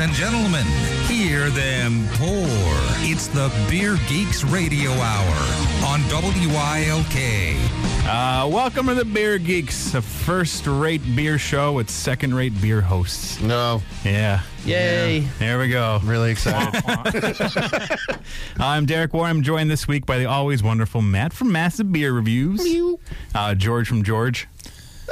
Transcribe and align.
and 0.00 0.12
gentlemen, 0.14 0.64
hear 1.08 1.50
them 1.50 2.06
pour. 2.14 2.46
It's 3.02 3.26
the 3.28 3.52
Beer 3.68 3.98
Geeks 4.08 4.44
Radio 4.44 4.90
Hour 4.92 5.36
on 5.84 6.00
WILK. 6.08 7.56
Uh, 8.06 8.48
welcome 8.50 8.86
to 8.86 8.94
the 8.94 9.04
Beer 9.04 9.36
Geeks, 9.38 9.92
a 9.94 10.00
first-rate 10.00 11.02
beer 11.14 11.36
show 11.38 11.72
with 11.74 11.90
second-rate 11.90 12.60
beer 12.62 12.80
hosts. 12.80 13.40
No, 13.42 13.82
Yeah, 14.04 14.40
Yay. 14.64 15.20
there 15.38 15.58
we 15.58 15.68
go. 15.68 16.00
really 16.04 16.30
excited. 16.30 16.82
I'm 18.58 18.86
Derek 18.86 19.12
Warren. 19.12 19.30
I'm 19.36 19.42
joined 19.42 19.70
this 19.70 19.86
week 19.86 20.06
by 20.06 20.16
the 20.18 20.24
always 20.26 20.62
wonderful 20.62 21.02
Matt 21.02 21.32
from 21.34 21.52
Massive 21.52 21.92
Beer 21.92 22.12
Reviews, 22.12 22.66
uh, 23.34 23.54
George 23.54 23.86
from 23.88 24.02
George. 24.02 24.48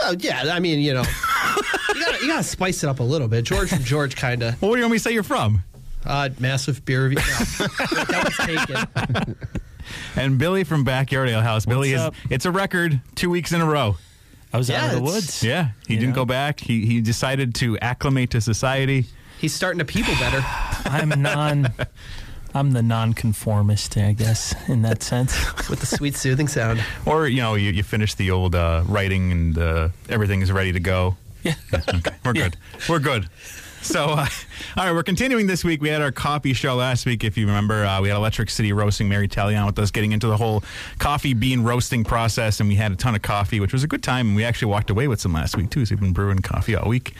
Oh 0.00 0.14
yeah, 0.18 0.44
I 0.52 0.60
mean, 0.60 0.78
you 0.78 0.94
know, 0.94 1.02
you 1.02 1.08
gotta, 2.18 2.26
you 2.26 2.32
gotta 2.32 2.44
spice 2.44 2.82
it 2.82 2.88
up 2.88 3.00
a 3.00 3.04
little 3.04 3.28
bit. 3.28 3.44
George 3.44 3.70
from 3.70 3.84
George, 3.84 4.16
kind 4.16 4.42
of 4.42 4.60
Well, 4.62 4.70
what 4.70 4.76
do 4.76 4.80
you 4.80 4.84
want 4.84 4.92
me 4.92 4.98
to 4.98 5.04
say 5.04 5.12
you're 5.12 5.22
from? 5.22 5.62
uh, 6.06 6.28
massive 6.38 6.84
beer 6.84 7.04
review. 7.08 7.18
No, 7.18 7.66
that 8.04 8.24
was 8.24 9.06
taken. 9.16 9.36
And 10.16 10.38
Billy 10.38 10.64
from 10.64 10.84
Backyard 10.84 11.30
Ale 11.30 11.40
House. 11.40 11.64
Billy 11.64 11.92
is 11.94 12.00
up? 12.00 12.14
it's 12.28 12.44
a 12.44 12.50
record 12.50 13.00
two 13.14 13.30
weeks 13.30 13.52
in 13.52 13.60
a 13.62 13.64
row. 13.66 13.96
I 14.52 14.58
was 14.58 14.68
Yeah, 14.68 14.84
out 14.84 14.84
of 14.86 14.90
the 14.90 14.96
it's- 14.98 15.14
woods. 15.14 15.42
Yeah, 15.42 15.70
he 15.86 15.94
You 15.94 16.00
didn't 16.00 16.14
know? 16.14 16.22
go 16.22 16.24
back. 16.26 16.60
He 16.60 16.84
he 16.84 17.00
decided 17.00 17.54
to 17.56 17.78
acclimate 17.78 18.30
to 18.32 18.40
society. 18.42 19.06
He's 19.38 19.54
starting 19.54 19.78
to 19.78 19.84
people 19.86 20.12
better. 20.16 20.42
I'm 20.84 21.22
non. 21.22 21.72
I'm 22.54 22.72
the 22.72 22.82
non-conformist, 22.82 23.96
I 23.96 24.12
guess, 24.12 24.54
in 24.68 24.82
that 24.82 25.02
sense. 25.02 25.34
with 25.70 25.80
the 25.80 25.86
sweet 25.86 26.16
soothing 26.16 26.48
sound. 26.48 26.82
Or 27.06 27.26
you 27.28 27.40
know, 27.40 27.54
you, 27.54 27.70
you 27.70 27.82
finish 27.82 28.14
the 28.14 28.30
old 28.30 28.54
uh, 28.54 28.82
writing 28.86 29.32
and 29.32 29.58
uh, 29.58 29.88
everything 30.10 30.42
is 30.42 30.50
ready 30.52 30.72
to 30.72 30.80
go. 30.80 31.16
Yeah. 31.42 31.54
Okay, 31.88 32.10
we're 32.24 32.32
good. 32.32 32.56
We're 32.88 32.98
good. 32.98 33.28
So, 33.80 34.06
uh, 34.06 34.26
all 34.76 34.84
right, 34.84 34.92
we're 34.92 35.04
continuing 35.04 35.46
this 35.46 35.64
week. 35.64 35.80
We 35.80 35.88
had 35.88 36.02
our 36.02 36.10
coffee 36.10 36.52
show 36.52 36.74
last 36.74 37.06
week, 37.06 37.22
if 37.22 37.38
you 37.38 37.46
remember. 37.46 37.84
Uh, 37.84 38.00
we 38.02 38.08
had 38.08 38.16
Electric 38.16 38.50
City 38.50 38.72
roasting 38.72 39.08
Mary 39.08 39.28
Talion 39.28 39.64
with 39.66 39.78
us, 39.78 39.92
getting 39.92 40.10
into 40.12 40.26
the 40.26 40.36
whole 40.36 40.64
coffee 40.98 41.32
bean 41.32 41.62
roasting 41.62 42.02
process, 42.02 42.58
and 42.58 42.68
we 42.68 42.74
had 42.74 42.90
a 42.90 42.96
ton 42.96 43.14
of 43.14 43.22
coffee, 43.22 43.60
which 43.60 43.72
was 43.72 43.84
a 43.84 43.86
good 43.86 44.02
time. 44.02 44.28
And 44.28 44.36
we 44.36 44.44
actually 44.44 44.70
walked 44.72 44.90
away 44.90 45.06
with 45.06 45.20
some 45.20 45.32
last 45.32 45.56
week 45.56 45.70
too. 45.70 45.86
So 45.86 45.94
we've 45.94 46.00
been 46.00 46.12
brewing 46.12 46.40
coffee 46.40 46.74
all 46.74 46.88
week. 46.88 47.14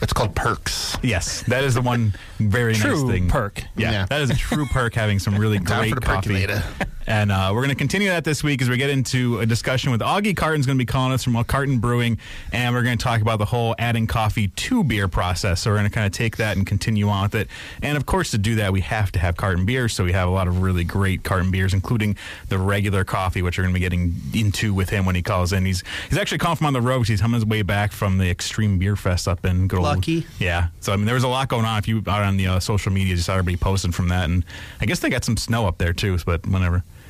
it's 0.00 0.14
called 0.14 0.34
perks. 0.34 0.96
Yes, 1.02 1.42
that 1.42 1.62
is 1.62 1.74
the 1.74 1.82
one 1.82 2.14
very 2.40 2.74
True 2.74 3.02
nice 3.02 3.10
thing. 3.12 3.28
perk. 3.28 3.62
Yeah, 3.76 3.90
Yeah. 3.92 4.06
that 4.06 4.22
is 4.22 4.30
a 4.30 4.34
true 4.36 4.64
perk 4.66 4.94
having 4.94 5.18
some 5.18 5.36
really 5.36 5.58
Time 5.60 5.80
great 5.90 5.94
for 5.94 6.00
the 6.00 6.06
coffee. 6.06 6.46
And 7.08 7.32
uh, 7.32 7.52
we're 7.54 7.62
going 7.62 7.70
to 7.70 7.74
continue 7.74 8.08
that 8.08 8.24
this 8.24 8.44
week 8.44 8.60
as 8.60 8.68
we 8.68 8.76
get 8.76 8.90
into 8.90 9.40
a 9.40 9.46
discussion 9.46 9.90
with 9.90 10.02
Augie 10.02 10.36
Carton's 10.36 10.66
going 10.66 10.76
to 10.76 10.82
be 10.82 10.84
calling 10.84 11.14
us 11.14 11.24
from 11.24 11.42
Carton 11.44 11.78
Brewing, 11.78 12.18
and 12.52 12.74
we're 12.74 12.82
going 12.82 12.98
to 12.98 13.02
talk 13.02 13.22
about 13.22 13.38
the 13.38 13.46
whole 13.46 13.74
adding 13.78 14.06
coffee 14.06 14.48
to 14.48 14.84
beer 14.84 15.08
process. 15.08 15.62
So 15.62 15.70
we're 15.70 15.78
going 15.78 15.88
to 15.88 15.94
kind 15.94 16.04
of 16.04 16.12
take 16.12 16.36
that 16.36 16.58
and 16.58 16.66
continue 16.66 17.08
on 17.08 17.22
with 17.22 17.34
it. 17.34 17.48
And 17.82 17.96
of 17.96 18.04
course, 18.04 18.30
to 18.32 18.38
do 18.38 18.56
that, 18.56 18.74
we 18.74 18.82
have 18.82 19.10
to 19.12 19.18
have 19.20 19.38
carton 19.38 19.64
beer. 19.64 19.88
So 19.88 20.04
we 20.04 20.12
have 20.12 20.28
a 20.28 20.30
lot 20.30 20.48
of 20.48 20.60
really 20.60 20.84
great 20.84 21.24
carton 21.24 21.50
beers, 21.50 21.72
including 21.72 22.14
the 22.50 22.58
regular 22.58 23.04
coffee, 23.04 23.40
which 23.40 23.56
we're 23.56 23.64
going 23.64 23.72
to 23.74 23.80
be 23.80 23.80
getting 23.80 24.14
into 24.34 24.74
with 24.74 24.90
him 24.90 25.06
when 25.06 25.14
he 25.14 25.22
calls 25.22 25.54
in. 25.54 25.64
He's 25.64 25.82
he's 26.10 26.18
actually 26.18 26.38
calling 26.38 26.56
from 26.56 26.66
on 26.66 26.72
the 26.74 26.82
road. 26.82 26.98
'cause 26.98 27.08
He's 27.08 27.22
on 27.22 27.32
his 27.32 27.46
way 27.46 27.62
back 27.62 27.92
from 27.92 28.18
the 28.18 28.28
Extreme 28.28 28.80
Beer 28.80 28.96
Fest 28.96 29.26
up 29.26 29.46
in 29.46 29.66
good 29.66 29.76
old 29.78 29.84
Lucky. 29.86 30.26
yeah. 30.38 30.68
So 30.80 30.92
I 30.92 30.96
mean, 30.96 31.06
there 31.06 31.14
was 31.14 31.24
a 31.24 31.28
lot 31.28 31.48
going 31.48 31.64
on. 31.64 31.78
If 31.78 31.88
you 31.88 32.02
out 32.06 32.22
on 32.22 32.36
the 32.36 32.48
uh, 32.48 32.60
social 32.60 32.92
media, 32.92 33.14
just 33.14 33.24
saw 33.24 33.32
everybody 33.32 33.56
posting 33.56 33.92
from 33.92 34.08
that, 34.08 34.28
and 34.28 34.44
I 34.82 34.84
guess 34.84 34.98
they 34.98 35.08
got 35.08 35.24
some 35.24 35.38
snow 35.38 35.66
up 35.66 35.78
there 35.78 35.94
too. 35.94 36.18
But 36.26 36.46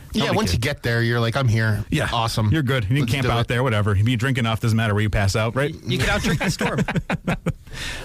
whatever. 0.09 0.19
Yeah, 0.19 0.25
Nobody 0.27 0.37
once 0.37 0.53
you 0.53 0.59
get 0.59 0.83
there, 0.83 1.03
you're 1.03 1.21
like, 1.21 1.37
I'm 1.37 1.49
here. 1.49 1.85
yeah, 1.91 2.09
awesome. 2.13 2.51
You're 2.51 2.63
good. 2.63 2.85
You 2.85 2.89
can 2.89 3.01
Let's 3.01 3.13
camp 3.13 3.27
out 3.29 3.41
it. 3.43 3.49
there, 3.49 3.63
whatever. 3.63 3.93
If 3.95 4.09
you 4.09 4.17
drink 4.17 4.39
enough, 4.39 4.61
doesn't 4.61 4.77
matter 4.77 4.95
where 4.95 5.03
you 5.03 5.11
pass 5.11 5.37
out, 5.37 5.55
right? 5.55 5.75
You 5.85 5.99
can 5.99 6.09
out 6.09 6.23
drink 6.23 6.41
the 6.41 6.51
storm. 6.51 6.81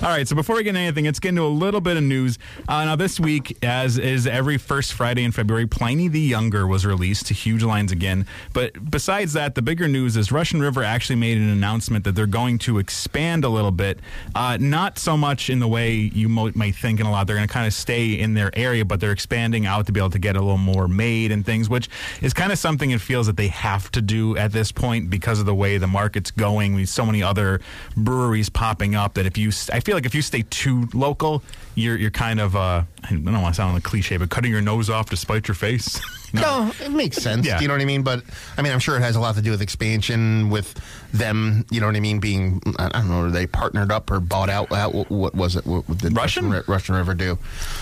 All 0.01 0.09
right, 0.09 0.27
so 0.27 0.35
before 0.35 0.55
we 0.55 0.63
get 0.63 0.69
into 0.69 0.81
anything, 0.81 1.05
let's 1.05 1.19
get 1.19 1.29
into 1.29 1.43
a 1.43 1.47
little 1.47 1.81
bit 1.81 1.97
of 1.97 2.03
news. 2.03 2.39
Uh, 2.67 2.85
now, 2.85 2.95
this 2.95 3.19
week, 3.19 3.57
as 3.63 3.97
is 3.97 4.27
every 4.27 4.57
first 4.57 4.93
Friday 4.93 5.23
in 5.23 5.31
February, 5.31 5.67
Pliny 5.67 6.07
the 6.07 6.19
Younger 6.19 6.65
was 6.65 6.85
released 6.85 7.27
to 7.27 7.33
huge 7.33 7.63
lines 7.63 7.91
again. 7.91 8.25
But 8.53 8.89
besides 8.89 9.33
that, 9.33 9.55
the 9.55 9.61
bigger 9.61 9.87
news 9.87 10.15
is 10.15 10.31
Russian 10.31 10.61
River 10.61 10.83
actually 10.83 11.17
made 11.17 11.37
an 11.37 11.49
announcement 11.49 12.05
that 12.05 12.13
they're 12.13 12.25
going 12.25 12.57
to 12.59 12.77
expand 12.77 13.43
a 13.43 13.49
little 13.49 13.71
bit. 13.71 13.99
Uh, 14.35 14.57
not 14.59 14.97
so 14.97 15.17
much 15.17 15.49
in 15.49 15.59
the 15.59 15.67
way 15.67 15.93
you 15.93 16.29
mo- 16.29 16.51
might 16.55 16.75
think 16.75 16.99
in 16.99 17.05
a 17.05 17.11
lot. 17.11 17.27
They're 17.27 17.35
going 17.35 17.47
to 17.47 17.53
kind 17.53 17.67
of 17.67 17.73
stay 17.73 18.13
in 18.13 18.33
their 18.33 18.51
area, 18.57 18.85
but 18.85 18.99
they're 18.99 19.11
expanding 19.11 19.65
out 19.65 19.85
to 19.87 19.91
be 19.91 19.99
able 19.99 20.11
to 20.11 20.19
get 20.19 20.35
a 20.35 20.41
little 20.41 20.57
more 20.57 20.87
made 20.87 21.31
and 21.31 21.45
things, 21.45 21.69
which 21.69 21.89
is 22.21 22.33
kind 22.33 22.51
of 22.51 22.59
something 22.59 22.91
it 22.91 23.01
feels 23.01 23.27
that 23.27 23.37
they 23.37 23.47
have 23.47 23.91
to 23.91 24.01
do 24.01 24.37
at 24.37 24.51
this 24.51 24.71
point 24.71 25.09
because 25.09 25.39
of 25.39 25.45
the 25.45 25.55
way 25.55 25.77
the 25.77 25.87
market's 25.87 26.31
going. 26.31 26.75
We 26.75 26.85
so 26.85 27.05
many 27.05 27.23
other 27.23 27.59
breweries 27.97 28.49
popping 28.49 28.95
up 28.95 29.15
that 29.15 29.25
if 29.25 29.37
you, 29.37 29.51
I 29.71 29.79
feel 29.79 29.95
like 29.95 30.05
if 30.05 30.13
you 30.15 30.21
stay 30.21 30.43
too 30.49 30.87
local, 30.93 31.43
you're 31.75 31.97
you're 31.97 32.11
kind 32.11 32.39
of 32.39 32.55
uh, 32.55 32.83
I 33.03 33.09
don't 33.09 33.25
want 33.41 33.53
to 33.55 33.57
sound 33.57 33.73
like 33.73 33.83
cliche, 33.83 34.17
but 34.17 34.29
cutting 34.29 34.51
your 34.51 34.61
nose 34.61 34.89
off 34.89 35.09
to 35.09 35.17
spite 35.17 35.47
your 35.47 35.55
face. 35.55 35.99
Know? 36.33 36.41
No, 36.41 36.71
it 36.83 36.89
makes 36.89 37.17
sense. 37.17 37.45
Yeah. 37.45 37.57
Do 37.57 37.61
you 37.61 37.67
know 37.67 37.75
what 37.75 37.81
I 37.81 37.85
mean? 37.85 38.01
But 38.01 38.23
I 38.57 38.63
mean, 38.63 38.71
I'm 38.73 38.79
sure 38.79 38.97
it 38.97 39.01
has 39.01 39.15
a 39.15 39.19
lot 39.19 39.35
to 39.35 39.41
do 39.43 39.51
with 39.51 39.61
expansion, 39.61 40.49
with 40.49 40.73
them. 41.13 41.63
You 41.69 41.79
know 41.79 41.85
what 41.85 41.95
I 41.95 41.99
mean? 41.99 42.19
Being, 42.19 42.59
I 42.79 42.89
don't 42.89 43.07
know, 43.07 43.25
are 43.25 43.29
they 43.29 43.45
partnered 43.45 43.91
up 43.91 44.09
or 44.09 44.19
bought 44.19 44.49
out? 44.49 44.71
What, 44.71 45.11
what 45.11 45.35
was 45.35 45.55
it? 45.55 45.63
What 45.67 45.85
did 45.95 46.15
Russian? 46.17 46.49
Russian, 46.49 46.63
Russian 46.71 46.95
River 46.95 47.13
do? 47.13 47.37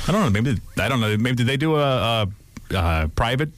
I 0.05 0.11
don't 0.11 0.21
know. 0.21 0.29
Maybe 0.41 0.59
I 0.77 0.89
don't 0.89 0.99
know. 0.99 1.15
Maybe 1.15 1.37
did 1.37 1.47
they 1.47 1.55
do 1.55 1.77
a, 1.77 1.79
a, 2.73 2.75
a 2.75 3.07
private? 3.15 3.51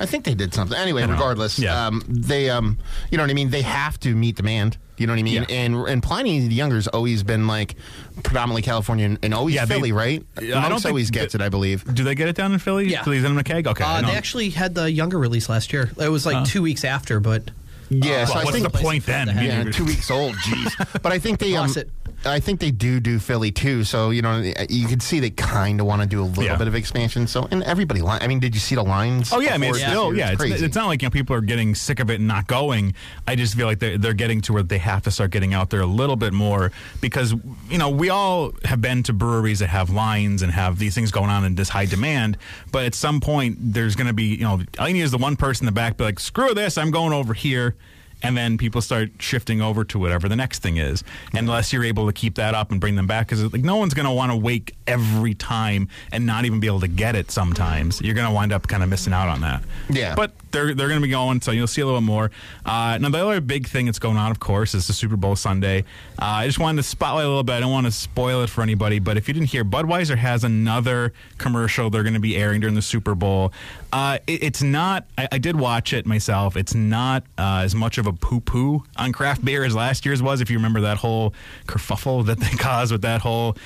I 0.00 0.06
think 0.06 0.24
they 0.24 0.34
did 0.34 0.52
something. 0.54 0.76
Anyway, 0.76 1.06
regardless, 1.06 1.60
Yeah. 1.60 1.86
um, 1.86 2.02
they, 2.08 2.50
um, 2.50 2.78
you 3.12 3.18
know 3.18 3.22
what 3.22 3.30
I 3.30 3.34
mean. 3.34 3.50
They 3.50 3.62
have 3.62 4.00
to 4.00 4.12
meet 4.12 4.34
demand. 4.34 4.76
You 5.02 5.06
know 5.08 5.12
what 5.12 5.18
I 5.18 5.22
mean? 5.24 5.44
Yeah. 5.48 5.54
And 5.56 5.74
and 5.88 6.02
Pliny 6.02 6.46
the 6.46 6.54
Younger's 6.54 6.86
always 6.88 7.22
been 7.22 7.46
like 7.46 7.74
predominantly 8.22 8.62
California 8.62 9.04
and, 9.04 9.18
and 9.22 9.34
always 9.34 9.54
Yeah, 9.54 9.64
they- 9.66 9.74
Philly, 9.74 9.92
right? 9.92 10.24
Yeah, 10.40 10.58
I 10.58 10.62
don't 10.62 10.70
Monks 10.70 10.82
think 10.84 10.92
always 10.92 11.08
that- 11.08 11.12
gets 11.14 11.34
it, 11.34 11.40
I 11.42 11.48
believe. 11.48 11.84
Do 11.94 12.04
they 12.04 12.14
get 12.14 12.28
it 12.28 12.36
down 12.36 12.52
in 12.52 12.58
Philly? 12.58 12.88
Yeah. 12.88 13.02
Philly's 13.02 13.24
in 13.24 13.36
a 13.36 13.44
keg. 13.44 13.66
Okay. 13.66 13.84
Uh, 13.84 14.00
they 14.02 14.12
actually 14.16 14.50
had 14.50 14.74
the 14.74 14.90
younger 14.90 15.18
release 15.18 15.48
last 15.48 15.72
year. 15.72 15.90
It 15.98 16.08
was 16.08 16.24
like 16.24 16.46
two 16.46 16.62
weeks 16.62 16.84
after, 16.84 17.20
but 17.20 17.50
Yeah, 17.90 18.24
so 18.24 18.32
Well, 18.34 18.40
I 18.40 18.44
what's 18.44 18.56
think 18.56 18.72
the 18.72 18.78
point 18.78 19.04
then? 19.04 19.28
Yeah, 19.28 19.64
Yeah, 19.64 19.70
two 19.70 19.84
weeks 19.84 20.10
old. 20.10 20.34
Jeez, 20.36 21.02
but 21.02 21.12
I 21.12 21.18
think 21.18 21.40
they 21.40 21.54
um, 21.56 21.70
it. 21.76 21.90
I 22.24 22.40
think 22.40 22.60
they 22.60 22.70
do 22.70 23.00
do 23.00 23.18
Philly 23.18 23.50
too. 23.50 23.84
So 23.84 24.10
you 24.10 24.22
know, 24.22 24.38
you 24.68 24.86
can 24.86 25.00
see 25.00 25.20
they 25.20 25.30
kind 25.30 25.80
of 25.80 25.86
want 25.86 26.02
to 26.02 26.08
do 26.08 26.22
a 26.22 26.24
little 26.24 26.44
Yeah. 26.44 26.56
bit 26.56 26.68
of 26.68 26.74
expansion. 26.74 27.26
So 27.26 27.48
and 27.50 27.62
everybody, 27.64 28.00
li- 28.00 28.18
I 28.20 28.26
mean, 28.26 28.38
did 28.40 28.54
you 28.54 28.60
see 28.60 28.74
the 28.74 28.82
lines? 28.82 29.32
Oh 29.32 29.40
yeah, 29.40 29.54
I 29.54 29.58
mean 29.58 29.70
it's 29.70 29.80
this 29.80 29.88
year? 29.92 30.14
yeah. 30.14 30.28
It's, 30.30 30.36
crazy. 30.40 30.64
it's 30.64 30.76
not 30.76 30.86
like 30.86 31.02
you 31.02 31.06
know 31.06 31.10
people 31.10 31.34
are 31.36 31.40
getting 31.40 31.74
sick 31.74 32.00
of 32.00 32.10
it 32.10 32.16
and 32.20 32.28
not 32.28 32.46
going. 32.46 32.94
I 33.26 33.34
just 33.36 33.54
feel 33.54 33.66
like 33.66 33.78
they're 33.80 33.98
they're 33.98 34.14
getting 34.14 34.40
to 34.42 34.52
where 34.52 34.62
they 34.62 34.78
have 34.78 35.02
to 35.02 35.10
start 35.10 35.30
getting 35.30 35.52
out 35.54 35.70
there 35.70 35.80
a 35.80 35.86
little 35.86 36.16
bit 36.16 36.32
more 36.32 36.70
because 37.00 37.34
you 37.68 37.78
know 37.78 37.90
we 37.90 38.08
all 38.10 38.52
have 38.64 38.80
been 38.80 39.02
to 39.04 39.12
breweries 39.12 39.58
that 39.58 39.68
have 39.68 39.90
lines 39.90 40.42
and 40.42 40.52
have 40.52 40.78
these 40.78 40.94
things 40.94 41.10
going 41.10 41.30
on 41.30 41.44
in 41.44 41.54
this 41.54 41.68
high 41.70 41.86
demand. 41.86 42.36
But 42.70 42.84
at 42.84 42.94
some 42.94 43.20
point, 43.20 43.56
there's 43.60 43.96
going 43.96 44.06
to 44.08 44.12
be 44.12 44.24
you 44.24 44.44
know 44.44 44.60
all 44.78 44.88
you 44.88 44.94
need 44.94 45.00
is 45.02 45.10
the 45.10 45.18
one 45.18 45.36
person 45.36 45.64
in 45.64 45.66
the 45.66 45.72
back 45.78 45.96
be 45.96 46.04
like 46.04 46.20
screw 46.20 46.54
this, 46.54 46.78
I'm 46.78 46.90
going 46.90 47.12
over 47.12 47.34
here. 47.34 47.74
And 48.22 48.36
then 48.36 48.58
people 48.58 48.80
start 48.80 49.10
shifting 49.18 49.60
over 49.60 49.84
to 49.84 49.98
whatever 49.98 50.28
the 50.28 50.36
next 50.36 50.60
thing 50.62 50.76
is, 50.76 51.02
unless 51.34 51.72
you're 51.72 51.84
able 51.84 52.06
to 52.06 52.12
keep 52.12 52.36
that 52.36 52.54
up 52.54 52.70
and 52.70 52.80
bring 52.80 52.94
them 52.94 53.06
back. 53.06 53.26
Because 53.28 53.52
like 53.52 53.62
no 53.64 53.76
one's 53.76 53.94
going 53.94 54.06
to 54.06 54.12
want 54.12 54.30
to 54.32 54.36
wake 54.36 54.74
every 54.86 55.34
time 55.34 55.88
and 56.12 56.24
not 56.26 56.44
even 56.44 56.60
be 56.60 56.66
able 56.66 56.80
to 56.80 56.88
get 56.88 57.16
it. 57.16 57.30
Sometimes 57.30 58.00
you're 58.00 58.14
going 58.14 58.28
to 58.28 58.32
wind 58.32 58.52
up 58.52 58.68
kind 58.68 58.82
of 58.82 58.88
missing 58.88 59.12
out 59.12 59.28
on 59.28 59.40
that. 59.40 59.62
Yeah. 59.90 60.14
But 60.14 60.32
they're 60.52 60.74
they're 60.74 60.88
going 60.88 61.00
to 61.00 61.06
be 61.06 61.10
going, 61.10 61.40
so 61.40 61.50
you'll 61.50 61.66
see 61.66 61.80
a 61.80 61.86
little 61.86 62.00
more. 62.02 62.30
Uh, 62.66 62.98
now, 63.00 63.08
the 63.08 63.18
other 63.26 63.40
big 63.40 63.66
thing 63.66 63.86
that's 63.86 63.98
going 63.98 64.18
on, 64.18 64.30
of 64.30 64.38
course, 64.38 64.74
is 64.74 64.86
the 64.86 64.92
Super 64.92 65.16
Bowl 65.16 65.34
Sunday. 65.34 65.80
Uh, 66.20 66.24
I 66.26 66.46
just 66.46 66.58
wanted 66.58 66.82
to 66.82 66.88
spotlight 66.88 67.24
a 67.24 67.28
little 67.28 67.42
bit. 67.42 67.54
I 67.54 67.60
don't 67.60 67.72
want 67.72 67.86
to 67.86 67.92
spoil 67.92 68.42
it 68.42 68.50
for 68.50 68.62
anybody, 68.62 68.98
but 68.98 69.16
if 69.16 69.28
you 69.28 69.34
didn't 69.34 69.48
hear, 69.48 69.64
Budweiser 69.64 70.16
has 70.18 70.44
another 70.44 71.12
commercial 71.38 71.88
they're 71.90 72.02
going 72.02 72.12
to 72.14 72.20
be 72.20 72.36
airing 72.36 72.60
during 72.60 72.74
the 72.74 72.82
Super 72.82 73.14
Bowl. 73.14 73.52
Uh, 73.92 74.18
it- 74.26 74.42
it's 74.42 74.62
not. 74.62 75.06
I, 75.16 75.28
I 75.32 75.38
did 75.38 75.56
watch 75.58 75.92
it 75.94 76.04
myself. 76.06 76.56
It's 76.56 76.74
not 76.74 77.22
uh, 77.38 77.62
as 77.64 77.74
much 77.74 77.96
of 77.96 78.06
a 78.06 78.11
poo 78.20 78.40
poo 78.40 78.82
on 78.96 79.12
craft 79.12 79.44
beer 79.44 79.64
as 79.64 79.74
last 79.74 80.04
year's 80.06 80.22
was. 80.22 80.40
If 80.40 80.50
you 80.50 80.56
remember 80.58 80.80
that 80.82 80.98
whole 80.98 81.34
kerfuffle 81.66 82.26
that 82.26 82.38
they 82.40 82.48
caused 82.58 82.92
with 82.92 83.02
that 83.02 83.20
whole 83.22 83.56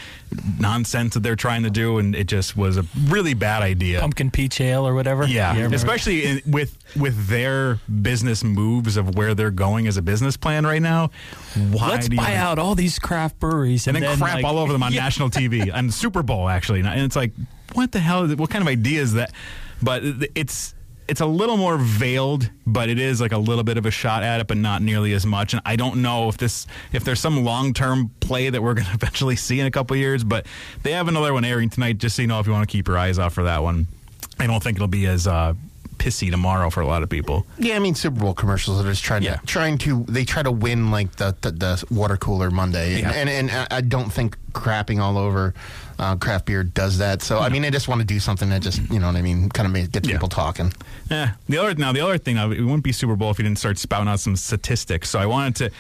nonsense 0.58 1.14
that 1.14 1.20
they're 1.22 1.36
trying 1.36 1.62
to 1.62 1.70
do, 1.70 1.98
and 1.98 2.14
it 2.14 2.26
just 2.26 2.56
was 2.56 2.76
a 2.76 2.84
really 3.06 3.34
bad 3.34 3.62
idea. 3.62 4.00
Pumpkin 4.00 4.30
peach 4.30 4.60
ale 4.60 4.86
or 4.86 4.94
whatever. 4.94 5.24
Yeah, 5.26 5.56
especially 5.72 6.24
in, 6.24 6.42
with 6.46 6.76
with 6.96 7.26
their 7.28 7.78
business 8.02 8.42
moves 8.44 8.96
of 8.96 9.14
where 9.16 9.34
they're 9.34 9.50
going 9.50 9.86
as 9.86 9.96
a 9.96 10.02
business 10.02 10.36
plan 10.36 10.66
right 10.66 10.82
now. 10.82 11.10
Why 11.70 11.90
Let's 11.90 12.08
do 12.08 12.16
you 12.16 12.20
buy 12.22 12.34
out 12.36 12.58
all 12.58 12.74
these 12.74 12.98
craft 12.98 13.38
breweries 13.40 13.86
and 13.86 13.96
then, 13.96 14.18
crap 14.18 14.34
like- 14.36 14.44
all 14.44 14.58
over 14.58 14.72
them 14.72 14.82
on 14.82 14.92
Yeah. 14.96 15.02
national 15.02 15.30
TV 15.30 15.70
and 15.72 15.92
Super 15.92 16.22
Bowl 16.22 16.48
actually, 16.48 16.80
and 16.80 17.00
it's 17.00 17.16
like, 17.16 17.32
what 17.72 17.92
the 17.92 18.00
hell? 18.00 18.26
What 18.28 18.50
kind 18.50 18.62
of 18.62 18.68
idea 18.68 19.02
is 19.02 19.14
that? 19.14 19.32
But 19.82 20.02
it's 20.34 20.74
it's 21.08 21.20
a 21.20 21.26
little 21.26 21.56
more 21.56 21.78
veiled, 21.78 22.50
but 22.66 22.88
it 22.88 22.98
is 22.98 23.20
like 23.20 23.32
a 23.32 23.38
little 23.38 23.64
bit 23.64 23.78
of 23.78 23.86
a 23.86 23.90
shot 23.90 24.22
at 24.22 24.40
it, 24.40 24.46
but 24.46 24.56
not 24.56 24.82
nearly 24.82 25.12
as 25.12 25.24
much. 25.24 25.52
And 25.52 25.62
I 25.64 25.76
don't 25.76 26.02
know 26.02 26.28
if 26.28 26.36
this 26.36 26.66
if 26.92 27.04
there's 27.04 27.20
some 27.20 27.44
long 27.44 27.72
term 27.74 28.10
play 28.20 28.50
that 28.50 28.62
we're 28.62 28.74
going 28.74 28.86
to 28.88 28.94
eventually 28.94 29.36
see 29.36 29.60
in 29.60 29.66
a 29.66 29.70
couple 29.70 29.96
years. 29.96 30.24
But 30.24 30.46
they 30.82 30.92
have 30.92 31.08
another 31.08 31.32
one 31.32 31.44
airing 31.44 31.70
tonight, 31.70 31.98
just 31.98 32.16
so 32.16 32.22
you 32.22 32.28
know 32.28 32.40
if 32.40 32.46
you 32.46 32.52
want 32.52 32.68
to 32.68 32.72
keep 32.72 32.88
your 32.88 32.98
eyes 32.98 33.18
out 33.18 33.32
for 33.32 33.44
that 33.44 33.62
one. 33.62 33.86
I 34.38 34.46
don't 34.46 34.62
think 34.62 34.76
it'll 34.76 34.88
be 34.88 35.06
as 35.06 35.26
uh, 35.26 35.54
pissy 35.98 36.30
tomorrow 36.30 36.70
for 36.70 36.80
a 36.80 36.86
lot 36.86 37.02
of 37.02 37.08
people. 37.08 37.46
Yeah, 37.58 37.76
I 37.76 37.78
mean 37.78 37.94
Super 37.94 38.20
Bowl 38.20 38.34
commercials 38.34 38.80
are 38.84 38.88
just 38.88 39.02
trying 39.04 39.22
Yeah. 39.22 39.36
to 39.36 39.46
trying 39.46 39.78
to 39.78 40.04
they 40.08 40.24
try 40.24 40.42
to 40.42 40.50
win 40.52 40.90
like 40.90 41.16
the 41.16 41.34
the, 41.40 41.50
the 41.50 41.84
water 41.90 42.16
cooler 42.16 42.50
Monday, 42.50 43.00
Yeah. 43.00 43.10
and, 43.12 43.28
and 43.28 43.50
and 43.50 43.66
I 43.70 43.80
don't 43.80 44.12
think 44.12 44.36
crapping 44.52 45.00
all 45.00 45.18
over 45.18 45.52
uh, 45.98 46.16
craft 46.16 46.46
beer 46.46 46.62
does 46.64 46.98
that. 46.98 47.22
So 47.22 47.38
I 47.38 47.48
mean, 47.48 47.64
I 47.64 47.70
just 47.70 47.88
want 47.88 48.00
to 48.00 48.06
do 48.06 48.20
something 48.20 48.48
that 48.50 48.62
just 48.62 48.80
you 48.90 48.98
know 48.98 49.06
what 49.06 49.16
I 49.16 49.22
mean, 49.22 49.48
kind 49.50 49.66
of 49.76 49.92
get 49.92 50.06
Yeah. 50.06 50.12
people 50.12 50.28
talking. 50.28 50.72
Yeah. 51.10 51.32
The 51.48 51.58
other 51.58 51.74
now 51.74 51.92
the 51.92 52.00
other 52.00 52.18
thing 52.18 52.36
it 52.36 52.46
wouldn't 52.48 52.84
be 52.84 52.92
Super 52.92 53.16
Bowl 53.16 53.30
if 53.30 53.38
you 53.38 53.44
didn't 53.44 53.58
start 53.58 53.78
spouting 53.78 54.08
out 54.08 54.20
some 54.20 54.36
statistics. 54.36 55.10
So 55.10 55.18
I 55.18 55.26
wanted 55.26 55.56
to 55.56 55.70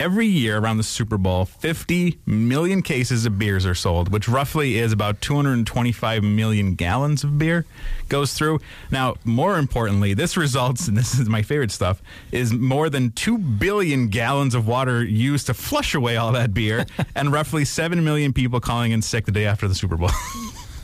every 0.00 0.26
year 0.26 0.58
around 0.58 0.78
the 0.78 0.82
Super 0.82 1.18
Bowl, 1.18 1.44
50 1.44 2.18
million 2.24 2.80
cases 2.82 3.26
of 3.26 3.38
beers 3.38 3.66
are 3.66 3.74
sold, 3.74 4.10
which 4.10 4.26
roughly 4.28 4.78
is 4.78 4.92
about 4.92 5.20
225 5.20 6.24
million 6.24 6.74
gallons 6.74 7.22
of 7.22 7.38
beer 7.38 7.66
goes 8.08 8.32
through. 8.32 8.58
Now, 8.90 9.16
more 9.24 9.58
importantly, 9.58 10.14
this 10.14 10.36
results 10.36 10.88
and 10.88 10.96
this 10.96 11.18
is 11.18 11.28
my 11.28 11.42
favorite 11.42 11.70
stuff 11.70 12.02
is 12.32 12.52
more 12.52 12.88
than 12.88 13.12
2 13.12 13.36
billion 13.38 14.08
gallons 14.08 14.54
of 14.54 14.66
water 14.66 15.04
used 15.04 15.46
to 15.46 15.54
flush 15.54 15.94
away 15.94 16.16
all 16.16 16.32
that 16.32 16.54
beer 16.54 16.86
and 17.14 17.30
roughly 17.30 17.64
7 17.66 18.02
million 18.02 18.32
people 18.32 18.58
calling 18.58 18.92
in 18.92 19.02
sick 19.02 19.26
the 19.26 19.32
day 19.32 19.44
after 19.44 19.68
the 19.68 19.74
Super 19.74 19.96
Bowl. 19.96 20.10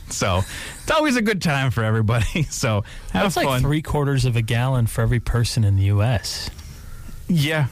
So 0.09 0.37
it's 0.83 0.89
always 0.91 1.17
a 1.17 1.21
good 1.21 1.41
time 1.41 1.69
for 1.69 1.83
everybody. 1.83 2.43
So 2.49 2.85
have 3.11 3.23
That's 3.23 3.35
fun. 3.35 3.45
like 3.45 3.61
three 3.61 3.81
quarters 3.81 4.23
of 4.23 4.37
a 4.37 4.41
gallon 4.41 4.87
for 4.87 5.01
every 5.01 5.19
person 5.19 5.65
in 5.65 5.75
the 5.75 5.83
U.S. 5.83 6.49
Yeah. 7.27 7.67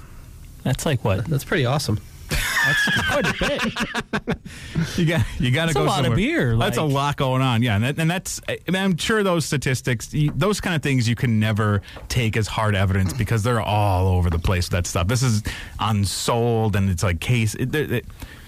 That's 0.66 0.86
like 0.86 1.06
what? 1.06 1.24
That's 1.26 1.46
pretty 1.46 1.66
awesome. 1.66 2.02
That's 2.30 3.08
quite 3.08 3.28
a 3.28 3.36
bit. 3.40 4.38
You 4.98 5.06
got 5.06 5.26
you 5.40 5.52
got 5.52 5.68
to 5.68 5.74
That's 5.74 5.74
go 5.76 5.84
a 5.84 5.86
lot 5.86 6.00
of 6.00 6.06
somewhere. 6.06 6.18
beer, 6.18 6.58
That's 6.58 6.78
a 6.78 6.84
lot 6.84 7.16
going 7.18 7.42
on. 7.44 7.62
Yeah, 7.62 7.76
and, 7.76 7.84
that, 7.84 8.00
and 8.00 8.10
that's 8.10 8.42
I 8.50 8.58
mean, 8.68 8.82
I'm 8.82 8.98
sure 8.98 9.22
those 9.24 9.46
statistics, 9.46 10.10
those 10.34 10.60
kind 10.60 10.76
of 10.76 10.82
things, 10.82 11.08
you 11.08 11.16
can 11.16 11.40
never 11.40 11.84
take 12.10 12.36
as 12.36 12.48
hard 12.48 12.76
evidence 12.76 13.14
because 13.14 13.44
they're 13.44 13.62
all 13.62 14.08
over 14.08 14.30
the 14.32 14.40
place. 14.40 14.68
That 14.70 14.88
stuff. 14.88 15.08
This 15.08 15.22
is 15.22 15.44
unsold, 15.80 16.76
and 16.76 16.90
it's 16.90 17.04
like 17.04 17.20
case. 17.20 17.56
It, 17.56 17.74
it, 17.76 17.92
it- 17.92 18.06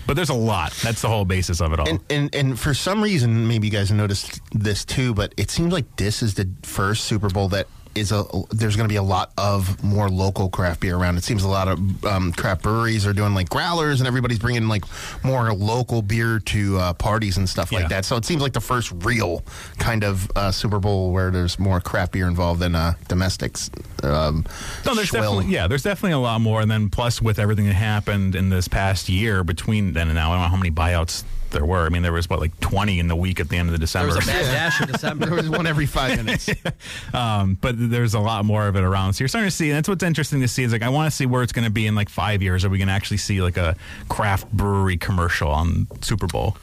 but 0.07 0.15
there's 0.15 0.29
a 0.29 0.33
lot. 0.33 0.71
That's 0.83 1.01
the 1.01 1.09
whole 1.09 1.25
basis 1.25 1.59
of 1.59 1.73
it 1.73 1.79
all. 1.81 1.89
And, 1.89 1.99
and 2.09 2.33
and 2.33 2.57
for 2.59 2.73
some 2.73 3.03
reason, 3.03 3.45
maybe 3.47 3.67
you 3.67 3.71
guys 3.73 3.91
noticed 3.91 4.39
this 4.53 4.85
too, 4.85 5.13
but 5.13 5.33
it 5.35 5.51
seems 5.51 5.73
like 5.73 5.97
this 5.97 6.23
is 6.23 6.33
the 6.35 6.49
first 6.63 7.03
Super 7.03 7.29
Bowl 7.29 7.49
that 7.49 7.67
is 7.99 8.11
a. 8.11 8.23
There's 8.51 8.75
going 8.75 8.87
to 8.87 8.91
be 8.91 8.97
a 8.97 9.03
lot 9.03 9.31
of 9.37 9.83
more 9.83 10.09
local 10.09 10.49
craft 10.49 10.81
beer 10.81 10.95
around. 10.95 11.17
It 11.17 11.23
seems 11.23 11.43
a 11.43 11.47
lot 11.47 11.67
of 11.67 12.05
um, 12.05 12.31
craft 12.33 12.61
breweries 12.63 13.05
are 13.05 13.13
doing 13.13 13.33
like 13.33 13.49
growlers, 13.49 13.99
and 13.99 14.07
everybody's 14.07 14.39
bringing 14.39 14.67
like 14.67 14.83
more 15.23 15.53
local 15.53 16.01
beer 16.01 16.39
to 16.39 16.77
uh, 16.77 16.93
parties 16.93 17.37
and 17.37 17.47
stuff 17.47 17.71
Yeah. 17.71 17.79
like 17.79 17.89
that. 17.89 18.05
So 18.05 18.15
it 18.17 18.25
seems 18.25 18.41
like 18.41 18.53
the 18.53 18.61
first 18.61 18.91
real 19.03 19.43
kind 19.77 20.03
of 20.03 20.29
uh, 20.35 20.51
Super 20.51 20.79
Bowl 20.79 21.11
where 21.11 21.31
there's 21.31 21.59
more 21.59 21.79
craft 21.79 22.11
beer 22.13 22.27
involved 22.27 22.59
than 22.61 22.75
uh, 22.75 22.93
domestics. 23.07 23.69
Um, 24.03 24.45
No, 24.85 24.93
there's 24.95 25.11
definitely 25.11 25.47
yeah, 25.47 25.67
there's 25.67 25.83
definitely 25.83 26.11
a 26.13 26.19
lot 26.19 26.41
more. 26.41 26.61
And 26.61 26.69
then 26.69 26.89
plus 26.89 27.21
with 27.21 27.39
everything 27.39 27.65
that 27.65 27.73
happened 27.73 28.35
in 28.35 28.49
this 28.49 28.67
past 28.67 29.09
year 29.09 29.43
between 29.43 29.93
then 29.93 30.07
and 30.07 30.15
now, 30.15 30.31
I 30.31 30.35
don't 30.35 30.43
know 30.43 30.49
how 30.49 30.57
many 30.57 30.71
buyouts 30.71 31.23
there 31.51 31.65
were. 31.65 31.85
I 31.85 31.89
mean, 31.89 32.01
there 32.03 32.13
was 32.13 32.29
what 32.29 32.39
like 32.39 32.59
20 32.59 32.99
in 32.99 33.07
the 33.07 33.15
week 33.15 33.39
at 33.39 33.49
the 33.49 33.57
end 33.57 33.69
of 33.69 33.73
the 33.73 33.79
December. 33.79 34.11
There 34.13 34.21
December. 34.21 34.39
was 34.39 34.47
a 34.47 34.51
bad 34.51 34.53
dash 34.53 34.81
in 34.81 34.87
December. 34.91 35.25
There 35.27 35.35
was 35.35 35.49
one 35.49 35.67
every 35.67 35.85
five 35.85 36.17
minutes. 36.17 36.49
um, 37.13 37.57
but 37.61 37.75
there's 37.77 38.13
a 38.13 38.19
lot 38.19 38.45
more 38.45 38.67
of 38.67 38.75
it 38.75 38.83
around. 38.83 39.13
So 39.13 39.23
you're 39.23 39.29
starting 39.29 39.49
to 39.49 39.55
see, 39.55 39.69
and 39.69 39.77
that's 39.77 39.89
what's 39.89 40.03
interesting 40.03 40.41
to 40.41 40.47
see. 40.47 40.63
Is 40.63 40.71
like 40.71 40.81
I 40.83 40.89
want 40.89 41.09
to 41.09 41.15
see 41.15 41.25
where 41.25 41.43
it's 41.43 41.53
going 41.53 41.65
to 41.65 41.71
be 41.71 41.87
in 41.87 41.95
like 41.95 42.09
five 42.09 42.41
years. 42.41 42.63
Are 42.65 42.69
we 42.69 42.77
going 42.77 42.87
to 42.89 42.93
actually 42.93 43.17
see 43.17 43.41
like 43.41 43.57
a 43.57 43.75
craft 44.09 44.51
brewery 44.51 44.97
commercial 44.97 45.49
on 45.49 45.87
Super 46.01 46.27
Bowl? 46.27 46.57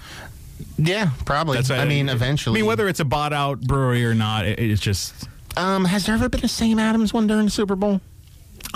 yeah, 0.79 1.11
probably. 1.25 1.57
That's 1.57 1.71
I 1.71 1.85
mean, 1.85 2.09
eventually. 2.09 2.59
I 2.59 2.63
mean, 2.63 2.67
whether 2.69 2.89
it's 2.89 3.01
a 3.01 3.05
bought 3.05 3.33
out 3.33 3.61
brewery 3.61 4.05
or 4.05 4.15
not, 4.15 4.47
it, 4.47 4.59
it's 4.61 4.81
just. 4.81 5.29
um, 5.57 5.85
has 5.85 6.07
there 6.07 6.15
ever 6.15 6.29
been 6.29 6.45
a 6.45 6.49
Sam 6.49 6.79
Adams 6.79 7.13
one 7.13 7.27
during 7.27 7.45
the 7.47 7.51
Super 7.51 7.77
Bowl? 7.77 8.01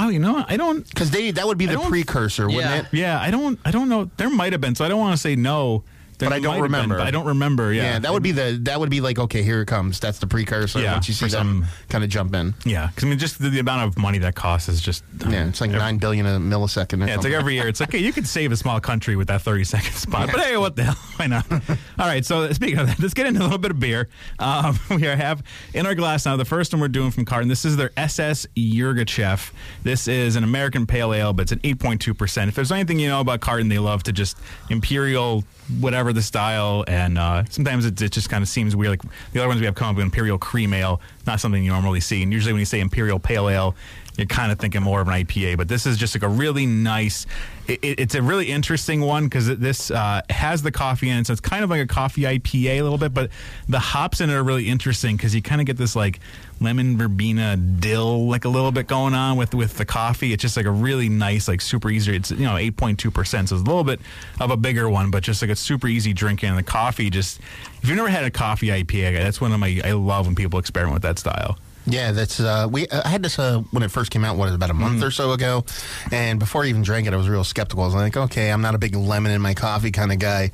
Oh, 0.01 0.09
you 0.11 0.19
know. 0.21 0.45
I 0.47 0.57
don't. 0.57 0.87
Because 0.89 1.11
they 1.11 1.31
that 1.33 1.47
would 1.47 1.59
be 1.59 1.69
I 1.69 1.75
the 1.75 1.81
precursor, 1.81 2.47
wouldn't 2.47 2.65
Yeah. 2.65 2.79
it? 2.81 2.87
Yeah, 2.93 3.21
I 3.21 3.31
don't. 3.33 3.59
I 3.65 3.71
don't 3.73 3.89
know. 3.89 4.11
There 4.17 4.31
might 4.31 4.53
have 4.53 4.61
been. 4.61 4.75
So 4.77 4.85
I 4.85 4.89
don't 4.89 5.01
want 5.01 5.15
to 5.15 5.21
say 5.21 5.35
no. 5.35 5.83
But 6.19 6.33
I 6.33 6.41
don't 6.41 6.55
been, 6.55 6.63
remember. 6.63 6.99
but 6.99 7.07
I 7.07 7.11
don't 7.11 7.27
remember. 7.27 7.73
Yeah, 7.73 7.83
Yeah, 7.83 7.99
that 8.01 8.13
would 8.13 8.23
be 8.23 8.33
the 8.33 8.59
that 8.63 8.81
would 8.81 8.91
be 8.91 9.01
like 9.01 9.19
okay, 9.19 9.43
here 9.43 9.63
it 9.63 9.67
comes. 9.67 10.01
That's 10.01 10.19
the 10.19 10.27
precursor. 10.27 10.81
Yeah, 10.81 10.93
Once 10.93 11.09
you 11.09 11.15
see 11.15 11.29
them 11.29 11.67
kind 11.89 12.05
of 12.05 12.11
jump 12.11 12.35
in. 12.35 12.55
Yeah, 12.65 12.89
because 12.89 13.05
I 13.05 13.09
mean, 13.09 13.19
just 13.19 13.39
the, 13.41 13.51
the 13.51 13.59
amount 13.59 13.89
of 13.89 13.99
money 13.99 14.19
that 14.19 14.35
costs 14.35 14.69
is 14.69 14.81
just. 14.81 15.05
Yeah, 15.29 15.49
it's 15.49 15.61
like 15.61 15.71
nine 15.71 15.99
billion 15.99 16.27
a 16.27 16.39
millisecond. 16.39 17.05
Or 17.05 17.09
Yeah, 17.09 17.15
it's 17.15 17.25
like 17.25 17.33
every 17.33 17.55
year. 17.55 17.69
It's 17.69 17.81
like, 17.81 17.93
hey, 17.93 17.99
you 17.99 18.13
could 18.13 18.27
save 18.27 18.53
a 18.53 18.57
small 18.57 18.81
country 18.81 19.17
with 19.17 19.29
that 19.29 19.43
30 19.43 19.65
second 19.65 19.93
spot. 19.95 20.31
But 20.33 20.41
hey, 20.41 20.57
what 20.57 20.77
the 20.77 20.85
hell? 20.85 20.97
Why 21.17 21.27
not? 21.27 21.51
All 21.53 22.07
right, 22.07 22.25
so 22.25 22.51
speaking 22.53 22.79
of 22.79 22.87
that, 22.87 22.99
let's 22.99 23.15
get 23.15 23.27
into 23.27 23.41
a 23.41 23.45
little 23.45 23.59
bit 23.59 23.71
of 23.71 23.81
beer. 23.81 24.09
Um, 24.39 24.79
we 24.91 25.03
have 25.03 25.43
in 25.75 25.87
our 25.87 25.95
glass 25.95 26.27
now, 26.27 26.37
the 26.37 26.45
first 26.45 26.73
one 26.73 26.81
we're 26.81 26.89
doing 26.89 27.11
from 27.11 27.25
Carton. 27.25 27.49
This 27.49 27.65
is 27.65 27.77
their 27.77 27.91
SS 27.97 28.47
Yirgacheffe. 28.57 29.53
This 29.83 30.09
is 30.09 30.37
an 30.37 30.45
American 30.45 30.87
Pale 30.87 31.15
Ale, 31.15 31.33
but 31.33 31.43
it's 31.43 31.53
an 31.53 31.61
8.2%. 31.61 32.49
If 32.49 32.55
there's 32.55 32.73
anything 32.73 32.99
you 32.99 33.09
know 33.09 33.21
about 33.21 33.41
Carton, 33.41 33.69
they 33.69 33.79
love 33.79 34.03
to 34.05 34.13
just 34.13 34.37
Imperial, 34.71 35.45
whatever 35.81 36.08
the 36.13 36.23
style. 36.23 36.85
And 36.87 37.19
uh, 37.19 37.45
sometimes 37.51 37.85
it, 37.85 38.01
it 38.01 38.13
just 38.13 38.31
kind 38.31 38.43
of 38.43 38.49
seems 38.49 38.75
weird. 38.75 38.91
Like 38.91 39.03
the 39.33 39.41
other 39.41 39.49
ones 39.49 39.61
we 39.61 39.67
have 39.67 39.75
come 39.75 39.89
up 39.89 39.97
with 39.97 40.05
Imperial 40.05 40.39
Cream 40.39 40.73
Ale, 40.73 41.01
not 41.27 41.41
something 41.41 41.63
you 41.63 41.71
normally 41.71 42.01
see. 42.01 42.23
And 42.23 42.33
usually 42.33 42.53
when 42.53 42.61
you 42.61 42.67
say 42.67 42.81
Imperial 42.81 43.19
Pale 43.19 43.49
Ale, 43.49 43.75
you're 44.19 44.27
kind 44.27 44.53
of 44.53 44.59
thinking 44.59 44.83
more 44.83 45.01
of 45.01 45.09
an 45.09 45.15
IPA, 45.15 45.57
but 45.57 45.69
this 45.69 45.87
is 45.87 45.97
just 45.97 46.15
like 46.15 46.23
a 46.25 46.29
really 46.29 46.67
nice. 46.67 47.25
It, 47.69 47.79
it- 47.83 48.01
it's 48.01 48.15
a 48.15 48.21
really 48.23 48.51
interesting 48.51 49.01
one 49.01 49.25
because 49.25 49.47
this 49.59 49.91
uh, 49.91 50.23
has 50.29 50.61
the 50.63 50.73
coffee 50.73 51.09
in 51.09 51.19
it, 51.19 51.27
so 51.29 51.33
it's 51.33 51.41
kind 51.41 51.63
of 51.65 51.71
like 51.71 51.81
a 51.81 51.87
coffee 51.87 52.23
IPA 52.23 52.81
a 52.81 52.83
little 52.83 52.99
bit. 52.99 53.15
But 53.15 53.31
the 53.69 53.79
hops 53.79 54.21
in 54.21 54.29
it 54.29 54.35
are 54.35 54.43
really 54.43 54.69
interesting 54.69 55.17
because 55.17 55.35
you 55.35 55.41
kind 55.43 55.61
of 55.61 55.67
get 55.67 55.77
this 55.77 55.95
like 55.95 56.19
lemon 56.61 56.99
verbena 56.99 57.57
dill 57.57 58.27
like 58.27 58.45
a 58.45 58.49
little 58.49 58.73
bit 58.73 58.89
going 58.89 59.15
on 59.15 59.37
with 59.37 59.55
with 59.55 59.77
the 59.79 59.85
coffee. 59.85 60.33
It's 60.33 60.43
just 60.43 60.57
like 60.57 60.67
a 60.67 60.71
really 60.71 61.09
nice, 61.09 61.47
like 61.47 61.61
super 61.61 61.89
easy. 61.89 62.17
It's 62.17 62.31
you 62.33 62.39
know 62.39 62.57
eight 62.57 62.77
point 62.77 62.99
two 62.99 63.11
percent, 63.13 63.49
so 63.51 63.55
it's 63.55 63.63
a 63.63 63.67
little 63.67 63.85
bit 63.85 64.01
of 64.41 64.51
a 64.51 64.57
bigger 64.57 64.89
one, 64.91 65.11
but 65.13 65.23
just 65.23 65.41
like 65.43 65.51
a 65.53 65.57
super 65.57 65.87
easy 65.87 66.13
drinking. 66.13 66.57
The 66.57 66.63
coffee 66.65 67.09
just 67.11 67.39
if 67.83 67.89
you've 67.89 67.97
never 67.97 68.09
had 68.09 68.25
a 68.25 68.31
coffee 68.33 68.67
IPA, 68.69 69.13
that's 69.19 69.41
one 69.41 69.53
of 69.53 69.61
my 69.61 69.81
I 69.85 69.93
love 69.93 70.27
when 70.27 70.35
people 70.35 70.59
experiment 70.59 70.95
with 70.95 71.03
that 71.03 71.19
style. 71.21 71.57
Yeah, 71.91 72.13
that's 72.13 72.39
uh, 72.39 72.69
we. 72.71 72.87
I 72.91 73.09
had 73.09 73.23
this 73.23 73.39
uh, 73.39 73.61
when 73.71 73.83
it 73.83 73.91
first 73.91 74.11
came 74.11 74.25
out. 74.25 74.37
What 74.37 74.53
about 74.53 74.69
a 74.69 74.75
month 74.75 75.03
or 75.03 75.11
so 75.11 75.33
ago? 75.33 75.65
And 76.13 76.39
before 76.39 76.65
I 76.65 76.67
even 76.67 76.83
drank 76.83 77.07
it, 77.07 77.15
I 77.15 77.17
was 77.17 77.29
real 77.29 77.45
skeptical. 77.45 77.83
I 77.83 77.87
was 77.87 77.95
like, 77.95 78.17
okay, 78.17 78.53
I'm 78.53 78.61
not 78.61 78.75
a 78.75 78.79
big 78.79 78.95
lemon 78.95 79.33
in 79.33 79.41
my 79.41 79.55
coffee 79.55 79.91
kind 79.91 80.13
of 80.13 80.19
guy. 80.19 80.51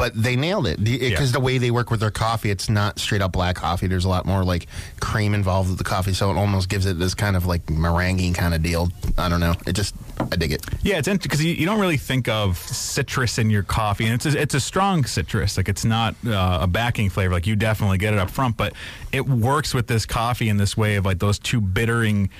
But 0.00 0.14
they 0.14 0.34
nailed 0.34 0.66
it 0.66 0.82
because 0.82 1.28
Yeah. 1.28 1.32
the 1.32 1.40
way 1.40 1.58
they 1.58 1.70
work 1.70 1.90
with 1.90 2.00
their 2.00 2.10
coffee, 2.10 2.50
it's 2.50 2.70
not 2.70 2.98
straight 2.98 3.20
up 3.20 3.32
black 3.32 3.56
coffee. 3.56 3.86
There's 3.86 4.06
a 4.06 4.08
lot 4.08 4.24
more 4.24 4.42
like 4.44 4.66
cream 4.98 5.34
involved 5.34 5.68
with 5.68 5.76
the 5.76 5.84
coffee, 5.84 6.14
so 6.14 6.30
it 6.30 6.38
almost 6.38 6.70
gives 6.70 6.86
it 6.86 6.98
this 6.98 7.14
kind 7.14 7.36
of 7.36 7.44
like 7.44 7.68
meringue 7.68 8.32
kind 8.32 8.54
of 8.54 8.62
deal. 8.62 8.90
I 9.18 9.28
don't 9.28 9.40
know. 9.40 9.54
It 9.66 9.74
just 9.74 9.94
I 10.18 10.36
dig 10.36 10.52
it. 10.52 10.64
Yeah, 10.82 10.98
it's 11.04 11.08
because 11.08 11.44
you, 11.44 11.52
you 11.52 11.66
don't 11.66 11.78
really 11.80 11.98
think 11.98 12.28
of 12.28 12.56
citrus 12.58 13.36
in 13.38 13.50
your 13.50 13.62
coffee, 13.62 14.06
and 14.06 14.14
it's 14.14 14.24
a, 14.24 14.40
it's 14.40 14.54
a 14.54 14.60
strong 14.60 15.04
citrus. 15.04 15.58
Like 15.58 15.68
it's 15.68 15.84
not 15.84 16.14
uh, 16.26 16.60
a 16.62 16.66
backing 16.66 17.10
flavor. 17.10 17.34
Like 17.34 17.46
you 17.46 17.54
definitely 17.54 17.98
get 17.98 18.14
it 18.14 18.18
up 18.18 18.30
front, 18.30 18.56
but 18.56 18.72
it 19.12 19.28
works 19.28 19.74
with 19.74 19.86
this 19.86 20.06
coffee 20.06 20.48
in 20.48 20.56
this 20.56 20.78
way 20.78 20.96
of 20.96 21.04
like 21.04 21.18
those 21.18 21.38
two 21.38 21.60
bittering 21.60 22.30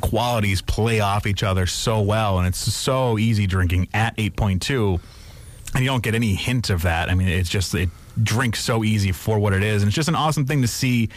qualities 0.00 0.60
play 0.62 1.00
off 1.00 1.26
each 1.26 1.42
other 1.44 1.66
so 1.66 2.00
well, 2.00 2.38
and 2.38 2.46
it's 2.48 2.58
so 2.58 3.18
easy 3.18 3.46
drinking 3.46 3.86
at 3.94 4.14
eight 4.18 4.34
point 4.36 4.60
two, 4.62 4.98
and 5.74 5.82
you 5.82 5.90
don't 5.90 6.02
get 6.02 6.14
any 6.14 6.34
hint 6.34 6.70
of 6.70 6.82
that. 6.82 7.10
I 7.10 7.14
mean, 7.14 7.28
it's 7.28 7.48
just 7.48 7.74
it 7.74 7.88
drinks 8.22 8.62
so 8.62 8.84
easy 8.84 9.12
for 9.12 9.38
what 9.38 9.52
it 9.52 9.62
is, 9.62 9.82
and 9.82 9.88
it's 9.88 9.96
just 9.96 10.08
an 10.08 10.14
awesome 10.14 10.46
thing 10.46 10.62
to 10.62 10.68
see 10.68 11.08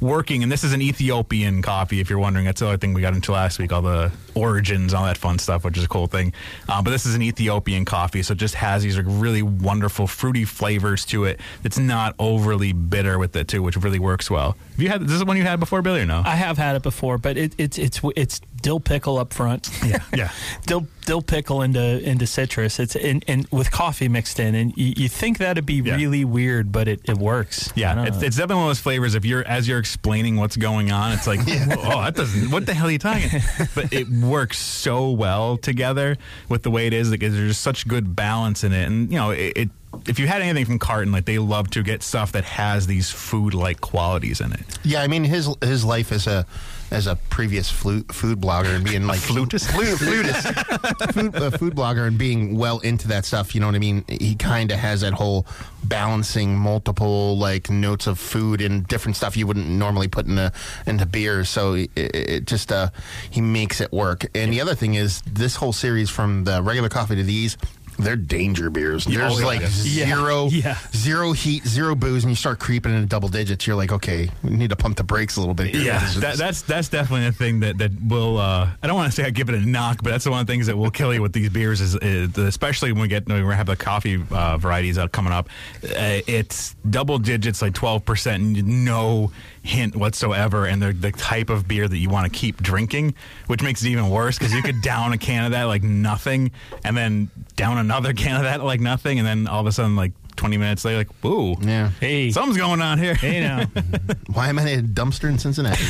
working. 0.00 0.42
And 0.42 0.52
this 0.52 0.64
is 0.64 0.72
an 0.72 0.82
Ethiopian 0.82 1.62
coffee, 1.62 2.00
if 2.00 2.10
you're 2.10 2.18
wondering. 2.18 2.44
That's 2.44 2.60
the 2.60 2.68
other 2.68 2.76
thing 2.76 2.94
we 2.94 3.00
got 3.00 3.14
into 3.14 3.32
last 3.32 3.58
week, 3.58 3.72
all 3.72 3.82
the 3.82 4.12
origins, 4.34 4.92
all 4.92 5.04
that 5.04 5.16
fun 5.16 5.38
stuff, 5.38 5.64
which 5.64 5.78
is 5.78 5.84
a 5.84 5.88
cool 5.88 6.06
thing. 6.06 6.32
Uh, 6.68 6.82
but 6.82 6.90
this 6.90 7.06
is 7.06 7.14
an 7.14 7.22
Ethiopian 7.22 7.84
coffee, 7.84 8.22
so 8.22 8.32
it 8.32 8.38
just 8.38 8.54
has 8.56 8.82
these 8.82 9.00
really 9.00 9.42
wonderful 9.42 10.06
fruity 10.06 10.44
flavors 10.44 11.04
to 11.06 11.24
it. 11.24 11.40
It's 11.64 11.78
not 11.78 12.14
overly 12.18 12.72
bitter 12.72 13.18
with 13.18 13.34
it 13.36 13.48
too, 13.48 13.62
which 13.62 13.76
really 13.76 13.98
works 13.98 14.30
well. 14.30 14.56
Have 14.72 14.80
you 14.80 14.88
had 14.88 15.02
this 15.02 15.12
is 15.12 15.24
one 15.24 15.36
you 15.36 15.44
had 15.44 15.60
before, 15.60 15.82
Billy, 15.82 16.00
or 16.00 16.06
no? 16.06 16.22
I 16.24 16.36
have 16.36 16.58
had 16.58 16.76
it 16.76 16.82
before, 16.82 17.18
but 17.18 17.36
it, 17.36 17.54
it's 17.58 17.78
it's 17.78 18.00
it's 18.16 18.40
dill 18.64 18.80
pickle 18.80 19.18
up 19.18 19.32
front. 19.34 19.68
yeah, 19.84 20.02
yeah. 20.14 20.30
dill 20.66 20.86
dill 21.04 21.20
pickle 21.20 21.60
into 21.60 22.00
into 22.02 22.26
citrus. 22.26 22.80
It's 22.80 22.96
and, 22.96 23.22
and 23.28 23.46
with 23.52 23.70
coffee 23.70 24.08
mixed 24.08 24.40
in, 24.40 24.54
and 24.54 24.76
you, 24.76 24.94
you 24.96 25.08
think 25.08 25.36
that'd 25.38 25.66
be 25.66 25.74
Yeah. 25.74 25.96
really 25.96 26.24
weird, 26.24 26.72
but 26.72 26.88
it, 26.88 27.00
it 27.04 27.18
works. 27.18 27.70
Yeah, 27.76 28.06
it's, 28.06 28.22
it's 28.22 28.36
definitely 28.36 28.56
one 28.56 28.64
of 28.64 28.70
those 28.70 28.80
flavors. 28.80 29.14
If 29.14 29.24
you're 29.26 29.46
as 29.46 29.68
you're 29.68 29.78
explaining 29.78 30.36
what's 30.36 30.56
going 30.56 30.90
on, 30.90 31.12
it's 31.12 31.26
like, 31.26 31.40
oh, 31.46 32.02
that 32.02 32.14
doesn't. 32.16 32.50
What 32.50 32.64
the 32.64 32.72
hell 32.74 32.88
are 32.88 32.90
you 32.90 32.98
talking? 32.98 33.40
but 33.74 33.92
it 33.92 34.08
works 34.08 34.58
so 34.58 35.10
well 35.10 35.58
together 35.58 36.16
with 36.48 36.62
the 36.62 36.70
way 36.70 36.86
it 36.86 36.94
is. 36.94 37.10
Like 37.10 37.20
there's 37.20 37.36
just 37.36 37.60
such 37.60 37.86
good 37.86 38.16
balance 38.16 38.64
in 38.64 38.72
it, 38.72 38.86
and 38.86 39.12
you 39.12 39.18
know, 39.18 39.30
it. 39.30 39.52
it 39.56 39.70
if 40.08 40.18
you 40.18 40.26
had 40.26 40.42
anything 40.42 40.64
from 40.64 40.80
Carton, 40.80 41.12
like 41.12 41.24
they 41.24 41.38
love 41.38 41.70
to 41.70 41.82
get 41.84 42.02
stuff 42.02 42.32
that 42.32 42.42
has 42.42 42.88
these 42.88 43.10
food-like 43.10 43.80
qualities 43.80 44.40
in 44.40 44.52
it. 44.52 44.60
Yeah, 44.82 45.02
I 45.02 45.06
mean 45.06 45.22
his 45.22 45.48
his 45.62 45.84
life 45.84 46.10
as 46.10 46.26
a 46.26 46.46
as 46.90 47.06
a 47.06 47.16
previous 47.30 47.70
flute, 47.70 48.12
food 48.12 48.40
blogger 48.40 48.74
and 48.74 48.84
being 48.84 49.06
like 49.06 49.20
flutist? 49.20 49.70
Flu- 49.70 49.96
flutist, 49.96 50.46
food, 51.12 51.34
uh, 51.36 51.50
food 51.50 51.74
blogger, 51.74 52.06
and 52.06 52.18
being 52.18 52.56
well 52.56 52.78
into 52.80 53.08
that 53.08 53.24
stuff. 53.24 53.54
You 53.54 53.60
know 53.60 53.66
what 53.66 53.74
I 53.74 53.80
mean? 53.80 54.04
He 54.08 54.34
kind 54.34 54.70
of 54.70 54.78
has 54.78 55.00
that 55.02 55.12
whole 55.12 55.46
balancing 55.84 56.56
multiple 56.56 57.36
like 57.36 57.68
notes 57.68 58.06
of 58.06 58.18
food 58.18 58.60
and 58.60 58.86
different 58.86 59.16
stuff 59.16 59.36
you 59.36 59.46
wouldn't 59.46 59.68
normally 59.68 60.08
put 60.08 60.26
in 60.26 60.38
a, 60.38 60.52
into 60.86 61.06
beer. 61.06 61.44
So 61.44 61.74
it, 61.74 61.90
it 61.96 62.46
just 62.46 62.72
uh, 62.72 62.90
he 63.30 63.40
makes 63.40 63.80
it 63.80 63.92
work. 63.92 64.26
And 64.34 64.52
the 64.52 64.60
other 64.60 64.74
thing 64.74 64.94
is 64.94 65.22
this 65.22 65.56
whole 65.56 65.72
series 65.72 66.10
from 66.10 66.44
the 66.44 66.62
regular 66.62 66.88
coffee 66.88 67.16
to 67.16 67.22
these. 67.22 67.56
They're 67.98 68.16
danger 68.16 68.70
beers. 68.70 69.04
There's 69.04 69.40
yeah. 69.40 69.46
like 69.46 69.62
zero, 69.62 70.48
Yeah. 70.50 70.78
zero 70.94 71.32
heat, 71.32 71.66
zero 71.66 71.94
booze, 71.94 72.24
and 72.24 72.30
you 72.30 72.36
start 72.36 72.58
creeping 72.58 72.92
into 72.94 73.06
double 73.06 73.28
digits. 73.28 73.66
You're 73.66 73.76
like, 73.76 73.92
okay, 73.92 74.30
we 74.42 74.50
need 74.50 74.70
to 74.70 74.76
pump 74.76 74.96
the 74.96 75.04
brakes 75.04 75.36
a 75.36 75.40
little 75.40 75.54
bit. 75.54 75.74
Here. 75.74 75.82
Yeah, 75.84 76.10
that, 76.18 76.36
that's 76.36 76.62
that's 76.62 76.88
definitely 76.88 77.26
a 77.26 77.32
thing 77.32 77.60
that 77.60 77.78
that 77.78 77.92
will. 78.02 78.38
Uh, 78.38 78.70
I 78.82 78.86
don't 78.86 78.96
want 78.96 79.12
to 79.12 79.16
say 79.16 79.24
I 79.26 79.30
give 79.30 79.48
it 79.48 79.54
a 79.54 79.60
knock, 79.60 80.02
but 80.02 80.10
that's 80.10 80.24
the 80.24 80.30
one 80.30 80.40
of 80.40 80.46
the 80.46 80.52
things 80.52 80.66
that 80.66 80.76
will 80.76 80.90
kill 80.90 81.14
you 81.14 81.22
with 81.22 81.32
these 81.32 81.48
beers 81.50 81.80
is, 81.80 81.94
is 81.96 82.36
especially 82.36 82.92
when 82.92 83.02
we 83.02 83.08
get 83.08 83.26
when 83.28 83.46
we 83.46 83.54
have 83.54 83.66
the 83.66 83.76
coffee 83.76 84.22
uh, 84.30 84.58
varieties 84.58 84.98
out 84.98 85.12
coming 85.12 85.32
up. 85.32 85.48
Uh, 85.84 86.20
it's 86.26 86.74
double 86.88 87.18
digits, 87.18 87.62
like 87.62 87.74
twelve 87.74 88.04
percent, 88.04 88.42
and 88.42 88.84
no 88.84 89.30
hint 89.64 89.96
whatsoever, 89.96 90.66
and 90.66 90.80
they're 90.80 90.92
the 90.92 91.10
type 91.10 91.48
of 91.50 91.66
beer 91.66 91.88
that 91.88 91.96
you 91.96 92.10
want 92.10 92.30
to 92.30 92.38
keep 92.38 92.62
drinking, 92.62 93.14
which 93.46 93.62
makes 93.62 93.82
it 93.82 93.88
even 93.88 94.10
worse 94.10 94.38
because 94.38 94.52
you 94.52 94.62
could 94.62 94.82
down 94.82 95.12
a 95.12 95.18
can 95.18 95.46
of 95.46 95.52
that 95.52 95.64
like 95.64 95.82
nothing, 95.82 96.52
and 96.84 96.96
then 96.96 97.30
down 97.56 97.78
another 97.78 98.12
can 98.12 98.36
of 98.36 98.42
that 98.42 98.62
like 98.62 98.80
nothing, 98.80 99.18
and 99.18 99.26
then 99.26 99.48
all 99.48 99.60
of 99.60 99.66
a 99.66 99.72
sudden 99.72 99.96
like. 99.96 100.12
20 100.36 100.56
minutes 100.56 100.84
later, 100.84 100.98
like, 100.98 101.24
ooh, 101.24 101.54
yeah. 101.60 101.90
Hey, 102.00 102.32
something's 102.32 102.56
going 102.56 102.82
on 102.82 102.98
here. 102.98 103.14
hey 103.14 103.38
now. 103.38 103.66
Why 104.32 104.48
am 104.48 104.58
I 104.58 104.68
in 104.68 104.80
a 104.80 104.82
dumpster 104.82 105.28
in 105.28 105.38
Cincinnati? 105.38 105.84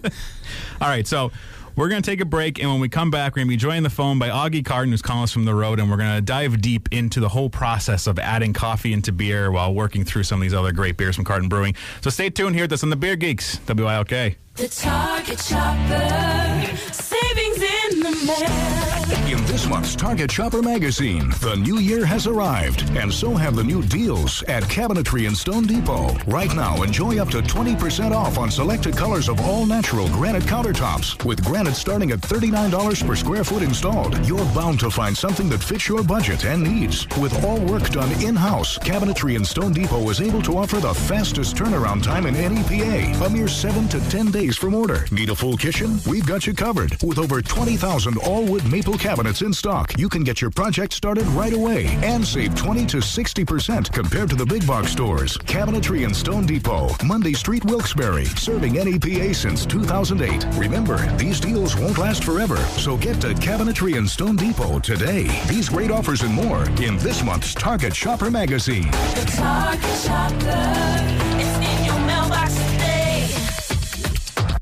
All 0.80 0.88
right, 0.88 1.04
so 1.04 1.32
we're 1.76 1.88
going 1.88 2.02
to 2.02 2.10
take 2.10 2.20
a 2.20 2.24
break, 2.24 2.60
and 2.60 2.70
when 2.70 2.80
we 2.80 2.88
come 2.88 3.10
back, 3.10 3.32
we're 3.32 3.40
going 3.40 3.48
to 3.48 3.52
be 3.52 3.56
joined 3.56 3.84
the 3.84 3.90
phone 3.90 4.18
by 4.18 4.28
Augie 4.28 4.64
Carton, 4.64 4.90
who's 4.90 5.02
calling 5.02 5.24
us 5.24 5.32
from 5.32 5.44
the 5.44 5.54
road, 5.54 5.80
and 5.80 5.90
we're 5.90 5.96
going 5.96 6.14
to 6.14 6.20
dive 6.20 6.60
deep 6.60 6.88
into 6.92 7.20
the 7.20 7.28
whole 7.28 7.50
process 7.50 8.06
of 8.06 8.18
adding 8.18 8.52
coffee 8.52 8.92
into 8.92 9.12
beer 9.12 9.50
while 9.50 9.72
working 9.74 10.04
through 10.04 10.24
some 10.24 10.40
of 10.40 10.42
these 10.42 10.54
other 10.54 10.72
great 10.72 10.96
beers 10.96 11.16
from 11.16 11.24
Carton 11.24 11.48
Brewing. 11.48 11.74
So 12.00 12.10
stay 12.10 12.30
tuned 12.30 12.54
here 12.54 12.64
with 12.64 12.72
us 12.72 12.82
on 12.82 12.90
the 12.90 12.96
Beer 12.96 13.16
Geeks, 13.16 13.58
WILK. 13.66 14.08
The 14.08 14.68
Target 14.68 15.40
Shopper. 15.40 16.76
Savings 16.92 17.62
in 17.62 18.00
the 18.00 18.10
mail. 18.26 19.21
In 19.42 19.48
this 19.48 19.66
month's 19.66 19.96
Target 19.96 20.30
Shopper 20.30 20.62
magazine, 20.62 21.30
the 21.40 21.56
new 21.56 21.78
year 21.78 22.06
has 22.06 22.28
arrived, 22.28 22.88
and 22.96 23.12
so 23.12 23.34
have 23.34 23.56
the 23.56 23.64
new 23.64 23.82
deals 23.82 24.44
at 24.44 24.62
Cabinetry 24.62 25.26
and 25.26 25.36
Stone 25.36 25.66
Depot. 25.66 26.14
Right 26.28 26.54
now, 26.54 26.80
enjoy 26.84 27.18
up 27.18 27.28
to 27.30 27.42
20% 27.42 28.12
off 28.12 28.38
on 28.38 28.52
selected 28.52 28.96
colors 28.96 29.28
of 29.28 29.40
all 29.40 29.66
natural 29.66 30.06
granite 30.10 30.44
countertops, 30.44 31.24
with 31.24 31.44
granite 31.44 31.74
starting 31.74 32.12
at 32.12 32.20
$39 32.20 33.04
per 33.04 33.16
square 33.16 33.42
foot 33.42 33.64
installed. 33.64 34.16
You're 34.24 34.44
bound 34.54 34.78
to 34.78 34.90
find 34.90 35.16
something 35.16 35.48
that 35.48 35.58
fits 35.58 35.88
your 35.88 36.04
budget 36.04 36.44
and 36.44 36.62
needs. 36.62 37.08
With 37.18 37.44
all 37.44 37.58
work 37.62 37.88
done 37.90 38.12
in-house, 38.22 38.78
Cabinetry 38.78 39.34
and 39.34 39.44
Stone 39.44 39.72
Depot 39.72 40.08
is 40.08 40.20
able 40.20 40.42
to 40.42 40.56
offer 40.56 40.76
the 40.76 40.94
fastest 40.94 41.56
turnaround 41.56 42.04
time 42.04 42.26
in 42.26 42.36
any 42.36 42.62
PA, 42.62 43.26
a 43.26 43.28
mere 43.28 43.48
7 43.48 43.88
to 43.88 44.00
10 44.08 44.30
days 44.30 44.56
from 44.56 44.72
order. 44.72 45.04
Need 45.10 45.30
a 45.30 45.34
full 45.34 45.56
kitchen? 45.56 45.98
We've 46.06 46.26
got 46.26 46.46
you 46.46 46.54
covered. 46.54 46.96
With 47.02 47.18
over 47.18 47.42
20,000 47.42 48.18
all-wood 48.18 48.70
maple 48.70 48.96
cabinets 48.96 49.31
in 49.40 49.54
stock, 49.54 49.98
you 49.98 50.10
can 50.10 50.24
get 50.24 50.42
your 50.42 50.50
project 50.50 50.92
started 50.92 51.24
right 51.28 51.54
away 51.54 51.86
and 52.02 52.22
save 52.26 52.54
20 52.54 52.84
to 52.84 52.98
60% 52.98 53.90
compared 53.90 54.28
to 54.28 54.36
the 54.36 54.44
big 54.44 54.66
box 54.66 54.92
stores. 54.92 55.38
Cabinetry 55.38 56.04
and 56.04 56.14
Stone 56.14 56.44
Depot, 56.44 56.90
Mundy 57.02 57.32
Street, 57.32 57.64
Wilkes-Barre, 57.64 58.26
serving 58.26 58.74
NEPA 58.74 59.32
since 59.32 59.64
2008. 59.64 60.44
Remember, 60.58 60.98
these 61.16 61.40
deals 61.40 61.74
won't 61.78 61.96
last 61.96 62.24
forever, 62.24 62.58
so 62.76 62.98
get 62.98 63.18
to 63.22 63.28
Cabinetry 63.28 63.96
and 63.96 64.06
Stone 64.10 64.36
Depot 64.36 64.78
today. 64.80 65.22
These 65.48 65.70
great 65.70 65.90
offers 65.90 66.20
and 66.20 66.34
more 66.34 66.68
in 66.82 66.98
this 66.98 67.22
month's 67.22 67.54
Target 67.54 67.96
Shopper 67.96 68.30
magazine. 68.30 68.90
The 68.90 69.32
Target 69.34 69.98
Shopper. 69.98 71.31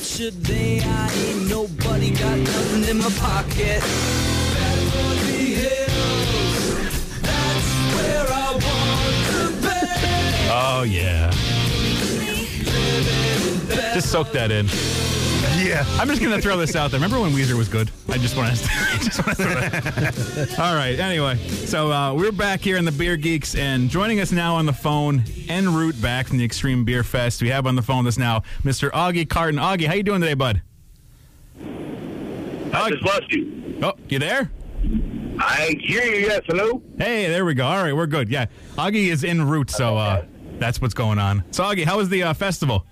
Today 0.03 0.81
I 0.83 1.13
ain't 1.13 1.49
nobody 1.49 2.11
got 2.11 2.37
nothing 2.39 2.89
in 2.89 2.97
my 2.97 3.09
pocket. 3.11 3.81
That's 4.55 4.95
Oh, 10.77 10.83
yeah. 10.83 11.31
Just 13.93 14.11
soak 14.11 14.33
that 14.33 14.51
in. 14.51 14.67
Yeah. 15.65 15.85
I'm 15.97 16.09
just 16.09 16.21
going 16.21 16.35
to 16.35 16.41
throw 16.41 16.57
this 16.57 16.75
out 16.75 16.91
there. 16.91 16.99
Remember 16.99 17.21
when 17.21 17.31
Weezer 17.31 17.53
was 17.53 17.69
good? 17.69 17.89
I 18.09 18.17
just 18.17 18.35
want 18.35 18.57
to, 18.57 18.63
just 18.99 19.25
want 19.25 19.37
to 19.37 19.43
throw 19.43 19.53
that. 19.53 20.59
All 20.59 20.75
right. 20.75 20.99
Anyway, 20.99 21.37
so 21.47 21.93
uh, 21.93 22.13
we're 22.13 22.33
back 22.33 22.59
here 22.59 22.75
in 22.75 22.83
the 22.83 22.91
Beer 22.91 23.15
Geeks, 23.15 23.55
and 23.55 23.89
joining 23.89 24.19
us 24.19 24.33
now 24.33 24.55
on 24.55 24.65
the 24.65 24.73
phone, 24.73 25.23
en 25.47 25.73
route 25.73 25.99
back 26.01 26.27
from 26.27 26.39
the 26.39 26.43
Extreme 26.43 26.83
Beer 26.83 27.05
Fest, 27.05 27.41
we 27.41 27.47
have 27.51 27.65
on 27.67 27.77
the 27.77 27.81
phone 27.81 28.03
this 28.03 28.17
now 28.17 28.41
Mr. 28.63 28.91
Augie 28.91 29.29
Carton. 29.29 29.57
Augie, 29.61 29.87
how 29.87 29.93
you 29.93 30.03
doing 30.03 30.19
today, 30.19 30.33
bud? 30.33 30.61
I 32.73 32.91
just 32.91 33.03
lost 33.05 33.31
you. 33.31 33.79
Oh, 33.81 33.93
you 34.09 34.19
there? 34.19 34.51
I 35.39 35.77
hear 35.79 36.03
you. 36.03 36.27
Yes. 36.27 36.41
Hello. 36.47 36.81
Hey, 36.97 37.29
there 37.29 37.45
we 37.45 37.53
go. 37.53 37.65
All 37.65 37.81
right, 37.81 37.95
we're 37.95 38.07
good. 38.07 38.27
Yeah, 38.27 38.47
Augie 38.77 39.07
is 39.07 39.23
en 39.23 39.47
route, 39.47 39.71
so 39.71 39.97
uh, 39.97 40.25
that's 40.59 40.81
what's 40.81 40.93
going 40.93 41.19
on. 41.19 41.43
So, 41.51 41.63
Augie, 41.63 41.85
how 41.85 41.97
was 41.97 42.09
the 42.09 42.23
uh, 42.23 42.33
festival? 42.33 42.85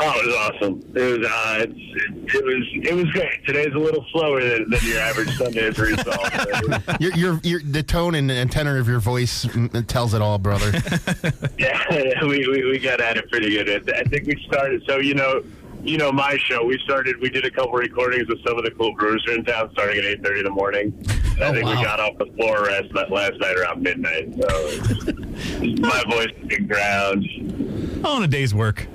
Oh, 0.00 0.20
it 0.20 0.26
was 0.26 0.34
awesome. 0.36 0.92
It 0.94 1.18
was, 1.18 1.26
uh, 1.26 1.58
it, 1.60 1.70
it 1.70 2.44
was, 2.44 2.90
it 2.90 2.94
was 2.94 3.06
great. 3.06 3.44
Today's 3.46 3.74
a 3.74 3.78
little 3.78 4.04
slower 4.12 4.40
than, 4.42 4.70
than 4.70 4.80
your 4.84 4.98
average 4.98 5.36
Sunday 5.36 5.70
for 5.72 5.88
yourself. 5.88 7.00
your, 7.00 7.16
your, 7.16 7.40
your, 7.42 7.60
the 7.62 7.82
tone 7.82 8.14
and, 8.14 8.30
and 8.30 8.52
tenor 8.52 8.78
of 8.78 8.86
your 8.86 9.00
voice 9.00 9.46
tells 9.86 10.14
it 10.14 10.22
all, 10.22 10.38
brother. 10.38 10.70
yeah, 11.58 11.82
we, 12.22 12.46
we, 12.46 12.70
we 12.70 12.78
got 12.78 13.00
at 13.00 13.16
it 13.16 13.30
pretty 13.30 13.50
good. 13.50 13.90
I 13.90 14.02
think 14.04 14.26
we 14.26 14.40
started, 14.46 14.82
so, 14.86 14.98
you 14.98 15.14
know, 15.14 15.42
you 15.88 15.98
know 15.98 16.12
my 16.12 16.36
show. 16.38 16.64
We 16.64 16.78
started. 16.84 17.16
We 17.20 17.30
did 17.30 17.44
a 17.44 17.50
couple 17.50 17.72
recordings 17.72 18.28
with 18.28 18.38
some 18.46 18.58
of 18.58 18.64
the 18.64 18.70
cool 18.72 18.94
brewers 18.94 19.24
in 19.28 19.44
town, 19.44 19.70
starting 19.72 19.98
at 19.98 20.04
eight 20.04 20.22
thirty 20.22 20.40
in 20.40 20.44
the 20.44 20.50
morning. 20.50 20.92
And 21.34 21.42
I 21.44 21.48
Oh, 21.48 21.52
think 21.52 21.64
wow. 21.66 21.76
we 21.78 21.84
got 21.84 22.00
off 22.00 22.18
the 22.18 22.26
floor 22.36 22.62
last 22.66 22.92
night, 22.92 23.10
last 23.10 23.38
night 23.40 23.56
around 23.56 23.82
midnight. 23.82 24.34
So 24.34 25.12
my 25.80 26.04
voice 26.08 26.32
is 26.50 26.66
ground. 26.66 28.04
On 28.04 28.22
a 28.22 28.26
day's 28.26 28.54
work. 28.54 28.86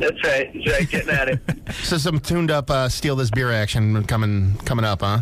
That's 0.00 0.22
right. 0.24 0.50
That's 0.54 0.70
right. 0.72 0.88
Getting 0.90 1.10
at 1.10 1.28
it. 1.28 1.40
so 1.82 1.98
some 1.98 2.18
tuned 2.20 2.50
up 2.50 2.70
uh, 2.70 2.88
steal 2.88 3.16
this 3.16 3.30
beer 3.30 3.52
action 3.52 4.02
coming 4.04 4.56
coming 4.64 4.84
up, 4.84 5.00
huh? 5.02 5.20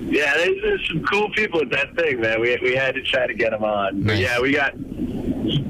Yeah, 0.00 0.34
there's, 0.36 0.60
there's 0.62 0.88
some 0.88 1.02
cool 1.04 1.30
people 1.30 1.60
at 1.62 1.70
that 1.70 1.94
thing, 1.96 2.20
man. 2.20 2.40
We 2.40 2.56
we 2.62 2.74
had 2.74 2.94
to 2.96 3.02
try 3.02 3.26
to 3.26 3.34
get 3.34 3.50
them 3.50 3.64
on. 3.64 4.02
But 4.02 4.18
yeah, 4.18 4.40
we 4.40 4.52
got. 4.52 4.74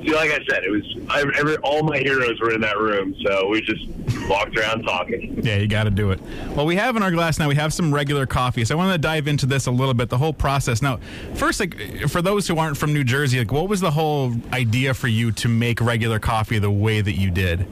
Like 0.02 0.30
I 0.30 0.45
said, 0.49 0.64
it 0.64 0.71
was 0.71 0.83
I, 1.09 1.21
every, 1.37 1.57
all 1.59 1.83
my 1.83 1.99
heroes 1.99 2.40
were 2.40 2.52
in 2.52 2.61
that 2.62 2.78
room, 2.78 3.14
so 3.23 3.49
we 3.49 3.61
just 3.61 3.87
walked 4.28 4.57
around 4.57 4.83
talking. 4.83 5.40
Yeah, 5.42 5.57
you 5.57 5.66
got 5.66 5.85
to 5.85 5.90
do 5.90 6.11
it. 6.11 6.21
Well, 6.54 6.64
we 6.64 6.76
have 6.76 6.97
in 6.97 7.02
our 7.02 7.11
glass 7.11 7.38
now, 7.38 7.49
we 7.49 7.54
have 7.57 7.73
some 7.73 7.92
regular 7.92 8.26
coffee. 8.26 8.64
So 8.64 8.75
I 8.75 8.78
want 8.78 8.92
to 8.92 8.99
dive 8.99 9.28
into 9.28 9.47
this 9.47 9.66
a 9.66 9.71
little 9.71 9.95
bit, 9.95 10.09
the 10.09 10.19
whole 10.19 10.33
process. 10.33 10.80
Now, 10.80 11.00
first, 11.35 11.61
like 11.61 11.76
for 12.09 12.23
those 12.23 12.49
who 12.49 12.59
aren't 12.59 12.76
from 12.76 12.92
New 12.92 13.04
Jersey, 13.04 13.38
like 13.38 13.52
what 13.52 13.69
was 13.69 13.80
the 13.80 13.90
whole 13.90 14.33
idea 14.52 14.95
for 14.95 15.09
you 15.09 15.33
to 15.33 15.49
make 15.49 15.80
regular 15.80 16.19
coffee 16.19 16.59
the 16.59 16.71
way 16.71 17.00
that 17.00 17.14
you 17.14 17.30
did? 17.30 17.66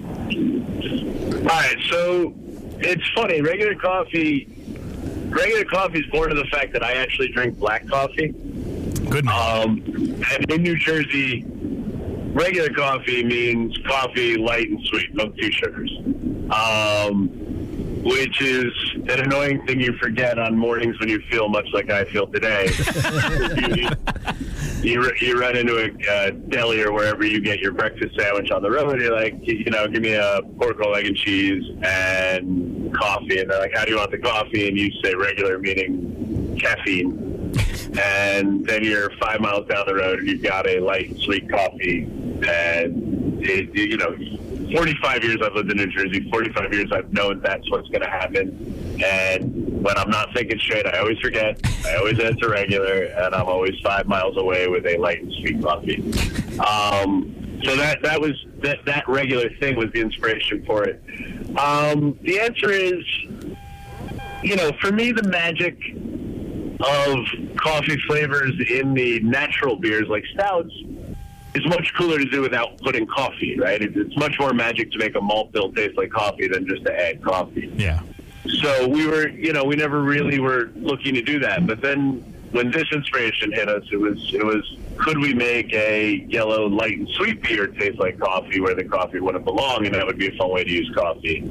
All 1.38 1.44
right, 1.44 1.76
so 1.88 2.34
it's 2.80 3.08
funny. 3.14 3.40
Regular 3.40 3.74
coffee, 3.74 4.48
regular 5.28 5.64
coffee 5.64 6.00
is 6.00 6.06
born 6.10 6.30
of 6.30 6.36
the 6.36 6.46
fact 6.46 6.72
that 6.72 6.82
I 6.82 6.94
actually 6.94 7.28
drink 7.28 7.58
black 7.58 7.86
coffee. 7.86 8.34
Good. 9.08 9.26
Um, 9.26 9.82
and 9.86 10.50
in 10.50 10.62
New 10.62 10.76
Jersey, 10.76 11.46
regular 12.32 12.70
coffee 12.70 13.24
means 13.24 13.76
coffee 13.86 14.36
light 14.36 14.68
and 14.68 14.80
sweet, 14.86 15.14
no 15.14 15.28
two 15.30 15.50
sugars. 15.52 15.92
Um, 16.50 17.48
which 18.02 18.40
is 18.40 18.72
an 18.94 19.20
annoying 19.20 19.64
thing 19.66 19.80
you 19.80 19.92
forget 19.98 20.38
on 20.38 20.56
mornings 20.56 20.98
when 21.00 21.08
you 21.08 21.20
feel 21.30 21.48
much 21.48 21.66
like 21.72 21.90
I 21.90 22.04
feel 22.04 22.26
today. 22.26 22.70
you, 24.82 25.02
you, 25.02 25.12
you 25.20 25.40
run 25.40 25.56
into 25.56 25.76
a 25.78 26.10
uh, 26.10 26.30
deli 26.48 26.82
or 26.82 26.92
wherever 26.92 27.24
you 27.24 27.40
get 27.40 27.58
your 27.58 27.72
breakfast 27.72 28.16
sandwich 28.18 28.50
on 28.50 28.62
the 28.62 28.70
road. 28.70 28.92
And 28.92 29.00
you're 29.02 29.14
like, 29.14 29.34
you 29.42 29.70
know, 29.70 29.86
give 29.88 30.02
me 30.02 30.14
a 30.14 30.40
pork 30.58 30.78
roll, 30.78 30.94
egg 30.94 31.06
and 31.06 31.16
cheese, 31.16 31.64
and 31.82 32.94
coffee. 32.94 33.40
And 33.40 33.50
they're 33.50 33.60
like, 33.60 33.74
how 33.74 33.84
do 33.84 33.90
you 33.90 33.98
want 33.98 34.10
the 34.10 34.18
coffee? 34.18 34.68
And 34.68 34.78
you 34.78 34.90
say 35.02 35.14
regular, 35.14 35.58
meaning 35.58 36.58
caffeine. 36.60 37.37
And 37.98 38.64
then 38.66 38.84
you're 38.84 39.10
five 39.20 39.40
miles 39.40 39.66
down 39.66 39.86
the 39.86 39.94
road 39.94 40.20
and 40.20 40.28
you've 40.28 40.42
got 40.42 40.68
a 40.68 40.78
light 40.80 41.10
and 41.10 41.20
sweet 41.20 41.50
coffee. 41.50 42.04
And, 42.46 43.42
it, 43.42 43.74
you 43.74 43.96
know, 43.96 44.16
45 44.72 45.24
years 45.24 45.38
I've 45.42 45.54
lived 45.54 45.70
in 45.70 45.78
New 45.78 45.86
Jersey. 45.86 46.28
45 46.30 46.72
years 46.72 46.92
I've 46.92 47.12
known 47.12 47.40
that's 47.40 47.68
what's 47.70 47.88
going 47.88 48.02
to 48.02 48.10
happen. 48.10 49.00
And 49.04 49.82
when 49.82 49.96
I'm 49.96 50.10
not 50.10 50.32
thinking 50.34 50.58
straight, 50.58 50.86
I 50.86 50.98
always 50.98 51.18
forget. 51.18 51.60
I 51.86 51.96
always 51.96 52.20
answer 52.20 52.50
regular, 52.50 53.04
and 53.04 53.34
I'm 53.34 53.46
always 53.46 53.78
five 53.82 54.06
miles 54.06 54.36
away 54.36 54.68
with 54.68 54.86
a 54.86 54.96
light 54.98 55.22
and 55.22 55.32
sweet 55.32 55.62
coffee. 55.62 56.02
Um, 56.60 57.34
so 57.64 57.76
that 57.76 58.02
that 58.02 58.20
was 58.20 58.32
that 58.62 58.84
that 58.84 59.08
regular 59.08 59.48
thing 59.58 59.76
was 59.76 59.90
the 59.92 60.00
inspiration 60.00 60.64
for 60.64 60.84
it. 60.84 61.02
Um, 61.58 62.18
the 62.22 62.40
answer 62.40 62.70
is, 62.70 63.04
you 64.42 64.56
know, 64.56 64.70
for 64.80 64.92
me, 64.92 65.12
the 65.12 65.24
magic 65.24 65.76
of 66.80 67.26
coffee 67.56 67.98
flavors 68.06 68.54
in 68.70 68.94
the 68.94 69.20
natural 69.20 69.76
beers 69.76 70.08
like 70.08 70.24
stouts 70.26 70.72
is 71.54 71.66
much 71.66 71.92
cooler 71.94 72.18
to 72.18 72.24
do 72.24 72.40
without 72.40 72.78
putting 72.78 73.06
coffee, 73.06 73.58
right? 73.58 73.80
It's, 73.82 73.96
it's 73.96 74.16
much 74.16 74.38
more 74.38 74.52
magic 74.52 74.92
to 74.92 74.98
make 74.98 75.16
a 75.16 75.20
malt 75.20 75.50
bill 75.52 75.72
taste 75.72 75.96
like 75.96 76.10
coffee 76.10 76.46
than 76.46 76.66
just 76.66 76.84
to 76.84 76.92
add 76.92 77.22
coffee. 77.22 77.72
Yeah. 77.76 78.00
So 78.60 78.88
we 78.88 79.06
were, 79.06 79.28
you 79.28 79.52
know, 79.52 79.64
we 79.64 79.76
never 79.76 80.02
really 80.02 80.38
were 80.38 80.70
looking 80.76 81.14
to 81.14 81.22
do 81.22 81.38
that. 81.40 81.66
But 81.66 81.80
then 81.80 82.20
when 82.52 82.70
this 82.70 82.84
inspiration 82.92 83.52
hit 83.52 83.68
us, 83.68 83.84
it 83.92 83.96
was, 83.96 84.32
it 84.32 84.44
was, 84.44 84.76
could 84.96 85.18
we 85.18 85.34
make 85.34 85.72
a 85.74 86.24
yellow 86.28 86.66
light 86.66 86.98
and 86.98 87.08
sweet 87.10 87.42
beer 87.42 87.66
taste 87.66 87.98
like 87.98 88.18
coffee 88.18 88.60
where 88.60 88.74
the 88.74 88.84
coffee 88.84 89.20
wouldn't 89.20 89.44
belong, 89.44 89.86
and 89.86 89.94
that 89.94 90.06
would 90.06 90.18
be 90.18 90.28
a 90.28 90.36
fun 90.36 90.50
way 90.50 90.64
to 90.64 90.70
use 90.70 90.90
coffee. 90.94 91.42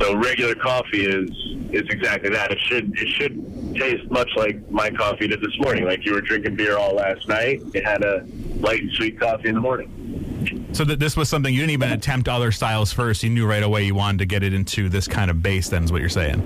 So 0.00 0.16
regular 0.16 0.54
coffee 0.54 1.04
is 1.06 1.30
is 1.72 1.88
exactly 1.88 2.30
that. 2.30 2.50
It 2.50 2.58
should 2.60 2.92
it 2.98 3.08
should 3.08 3.61
taste 3.74 4.10
much 4.10 4.30
like 4.36 4.70
my 4.70 4.90
coffee 4.90 5.28
did 5.28 5.40
this 5.40 5.56
morning. 5.58 5.84
Like 5.84 6.04
you 6.04 6.14
were 6.14 6.20
drinking 6.20 6.56
beer 6.56 6.76
all 6.76 6.94
last 6.94 7.28
night. 7.28 7.62
It 7.74 7.84
had 7.84 8.02
a 8.04 8.26
light 8.56 8.82
and 8.82 8.92
sweet 8.92 9.18
coffee 9.18 9.48
in 9.48 9.54
the 9.54 9.60
morning. 9.60 10.68
So 10.72 10.84
that 10.84 10.98
this 10.98 11.16
was 11.16 11.28
something 11.28 11.52
you 11.52 11.60
didn't 11.60 11.72
even 11.72 11.92
attempt 11.92 12.28
other 12.28 12.50
styles 12.50 12.92
first. 12.92 13.22
You 13.22 13.30
knew 13.30 13.46
right 13.46 13.62
away 13.62 13.84
you 13.84 13.94
wanted 13.94 14.18
to 14.18 14.26
get 14.26 14.42
it 14.42 14.54
into 14.54 14.88
this 14.88 15.06
kind 15.06 15.30
of 15.30 15.42
base. 15.42 15.68
Then 15.68 15.84
is 15.84 15.92
what 15.92 16.00
you're 16.00 16.10
saying. 16.10 16.40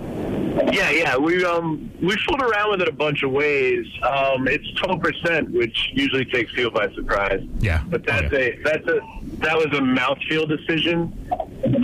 Yeah, 0.72 0.90
yeah. 0.90 1.16
We 1.16 1.44
um 1.44 1.90
we 2.02 2.16
fooled 2.26 2.42
around 2.42 2.72
with 2.72 2.82
it 2.82 2.88
a 2.88 2.92
bunch 2.92 3.22
of 3.22 3.30
ways. 3.30 3.86
Um, 4.02 4.48
it's 4.48 4.68
twelve 4.72 5.00
percent, 5.00 5.50
which 5.50 5.90
usually 5.92 6.24
takes 6.24 6.52
people 6.52 6.72
by 6.72 6.92
surprise. 6.94 7.42
Yeah. 7.60 7.82
But 7.88 8.04
that's 8.04 8.32
a 8.32 8.58
that's 8.64 8.86
a 8.86 9.00
that 9.38 9.56
was 9.56 9.66
a 9.66 9.80
mouthfeel 9.80 10.48
decision. 10.48 11.12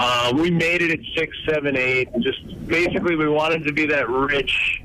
Uh, 0.00 0.32
we 0.34 0.50
made 0.50 0.82
it 0.82 0.90
at 0.90 1.00
six, 1.16 1.36
seven, 1.48 1.76
eight. 1.76 2.08
Just 2.20 2.66
basically, 2.66 3.14
we 3.14 3.28
wanted 3.28 3.64
to 3.64 3.72
be 3.72 3.86
that 3.86 4.08
rich 4.08 4.82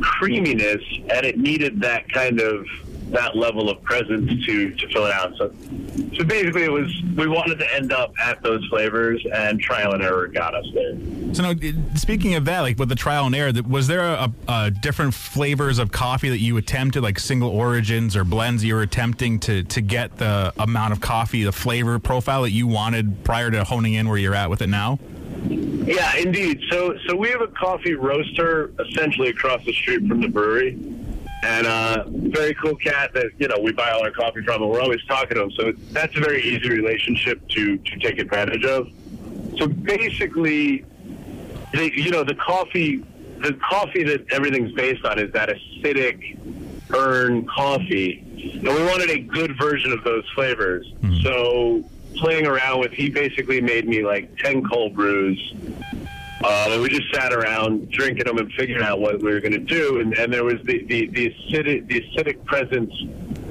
creaminess, 0.00 0.82
and 1.10 1.24
it 1.26 1.38
needed 1.38 1.80
that 1.80 2.10
kind 2.12 2.40
of 2.40 2.66
that 3.10 3.36
level 3.36 3.70
of 3.70 3.82
presence 3.82 4.44
to 4.44 4.70
to 4.74 4.88
fill 4.88 5.06
it 5.06 5.12
out. 5.12 5.34
So, 5.36 5.52
so 6.16 6.24
basically, 6.24 6.64
it 6.64 6.72
was 6.72 7.02
we 7.16 7.26
wanted 7.26 7.58
to 7.58 7.74
end 7.74 7.92
up 7.92 8.12
at 8.20 8.42
those 8.42 8.64
flavors, 8.66 9.24
and 9.32 9.60
trial 9.60 9.92
and 9.92 10.02
error 10.02 10.26
got 10.28 10.54
us 10.54 10.66
there. 10.74 10.96
So 11.32 11.42
now, 11.42 11.54
speaking 11.94 12.34
of 12.34 12.44
that, 12.46 12.60
like 12.60 12.78
with 12.78 12.88
the 12.88 12.94
trial 12.94 13.26
and 13.26 13.34
error, 13.34 13.52
was 13.66 13.86
there 13.86 14.02
a, 14.02 14.32
a 14.46 14.70
different 14.70 15.14
flavors 15.14 15.78
of 15.78 15.90
coffee 15.92 16.28
that 16.30 16.38
you 16.38 16.56
attempted, 16.56 17.02
like 17.02 17.18
single 17.18 17.50
origins 17.50 18.16
or 18.16 18.24
blends 18.24 18.64
you 18.64 18.74
were 18.74 18.82
attempting 18.82 19.38
to 19.40 19.62
to 19.64 19.80
get 19.80 20.18
the 20.18 20.52
amount 20.58 20.92
of 20.92 21.00
coffee, 21.00 21.44
the 21.44 21.52
flavor 21.52 21.98
profile 21.98 22.42
that 22.42 22.52
you 22.52 22.66
wanted 22.66 23.24
prior 23.24 23.50
to 23.50 23.64
honing 23.64 23.94
in 23.94 24.08
where 24.08 24.18
you're 24.18 24.34
at 24.34 24.50
with 24.50 24.62
it 24.62 24.68
now? 24.68 24.98
Yeah, 25.48 26.16
indeed. 26.16 26.60
So, 26.70 26.96
so 27.06 27.16
we 27.16 27.28
have 27.30 27.40
a 27.40 27.48
coffee 27.48 27.94
roaster 27.94 28.72
essentially 28.78 29.28
across 29.28 29.64
the 29.64 29.72
street 29.72 30.06
from 30.06 30.20
the 30.20 30.28
brewery, 30.28 30.78
and 31.42 31.66
uh, 31.66 32.04
very 32.06 32.54
cool 32.54 32.76
cat 32.76 33.14
that 33.14 33.30
you 33.38 33.48
know 33.48 33.58
we 33.62 33.72
buy 33.72 33.90
all 33.90 34.02
our 34.02 34.10
coffee 34.10 34.42
from, 34.42 34.62
and 34.62 34.70
we're 34.70 34.80
always 34.80 35.02
talking 35.06 35.36
to 35.36 35.44
him. 35.44 35.50
So 35.52 35.72
that's 35.92 36.14
a 36.16 36.20
very 36.20 36.42
easy 36.42 36.68
relationship 36.68 37.46
to 37.48 37.78
to 37.78 37.98
take 38.00 38.18
advantage 38.18 38.64
of. 38.64 38.88
So 39.58 39.66
basically, 39.66 40.84
the, 41.72 41.90
you 41.94 42.10
know, 42.10 42.22
the 42.22 42.34
coffee, 42.34 43.04
the 43.40 43.54
coffee 43.54 44.04
that 44.04 44.30
everything's 44.30 44.72
based 44.72 45.04
on 45.04 45.18
is 45.18 45.32
that 45.32 45.48
acidic 45.48 46.38
earn 46.94 47.46
coffee, 47.46 48.24
and 48.54 48.62
we 48.62 48.84
wanted 48.84 49.10
a 49.10 49.20
good 49.20 49.56
version 49.58 49.92
of 49.92 50.04
those 50.04 50.28
flavors. 50.34 50.92
So 51.22 51.84
playing 52.16 52.46
around 52.46 52.80
with, 52.80 52.92
he 52.92 53.10
basically 53.10 53.60
made 53.60 53.88
me 53.88 54.04
like 54.04 54.36
ten 54.38 54.64
cold 54.68 54.94
brews. 54.94 55.54
Uh, 56.42 56.68
and 56.70 56.82
we 56.82 56.88
just 56.88 57.12
sat 57.12 57.32
around 57.32 57.90
drinking 57.90 58.24
them 58.24 58.38
and 58.38 58.52
figuring 58.52 58.82
out 58.82 59.00
what 59.00 59.20
we 59.20 59.32
were 59.32 59.40
going 59.40 59.52
to 59.52 59.58
do. 59.58 60.00
And, 60.00 60.16
and 60.16 60.32
there 60.32 60.44
was 60.44 60.62
the, 60.64 60.84
the, 60.84 61.08
the, 61.08 61.30
acidic, 61.30 61.88
the 61.88 62.00
acidic 62.00 62.44
presence 62.44 62.94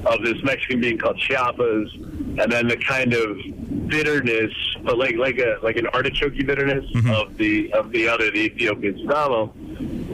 of 0.06 0.24
this 0.24 0.42
Mexican 0.42 0.80
bean 0.80 0.98
called 0.98 1.18
Chiapas, 1.20 1.94
and 1.96 2.50
then 2.50 2.68
the 2.68 2.78
kind 2.78 3.14
of 3.14 3.38
bitterness, 3.88 4.54
but 4.84 4.98
like 4.98 5.16
like 5.18 5.38
a 5.38 5.58
like 5.64 5.76
an 5.76 5.88
artichoke 5.88 6.36
bitterness 6.46 6.86
of 7.10 7.36
the 7.38 7.72
of 7.74 7.92
the 7.92 8.08
other, 8.08 8.32
the 8.32 8.40
Ethiopian 8.40 8.94
Sidamo. 8.96 9.52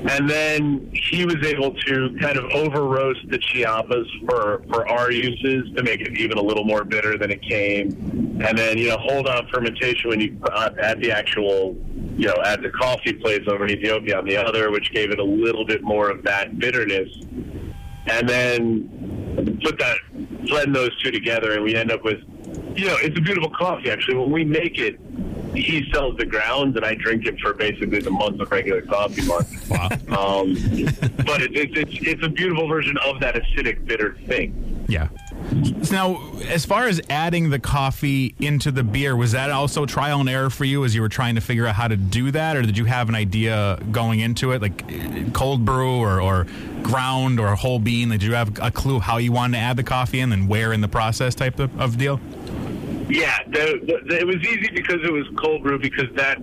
And 0.05 0.29
then 0.29 0.91
he 0.93 1.25
was 1.25 1.37
able 1.45 1.73
to 1.73 2.17
kind 2.19 2.37
of 2.37 2.43
over 2.51 2.83
roast 2.83 3.21
the 3.29 3.37
Chiapas 3.37 4.05
for, 4.27 4.61
for 4.67 4.87
our 4.89 5.11
uses 5.11 5.73
to 5.75 5.83
make 5.83 6.01
it 6.01 6.17
even 6.17 6.37
a 6.37 6.41
little 6.41 6.65
more 6.65 6.83
bitter 6.83 7.17
than 7.17 7.31
it 7.31 7.41
came. 7.41 7.91
And 8.43 8.57
then, 8.57 8.77
you 8.77 8.89
know, 8.89 8.97
hold 8.97 9.27
on 9.27 9.47
fermentation 9.47 10.09
when 10.09 10.19
you 10.19 10.37
uh, 10.51 10.69
the 10.95 11.11
actual, 11.11 11.77
you 12.17 12.27
know, 12.27 12.35
add 12.43 12.61
the 12.61 12.69
coffee 12.69 13.13
place 13.13 13.47
over 13.47 13.65
in 13.65 13.71
Ethiopia 13.71 14.19
on 14.19 14.25
the 14.25 14.35
other, 14.35 14.71
which 14.71 14.91
gave 14.91 15.11
it 15.11 15.19
a 15.19 15.23
little 15.23 15.65
bit 15.65 15.81
more 15.83 16.09
of 16.09 16.21
that 16.23 16.59
bitterness. 16.59 17.09
And 18.07 18.27
then 18.27 19.59
put 19.63 19.79
that, 19.79 19.97
blend 20.47 20.75
those 20.75 20.91
two 21.01 21.11
together, 21.11 21.53
and 21.53 21.63
we 21.63 21.75
end 21.75 21.91
up 21.91 22.03
with, 22.03 22.19
you 22.75 22.87
know, 22.87 22.97
it's 23.01 23.17
a 23.17 23.21
beautiful 23.21 23.49
coffee, 23.51 23.89
actually. 23.89 24.17
When 24.17 24.31
we 24.31 24.43
make 24.43 24.77
it, 24.77 24.99
he 25.55 25.89
sells 25.91 26.17
the 26.17 26.25
grounds, 26.25 26.75
and 26.75 26.85
I 26.85 26.95
drink 26.95 27.25
it 27.25 27.39
for 27.39 27.53
basically 27.53 27.99
the 27.99 28.11
month 28.11 28.39
of 28.39 28.51
regular 28.51 28.81
coffee 28.81 29.25
month. 29.25 29.69
Wow. 29.69 29.89
Um, 30.13 30.53
but 31.25 31.41
it, 31.41 31.55
it, 31.55 31.77
it's 31.77 32.07
it's 32.07 32.23
a 32.23 32.29
beautiful 32.29 32.67
version 32.67 32.97
of 33.05 33.19
that 33.19 33.35
acidic 33.35 33.85
bitter 33.85 34.15
thing. 34.27 34.85
Yeah. 34.87 35.07
So 35.81 35.91
now, 35.91 36.31
as 36.47 36.65
far 36.65 36.87
as 36.87 37.01
adding 37.09 37.49
the 37.49 37.59
coffee 37.59 38.35
into 38.39 38.71
the 38.71 38.83
beer, 38.83 39.15
was 39.15 39.31
that 39.31 39.49
also 39.49 39.85
trial 39.85 40.19
and 40.19 40.29
error 40.29 40.49
for 40.49 40.65
you 40.65 40.85
as 40.85 40.93
you 40.93 41.01
were 41.01 41.09
trying 41.09 41.35
to 41.35 41.41
figure 41.41 41.65
out 41.65 41.75
how 41.75 41.87
to 41.87 41.97
do 41.97 42.31
that, 42.31 42.55
or 42.55 42.61
did 42.61 42.77
you 42.77 42.85
have 42.85 43.09
an 43.09 43.15
idea 43.15 43.79
going 43.91 44.19
into 44.19 44.51
it, 44.51 44.61
like 44.61 45.33
cold 45.33 45.65
brew 45.65 45.97
or, 45.97 46.21
or 46.21 46.45
ground 46.81 47.39
or 47.39 47.55
whole 47.55 47.79
bean? 47.79 48.09
Did 48.09 48.23
you 48.23 48.33
have 48.33 48.57
a 48.61 48.71
clue 48.71 48.99
how 48.99 49.17
you 49.17 49.31
wanted 49.31 49.57
to 49.57 49.63
add 49.63 49.77
the 49.77 49.83
coffee 49.83 50.19
in 50.19 50.31
and 50.31 50.47
where 50.47 50.73
in 50.73 50.81
the 50.81 50.87
process 50.87 51.33
type 51.35 51.59
of, 51.59 51.79
of 51.79 51.97
deal? 51.97 52.19
Yeah, 53.09 53.37
the, 53.47 54.01
the, 54.07 54.17
it 54.19 54.25
was 54.25 54.37
easy 54.37 54.69
because 54.73 54.99
it 55.03 55.11
was 55.11 55.25
cold 55.37 55.63
brew 55.63 55.77
because 55.79 56.09
that's 56.15 56.41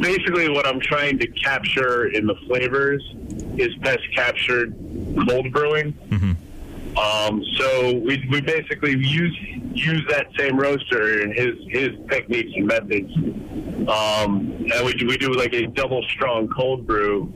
basically 0.00 0.48
what 0.48 0.66
I'm 0.66 0.80
trying 0.80 1.18
to 1.18 1.26
capture 1.28 2.08
in 2.08 2.26
the 2.26 2.34
flavors 2.46 3.02
is 3.56 3.74
best 3.76 4.00
captured 4.14 4.74
cold 5.28 5.52
brewing. 5.52 5.94
Um, 6.96 7.42
so 7.58 7.94
we, 7.98 8.26
we 8.30 8.40
basically 8.42 8.92
use 8.98 9.38
use 9.74 10.04
that 10.10 10.26
same 10.38 10.58
roaster 10.58 11.22
and 11.22 11.32
his 11.32 11.54
his 11.68 11.90
techniques 12.10 12.50
and 12.54 12.66
methods, 12.66 13.10
um, 13.88 14.66
and 14.70 14.84
we 14.84 14.92
do, 14.92 15.06
we 15.06 15.16
do 15.16 15.32
like 15.32 15.54
a 15.54 15.66
double 15.68 16.02
strong 16.10 16.48
cold 16.48 16.86
brew, 16.86 17.32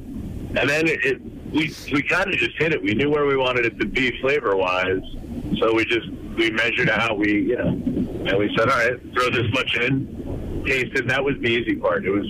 and 0.57 0.69
then 0.69 0.87
it 0.87 1.23
we 1.53 1.75
we 1.93 2.03
kind 2.03 2.33
of 2.33 2.39
just 2.39 2.57
hit 2.59 2.73
it. 2.73 2.83
We 2.83 2.95
knew 2.95 3.11
where 3.11 3.27
we 3.27 3.37
wanted 3.37 3.67
it 3.67 3.79
to 3.81 3.87
be 3.87 4.19
flavor 4.21 4.57
wise, 4.57 5.01
so 5.59 5.75
we 5.75 5.85
just 5.85 6.09
we 6.37 6.51
measured 6.51 6.91
out. 6.91 7.19
We 7.19 7.43
you 7.43 7.57
know, 7.57 7.69
and 7.69 8.39
we 8.39 8.55
said, 8.57 8.69
all 8.69 8.79
right, 8.79 9.01
throw 9.15 9.31
this 9.31 9.51
much 9.53 9.77
in, 9.77 10.65
tasted. 10.67 11.09
That 11.09 11.25
was 11.25 11.37
the 11.41 11.49
easy 11.49 11.77
part. 11.77 12.05
It 12.05 12.11
was 12.11 12.27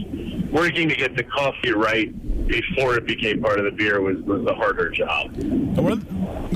working 0.51 0.89
to 0.89 0.95
get 0.95 1.17
the 1.17 1.25
coffee 1.25 1.73
right 1.73 2.13
before 2.47 2.97
it 2.97 3.07
became 3.07 3.43
part 3.43 3.59
of 3.59 3.65
the 3.65 3.73
beer 3.73 4.01
was 4.01 4.19
was 4.19 4.45
the 4.45 4.55
harder 4.55 4.91
job. 4.91 5.35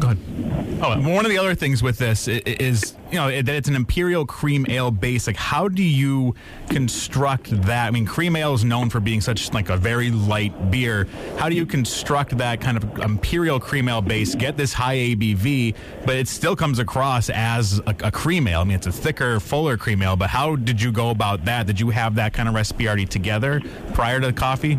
Go 0.00 0.08
ahead. 0.08 0.18
Oh, 0.82 0.98
one 1.00 1.26
of 1.26 1.30
the 1.30 1.38
other 1.38 1.54
things 1.54 1.82
with 1.82 1.98
this 1.98 2.26
is, 2.28 2.94
you 3.10 3.18
know, 3.18 3.28
that 3.28 3.48
it's 3.48 3.68
an 3.68 3.74
imperial 3.74 4.24
cream 4.24 4.64
ale 4.68 4.90
base. 4.90 5.26
Like, 5.26 5.36
how 5.36 5.68
do 5.68 5.82
you 5.82 6.34
construct 6.68 7.50
that? 7.62 7.88
I 7.88 7.90
mean, 7.90 8.06
cream 8.06 8.36
ale 8.36 8.54
is 8.54 8.64
known 8.64 8.88
for 8.88 9.00
being 9.00 9.20
such 9.20 9.52
like 9.52 9.68
a 9.68 9.76
very 9.76 10.10
light 10.10 10.70
beer. 10.70 11.06
How 11.36 11.48
do 11.48 11.54
you 11.54 11.66
construct 11.66 12.38
that 12.38 12.60
kind 12.60 12.76
of 12.76 12.98
imperial 13.00 13.60
cream 13.60 13.88
ale 13.88 14.00
base? 14.00 14.34
Get 14.34 14.56
this 14.56 14.72
high 14.72 14.96
ABV, 14.96 15.74
but 16.06 16.16
it 16.16 16.28
still 16.28 16.56
comes 16.56 16.78
across 16.78 17.28
as 17.30 17.80
a, 17.80 17.94
a 18.04 18.10
cream 18.10 18.48
ale. 18.48 18.60
I 18.60 18.64
mean, 18.64 18.76
it's 18.76 18.86
a 18.86 18.92
thicker, 18.92 19.40
fuller 19.40 19.76
cream 19.76 20.02
ale. 20.02 20.16
But 20.16 20.30
how 20.30 20.56
did 20.56 20.80
you 20.80 20.92
go 20.92 21.10
about 21.10 21.44
that? 21.44 21.66
Did 21.66 21.80
you 21.80 21.90
have 21.90 22.14
that 22.14 22.32
kind 22.32 22.48
of 22.48 22.54
recipe 22.54 22.86
already 22.86 23.06
together 23.06 23.60
prior 23.92 24.20
to 24.20 24.28
the 24.28 24.32
coffee? 24.32 24.78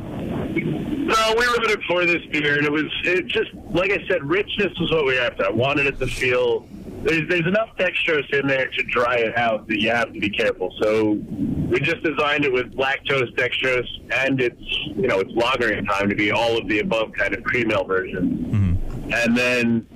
No, 1.12 1.36
we 1.38 1.46
wrote 1.46 1.70
it 1.72 1.84
for 1.88 2.06
this 2.06 2.26
beer, 2.28 2.58
and 2.58 2.66
it 2.66 2.72
was 2.72 2.86
it 3.04 3.28
just 3.28 3.54
like 3.72 3.92
I 3.92 4.06
said, 4.08 4.24
richness 4.24 4.78
was 4.80 4.92
what 4.92 5.06
we 5.06 5.16
were 5.16 5.22
after. 5.22 5.46
I 5.46 5.50
wanted 5.50 5.88
it 5.88 6.00
to 6.00 6.08
feel 6.08 6.66
there's 7.04 7.28
there's 7.28 7.48
enough 7.48 7.70
dextrose 7.78 8.32
in 8.34 8.48
there 8.48 8.68
to 8.68 8.84
dry 8.84 9.18
it 9.18 9.38
out 9.38 9.68
that 9.68 9.82
you 9.82 9.90
have 9.90 10.14
to 10.14 10.20
be 10.20 10.30
careful. 10.30 10.74
So 10.82 11.12
we 11.12 11.80
just 11.80 12.04
designed 12.04 12.46
it 12.46 12.54
with 12.54 12.74
lactose, 12.76 13.36
dextrose, 13.36 13.88
and 14.26 14.40
it's 14.40 14.62
you 14.96 15.08
know 15.08 15.20
it's 15.20 15.32
lagering 15.34 15.86
time 15.88 16.10
to 16.10 16.16
be 16.16 16.32
all 16.32 16.58
of 16.58 16.68
the 16.68 16.80
above 16.80 17.12
kind 17.14 17.34
of 17.34 17.44
cream 17.44 17.72
ale 17.72 17.84
version. 17.84 18.80
And 19.14 19.36
then 19.38 19.88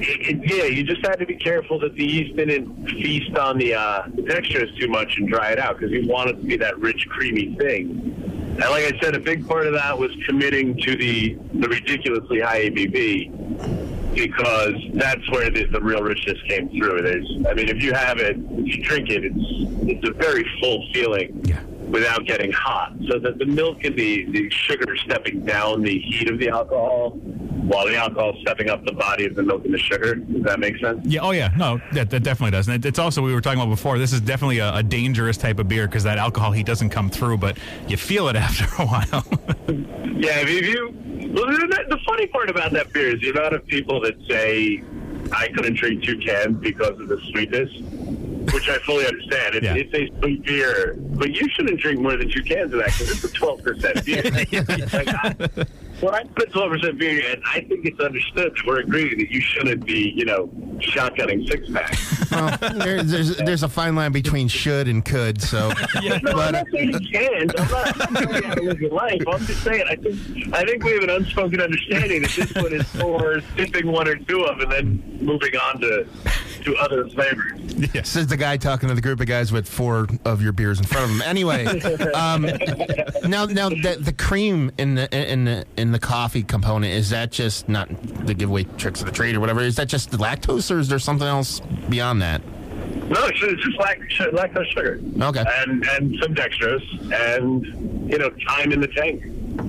it, 0.00 0.42
it, 0.42 0.56
yeah, 0.56 0.64
you 0.64 0.82
just 0.82 1.06
had 1.06 1.16
to 1.16 1.26
be 1.26 1.36
careful 1.36 1.78
that 1.80 1.94
the 1.94 2.04
yeast 2.04 2.34
didn't 2.36 2.86
feast 2.86 3.36
on 3.36 3.58
the 3.58 3.74
uh, 3.74 4.02
the 4.14 4.22
dextrose 4.22 4.76
too 4.78 4.88
much 4.88 5.18
and 5.18 5.28
dry 5.28 5.52
it 5.52 5.58
out 5.58 5.78
because 5.78 5.92
you 5.92 6.08
want 6.08 6.30
it 6.30 6.34
to 6.34 6.42
be 6.42 6.56
that 6.56 6.78
rich, 6.78 7.06
creamy 7.08 7.54
thing. 7.56 8.39
And 8.60 8.68
like 8.68 8.94
I 8.94 9.00
said, 9.00 9.14
a 9.14 9.20
big 9.20 9.48
part 9.48 9.66
of 9.66 9.72
that 9.72 9.98
was 9.98 10.10
committing 10.26 10.76
to 10.82 10.94
the 10.94 11.38
the 11.54 11.68
ridiculously 11.68 12.40
high 12.40 12.68
ABV 12.68 14.14
because 14.14 14.74
that's 14.94 15.30
where 15.30 15.50
the, 15.50 15.64
the 15.64 15.80
real 15.80 16.02
richness 16.02 16.36
came 16.46 16.68
through. 16.68 17.00
There's, 17.00 17.46
I 17.48 17.54
mean, 17.54 17.70
if 17.70 17.82
you 17.82 17.94
have 17.94 18.18
it, 18.18 18.36
if 18.38 18.76
you 18.76 18.82
drink 18.82 19.08
it, 19.08 19.24
it's 19.24 19.34
it's 19.88 20.08
a 20.08 20.12
very 20.12 20.44
full 20.60 20.86
feeling 20.92 21.42
without 21.88 22.26
getting 22.26 22.52
hot. 22.52 22.92
So 23.08 23.18
that 23.18 23.38
the 23.38 23.46
milk 23.46 23.84
and 23.84 23.96
the 23.96 24.26
the 24.30 24.50
sugar 24.50 24.92
are 24.92 24.96
stepping 24.96 25.42
down 25.46 25.80
the 25.80 25.98
heat 25.98 26.28
of 26.28 26.38
the 26.38 26.50
alcohol, 26.50 27.18
while 27.70 27.86
the 27.86 27.94
alcohol 27.96 28.34
is 28.34 28.40
stepping 28.42 28.68
up 28.68 28.84
the 28.84 28.92
body 28.92 29.26
of 29.26 29.36
the 29.36 29.42
milk 29.44 29.64
and 29.64 29.72
the 29.72 29.78
sugar. 29.78 30.16
Does 30.16 30.42
that 30.42 30.58
make 30.58 30.76
sense? 30.78 31.06
Yeah. 31.06 31.20
Oh, 31.22 31.30
yeah. 31.30 31.52
No, 31.56 31.80
that, 31.92 32.10
that 32.10 32.24
definitely 32.24 32.50
does. 32.50 32.66
And 32.66 32.84
it, 32.84 32.88
it's 32.88 32.98
also 32.98 33.22
we 33.22 33.32
were 33.32 33.40
talking 33.40 33.60
about 33.60 33.70
before. 33.70 33.96
This 33.96 34.12
is 34.12 34.20
definitely 34.20 34.58
a, 34.58 34.74
a 34.74 34.82
dangerous 34.82 35.36
type 35.36 35.60
of 35.60 35.68
beer 35.68 35.86
because 35.86 36.02
that 36.02 36.18
alcohol 36.18 36.50
heat 36.50 36.66
doesn't 36.66 36.90
come 36.90 37.08
through, 37.10 37.36
but 37.38 37.56
you 37.86 37.96
feel 37.96 38.28
it 38.28 38.34
after 38.46 38.64
a 38.82 38.86
while. 38.86 39.24
Yeah, 40.20 40.40
if 40.42 40.66
you. 40.68 40.88
Well, 41.32 41.46
the, 41.46 41.84
the 41.88 41.98
funny 42.06 42.26
part 42.26 42.50
about 42.50 42.72
that 42.72 42.92
beer 42.92 43.14
is 43.14 43.22
the 43.22 43.30
amount 43.30 43.54
of 43.54 43.66
people 43.66 44.00
that 44.02 44.14
say 44.28 44.82
I 45.32 45.48
couldn't 45.48 45.76
drink 45.78 46.02
two 46.04 46.18
cans 46.18 46.58
because 46.58 47.00
of 47.00 47.08
the 47.08 47.18
sweetness, 47.30 47.70
which 48.52 48.68
I 48.68 48.76
fully 48.80 49.06
understand. 49.06 49.54
It's, 49.54 49.64
Yeah. 49.64 49.74
it's 49.76 49.94
a 49.94 50.18
sweet 50.20 50.44
beer, 50.44 50.96
but 50.98 51.30
you 51.30 51.48
shouldn't 51.54 51.80
drink 51.80 52.00
more 52.00 52.18
than 52.18 52.30
two 52.30 52.42
cans 52.42 52.72
of 52.74 52.80
that 52.80 52.88
because 52.88 53.10
it's 53.12 53.24
a 53.24 53.32
twelve 53.32 53.62
percent 53.62 54.04
beer. 54.04 54.22
Like, 54.30 54.52
I- 55.08 55.66
when 56.00 56.14
I 56.14 56.24
put 56.24 56.52
twelve 56.52 56.70
percent 56.70 56.98
beer 56.98 57.20
in, 57.32 57.42
I 57.46 57.60
think 57.60 57.84
it's 57.86 58.00
understood 58.00 58.54
that 58.56 58.66
we're 58.66 58.80
agreeing 58.80 59.18
that 59.18 59.30
you 59.30 59.40
shouldn't 59.40 59.84
be, 59.84 60.12
you 60.16 60.24
know, 60.24 60.46
shotgunning 60.78 61.48
six 61.48 61.70
packs. 61.70 62.18
Well, 62.30 62.56
there, 62.74 63.02
there's 63.02 63.36
there's 63.38 63.64
a 63.64 63.68
fine 63.68 63.96
line 63.96 64.12
between 64.12 64.46
should 64.46 64.86
and 64.86 65.04
could. 65.04 65.42
So, 65.42 65.72
No, 66.02 66.12
I'm 66.12 66.20
but 66.22 66.50
not 66.52 66.66
saying 66.72 66.92
you 66.92 67.00
can't. 67.10 67.60
I'm 67.60 67.68
not, 67.68 68.06
I'm 68.06 68.12
not 68.12 68.22
telling 68.22 68.42
you 68.42 68.48
how 68.48 68.54
to 68.54 68.62
live 68.62 68.80
your 68.80 68.92
life. 68.92 69.20
I'm 69.26 69.44
just 69.46 69.64
saying 69.64 69.82
I 69.88 69.96
think 69.96 70.54
I 70.54 70.64
think 70.64 70.84
we 70.84 70.92
have 70.92 71.02
an 71.02 71.10
unspoken 71.10 71.60
understanding 71.60 72.22
that 72.22 72.30
this 72.30 72.54
one 72.54 72.72
is 72.72 72.84
for 72.84 73.40
sipping 73.56 73.90
one 73.90 74.06
or 74.06 74.14
two 74.14 74.44
of 74.44 74.60
and 74.60 74.70
then 74.70 75.18
moving 75.20 75.56
on 75.56 75.80
to 75.80 76.06
to 76.64 76.76
other 76.76 77.08
flavors. 77.08 77.52
This 77.90 78.14
is 78.14 78.26
the 78.26 78.36
guy 78.36 78.56
talking 78.58 78.88
to 78.90 78.94
the 78.94 79.00
group 79.00 79.20
of 79.20 79.26
guys 79.26 79.52
with 79.52 79.66
four 79.66 80.06
of 80.26 80.42
your 80.42 80.52
beers 80.52 80.78
in 80.78 80.84
front 80.84 81.04
of 81.04 81.10
him. 81.10 81.22
Anyway, 81.22 81.64
um, 82.14 82.42
now 82.42 83.46
now 83.46 83.68
the, 83.70 83.96
the 83.98 84.12
cream 84.12 84.70
in 84.76 84.96
the 84.96 85.08
in 85.32 85.44
the 85.44 85.64
in 85.76 85.92
the 85.92 85.98
coffee 85.98 86.42
component 86.42 86.92
is 86.92 87.10
that 87.10 87.32
just 87.32 87.68
not 87.68 87.88
the 88.26 88.34
giveaway 88.34 88.64
tricks 88.76 89.00
of 89.00 89.06
the 89.06 89.12
trade 89.12 89.34
or 89.34 89.40
whatever? 89.40 89.60
Is 89.60 89.76
that 89.76 89.88
just 89.88 90.10
the 90.10 90.18
lactose 90.18 90.70
or 90.74 90.78
is 90.78 90.88
there 90.88 90.98
something 90.98 91.26
else 91.26 91.60
beyond 91.88 92.20
that? 92.20 92.42
No, 93.08 93.24
it's 93.26 93.40
just, 93.40 93.52
it's 93.52 93.64
just 93.64 93.78
lact- 93.78 94.12
lactose 94.32 94.66
sugar. 94.66 95.00
Okay. 95.20 95.44
And 95.58 95.84
and 95.88 96.16
some 96.20 96.34
dextrose 96.34 97.12
and 97.32 98.10
you 98.10 98.18
know 98.18 98.30
time 98.46 98.72
in 98.72 98.80
the 98.80 98.88
tank. 98.88 99.24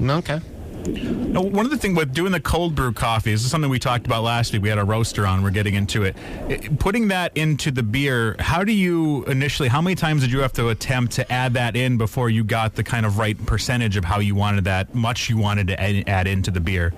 Okay. 0.10 0.40
Now, 0.88 1.42
one 1.42 1.66
of 1.66 1.72
the 1.72 1.78
things 1.78 1.96
with 1.98 2.14
doing 2.14 2.32
the 2.32 2.40
cold 2.40 2.74
brew 2.74 2.92
coffee 2.92 3.32
this 3.32 3.44
is 3.44 3.52
something 3.52 3.70
we 3.70 3.80
talked 3.80 4.06
about 4.06 4.24
last 4.24 4.52
week. 4.52 4.64
We 4.64 4.70
had 4.70 4.80
a 4.80 4.84
roaster 4.84 5.28
on. 5.28 5.44
We're 5.44 5.52
getting 5.52 5.76
into 5.76 6.04
it. 6.04 6.16
Putting 6.80 7.10
that 7.10 7.36
into 7.38 7.70
the 7.72 7.84
beer. 7.84 8.36
How 8.40 8.64
do 8.64 8.72
you 8.72 9.24
initially? 9.26 9.70
How 9.70 9.82
many 9.82 9.96
times 9.96 10.22
did 10.22 10.32
you 10.32 10.40
have 10.40 10.54
to 10.54 10.70
attempt 10.70 11.14
to 11.14 11.32
add 11.32 11.54
that 11.54 11.76
in 11.76 11.98
before 11.98 12.30
you 12.30 12.44
got 12.44 12.76
the 12.76 12.84
kind 12.84 13.06
of 13.06 13.18
right 13.20 13.38
percentage 13.46 13.96
of 13.96 14.06
how 14.06 14.20
you 14.20 14.34
wanted 14.34 14.64
that 14.64 14.96
much 14.96 15.30
you 15.30 15.38
wanted 15.38 15.68
to 15.68 15.80
add, 16.10 16.28
into 16.28 16.52
the 16.52 16.60
beer? 16.60 16.94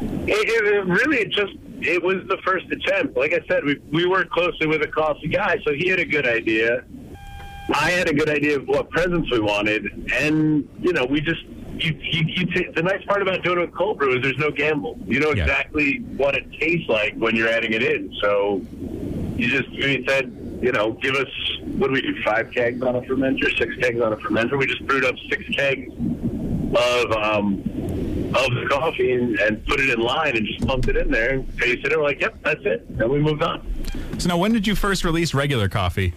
It, 0.00 0.28
it, 0.28 0.84
really 0.86 1.26
just 1.26 1.52
it 1.80 2.02
was 2.02 2.16
the 2.28 2.38
first 2.44 2.66
attempt. 2.70 3.16
Like 3.16 3.32
I 3.32 3.40
said, 3.48 3.64
we 3.64 3.80
we 3.90 4.06
worked 4.06 4.30
closely 4.30 4.66
with 4.66 4.82
a 4.82 4.88
coffee 4.88 5.28
guy, 5.28 5.58
so 5.66 5.72
he 5.72 5.88
had 5.88 5.98
a 5.98 6.04
good 6.04 6.26
idea. 6.26 6.84
I 7.74 7.90
had 7.90 8.08
a 8.08 8.14
good 8.14 8.28
idea 8.28 8.56
of 8.56 8.66
what 8.66 8.90
presents 8.90 9.30
we 9.30 9.40
wanted, 9.40 10.12
and 10.12 10.68
you 10.80 10.92
know, 10.92 11.04
we 11.04 11.20
just 11.20 11.42
you 11.78 11.98
you, 12.02 12.22
you 12.26 12.46
t- 12.46 12.68
the 12.74 12.82
nice 12.82 13.04
part 13.04 13.22
about 13.22 13.42
doing 13.42 13.58
it 13.58 13.60
with 13.62 13.74
cold 13.74 13.98
brew 13.98 14.16
is 14.16 14.22
there's 14.22 14.38
no 14.38 14.50
gamble. 14.50 14.98
You 15.06 15.20
know 15.20 15.30
exactly 15.30 15.98
what 16.16 16.34
it 16.34 16.50
tastes 16.52 16.88
like 16.88 17.14
when 17.14 17.36
you're 17.36 17.48
adding 17.48 17.72
it 17.72 17.82
in. 17.82 18.14
So 18.20 18.62
you 19.36 19.48
just 19.48 19.70
we 19.70 20.04
said, 20.06 20.58
you 20.60 20.72
know, 20.72 20.92
give 20.92 21.14
us 21.14 21.28
what 21.62 21.88
do 21.88 21.92
we 21.92 22.02
do? 22.02 22.20
Five 22.24 22.50
kegs 22.52 22.82
on 22.82 22.96
a 22.96 23.02
fermenter, 23.02 23.56
six 23.56 23.74
kegs 23.76 24.00
on 24.00 24.12
a 24.12 24.16
fermenter. 24.16 24.58
We 24.58 24.66
just 24.66 24.86
brewed 24.86 25.04
up 25.04 25.14
six 25.30 25.44
kegs 25.54 25.92
of 25.94 27.12
um 27.12 27.62
of 28.34 28.54
the 28.54 28.66
coffee 28.70 29.12
and, 29.12 29.38
and 29.40 29.64
put 29.66 29.80
it 29.80 29.88
in 29.88 30.00
line 30.00 30.36
and 30.36 30.46
just 30.46 30.66
pumped 30.66 30.88
it 30.88 30.96
in 30.96 31.10
there 31.10 31.30
and 31.30 31.58
tasted 31.58 31.92
it. 31.92 31.98
We're 31.98 32.04
like, 32.04 32.20
yep, 32.20 32.36
that's 32.42 32.60
it. 32.64 32.86
And 32.98 33.10
we 33.10 33.20
moved 33.20 33.42
on. 33.42 33.66
So 34.18 34.28
now, 34.28 34.36
when 34.36 34.52
did 34.52 34.66
you 34.66 34.74
first 34.74 35.02
release 35.02 35.32
regular 35.32 35.68
coffee? 35.68 36.12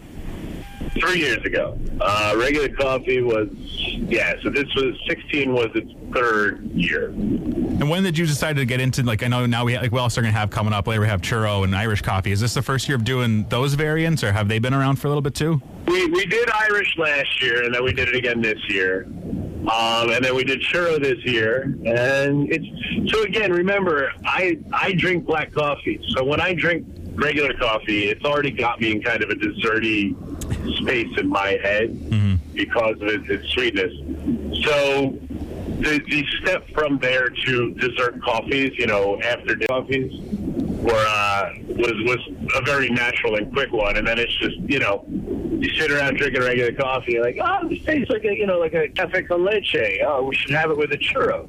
Three 0.99 1.19
years 1.19 1.43
ago. 1.45 1.77
Uh, 1.99 2.35
regular 2.37 2.69
coffee 2.69 3.21
was, 3.21 3.47
yeah, 3.53 4.33
so 4.41 4.49
this 4.49 4.67
was, 4.75 4.95
16 5.07 5.53
was 5.53 5.69
its 5.73 5.91
third 6.13 6.69
year. 6.71 7.07
And 7.07 7.89
when 7.89 8.03
did 8.03 8.17
you 8.17 8.25
decide 8.25 8.57
to 8.57 8.65
get 8.65 8.79
into 8.79 9.03
like 9.03 9.23
I 9.23 9.27
know 9.27 9.45
now 9.45 9.65
we 9.65 9.77
like 9.77 9.91
we 9.91 9.99
also 9.99 10.21
are 10.21 10.23
gonna 10.23 10.33
have 10.33 10.49
coming 10.49 10.73
up 10.73 10.87
later 10.87 11.01
we 11.01 11.07
have 11.07 11.21
churro 11.21 11.63
and 11.63 11.75
Irish 11.75 12.01
coffee. 12.01 12.31
Is 12.31 12.39
this 12.39 12.53
the 12.53 12.61
first 12.61 12.87
year 12.87 12.95
of 12.95 13.03
doing 13.03 13.45
those 13.49 13.73
variants 13.73 14.23
or 14.23 14.31
have 14.31 14.47
they 14.47 14.59
been 14.59 14.73
around 14.73 14.97
for 14.97 15.07
a 15.07 15.09
little 15.09 15.21
bit 15.21 15.33
too? 15.33 15.61
We, 15.87 16.05
we 16.07 16.25
did 16.25 16.49
Irish 16.51 16.95
last 16.97 17.41
year 17.41 17.63
and 17.63 17.73
then 17.73 17.83
we 17.83 17.93
did 17.93 18.09
it 18.09 18.15
again 18.15 18.41
this 18.41 18.59
year. 18.69 19.07
Um, 19.61 20.09
and 20.09 20.25
then 20.25 20.35
we 20.35 20.43
did 20.43 20.59
churro 20.61 21.01
this 21.01 21.23
year. 21.23 21.75
And 21.85 22.51
it's, 22.51 23.11
so 23.11 23.23
again, 23.23 23.51
remember, 23.51 24.11
I, 24.25 24.57
I 24.73 24.93
drink 24.93 25.25
black 25.25 25.51
coffee. 25.51 26.01
So 26.09 26.23
when 26.23 26.41
I 26.41 26.53
drink 26.53 26.85
regular 27.13 27.53
coffee, 27.53 28.05
it's 28.05 28.25
already 28.25 28.49
got 28.49 28.81
me 28.81 28.91
in 28.91 29.03
kind 29.03 29.21
of 29.21 29.29
a 29.29 29.35
desserty 29.35 30.15
space 30.81 31.17
in 31.17 31.27
my 31.29 31.59
head 31.63 32.53
because 32.53 32.95
of 33.01 33.07
its, 33.07 33.29
its 33.29 33.47
sweetness. 33.53 33.93
So 34.63 35.17
the, 35.79 36.01
the 36.09 36.25
step 36.41 36.67
from 36.73 36.99
there 36.99 37.29
to 37.29 37.73
dessert 37.75 38.21
coffees, 38.21 38.77
you 38.77 38.87
know, 38.87 39.19
after 39.21 39.55
coffees, 39.67 40.11
were 40.81 40.93
uh, 40.93 41.53
was 41.67 41.93
was 42.05 42.19
a 42.55 42.61
very 42.61 42.89
natural 42.89 43.35
and 43.35 43.51
quick 43.53 43.71
one, 43.71 43.97
and 43.97 44.07
then 44.07 44.17
it's 44.17 44.35
just 44.39 44.57
you 44.57 44.79
know 44.79 45.05
you 45.07 45.69
sit 45.79 45.91
around 45.91 46.17
drinking 46.17 46.41
regular 46.41 46.73
coffee, 46.73 47.13
you're 47.13 47.23
like, 47.23 47.37
oh, 47.41 47.67
this 47.67 47.83
tastes 47.83 48.09
like 48.09 48.25
a 48.25 48.35
you 48.35 48.47
know 48.47 48.59
like 48.59 48.73
a 48.73 48.89
cafe 48.89 49.23
con 49.23 49.45
leche. 49.45 50.01
Oh, 50.05 50.23
we 50.23 50.35
should 50.35 50.51
have 50.51 50.71
it 50.71 50.77
with 50.77 50.91
a 50.91 50.97
churro, 50.97 51.47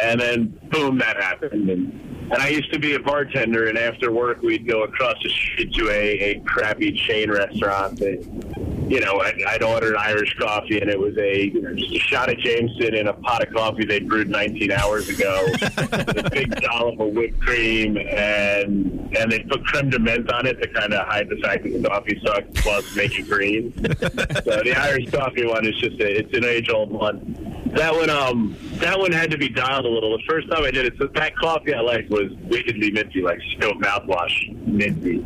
and 0.00 0.20
then 0.20 0.58
boom, 0.70 0.98
that 0.98 1.16
happened. 1.16 1.68
And, 1.68 2.13
and 2.30 2.42
I 2.42 2.48
used 2.48 2.72
to 2.72 2.78
be 2.78 2.94
a 2.94 3.00
bartender, 3.00 3.68
and 3.68 3.78
after 3.78 4.10
work, 4.10 4.42
we'd 4.42 4.66
go 4.66 4.84
across 4.84 5.16
the 5.22 5.28
street 5.28 5.74
to 5.74 5.90
a, 5.90 6.18
a 6.18 6.40
crappy 6.40 6.92
chain 6.92 7.30
restaurant 7.30 7.98
that 7.98 8.64
you 8.88 9.00
know, 9.00 9.18
I'd, 9.20 9.42
I'd 9.48 9.62
ordered 9.62 9.96
Irish 9.96 10.34
coffee, 10.38 10.80
and 10.80 10.90
it 10.90 10.98
was 10.98 11.16
a 11.16 11.46
you 11.46 11.62
know, 11.62 11.74
just 11.74 11.94
a 11.94 11.98
shot 11.98 12.30
of 12.30 12.38
Jameson 12.38 12.94
and 12.94 13.08
a 13.08 13.14
pot 13.14 13.46
of 13.46 13.52
coffee 13.54 13.84
they 13.84 14.00
brewed 14.00 14.28
19 14.28 14.70
hours 14.72 15.08
ago, 15.08 15.46
a 15.76 16.30
big 16.30 16.54
dollop 16.60 17.00
of 17.00 17.12
whipped 17.14 17.40
cream, 17.40 17.96
and 17.96 19.16
and 19.16 19.32
they 19.32 19.40
put 19.40 19.64
creme 19.66 19.90
de 19.90 19.98
menthe 19.98 20.32
on 20.32 20.46
it 20.46 20.60
to 20.60 20.68
kind 20.68 20.92
of 20.92 21.06
hide 21.06 21.28
the 21.28 21.36
fact 21.36 21.64
that 21.64 21.70
the 21.70 21.88
coffee 21.88 22.20
sucks, 22.24 22.60
plus 22.60 22.94
make 22.96 23.18
it 23.18 23.28
green. 23.28 23.72
so 23.74 24.62
the 24.62 24.74
Irish 24.78 25.10
coffee 25.10 25.46
one 25.46 25.66
is 25.66 25.76
just 25.78 25.98
a, 26.00 26.18
it's 26.18 26.34
an 26.34 26.44
age 26.44 26.68
old 26.68 26.90
one. 26.90 27.63
That 27.74 27.92
one, 27.92 28.08
um, 28.08 28.56
that 28.74 28.98
one 28.98 29.10
had 29.10 29.32
to 29.32 29.38
be 29.38 29.48
dialed 29.48 29.84
a 29.84 29.88
little. 29.88 30.16
The 30.16 30.22
first 30.28 30.48
time 30.48 30.62
I 30.62 30.70
did 30.70 30.86
it, 30.86 30.94
so 30.96 31.08
that 31.08 31.36
coffee 31.36 31.74
I 31.74 31.80
liked 31.80 32.08
was 32.08 32.30
wickedly 32.44 32.92
minty, 32.92 33.20
like 33.20 33.40
Scope 33.56 33.78
mouthwash 33.78 34.56
minty. 34.64 35.18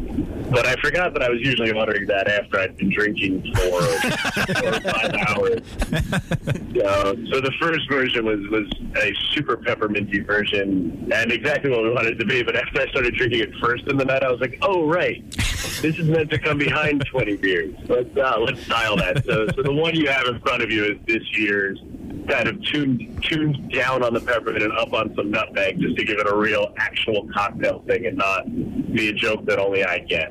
But 0.50 0.64
I 0.64 0.74
forgot 0.76 1.12
that 1.12 1.22
I 1.22 1.28
was 1.28 1.40
usually 1.40 1.72
ordering 1.72 2.06
that 2.06 2.26
after 2.26 2.58
I'd 2.58 2.74
been 2.78 2.90
drinking 2.90 3.52
for 3.54 3.60
four 3.60 4.74
or 4.74 4.80
five 4.80 5.14
hours. 5.28 5.60
So, 6.78 7.16
so 7.32 7.40
the 7.40 7.52
first 7.60 7.88
version 7.90 8.24
was 8.24 8.38
was 8.50 8.70
a 9.02 9.12
super 9.34 9.56
pepperminty 9.56 10.24
version, 10.24 11.10
and 11.12 11.32
exactly 11.32 11.70
what 11.70 11.82
we 11.82 11.90
wanted 11.90 12.12
it 12.12 12.18
to 12.20 12.24
be. 12.24 12.44
But 12.44 12.54
after 12.54 12.82
I 12.82 12.86
started 12.90 13.14
drinking 13.16 13.40
it 13.40 13.50
first 13.60 13.88
in 13.88 13.96
the 13.96 14.04
night, 14.04 14.22
I 14.22 14.30
was 14.30 14.40
like, 14.40 14.58
oh 14.62 14.86
right, 14.86 15.28
this 15.32 15.98
is 15.98 16.08
meant 16.08 16.30
to 16.30 16.38
come 16.38 16.56
behind 16.56 17.04
20 17.06 17.36
beers. 17.38 17.74
Let's 17.88 18.16
uh, 18.16 18.38
let's 18.38 18.64
dial 18.68 18.96
that. 18.96 19.24
So, 19.24 19.48
so 19.48 19.62
the 19.62 19.72
one 19.72 19.96
you 19.96 20.08
have 20.08 20.26
in 20.26 20.38
front 20.40 20.62
of 20.62 20.70
you 20.70 20.84
is 20.84 20.98
this 21.06 21.22
year's 21.36 21.80
kind 22.28 22.48
of 22.48 22.62
tuned 22.64 23.22
tuned 23.22 23.70
down 23.72 24.02
on 24.02 24.12
the 24.12 24.20
peppermint 24.20 24.62
and 24.62 24.72
up 24.72 24.92
on 24.92 25.14
some 25.14 25.30
nutmeg 25.30 25.80
just 25.80 25.96
to 25.96 26.04
give 26.04 26.18
it 26.18 26.26
a 26.30 26.36
real 26.36 26.72
actual 26.76 27.28
cocktail 27.34 27.82
thing 27.86 28.06
and 28.06 28.16
not 28.16 28.44
be 28.92 29.08
a 29.08 29.12
joke 29.12 29.44
that 29.46 29.58
only 29.58 29.84
I 29.84 29.98
get. 30.00 30.30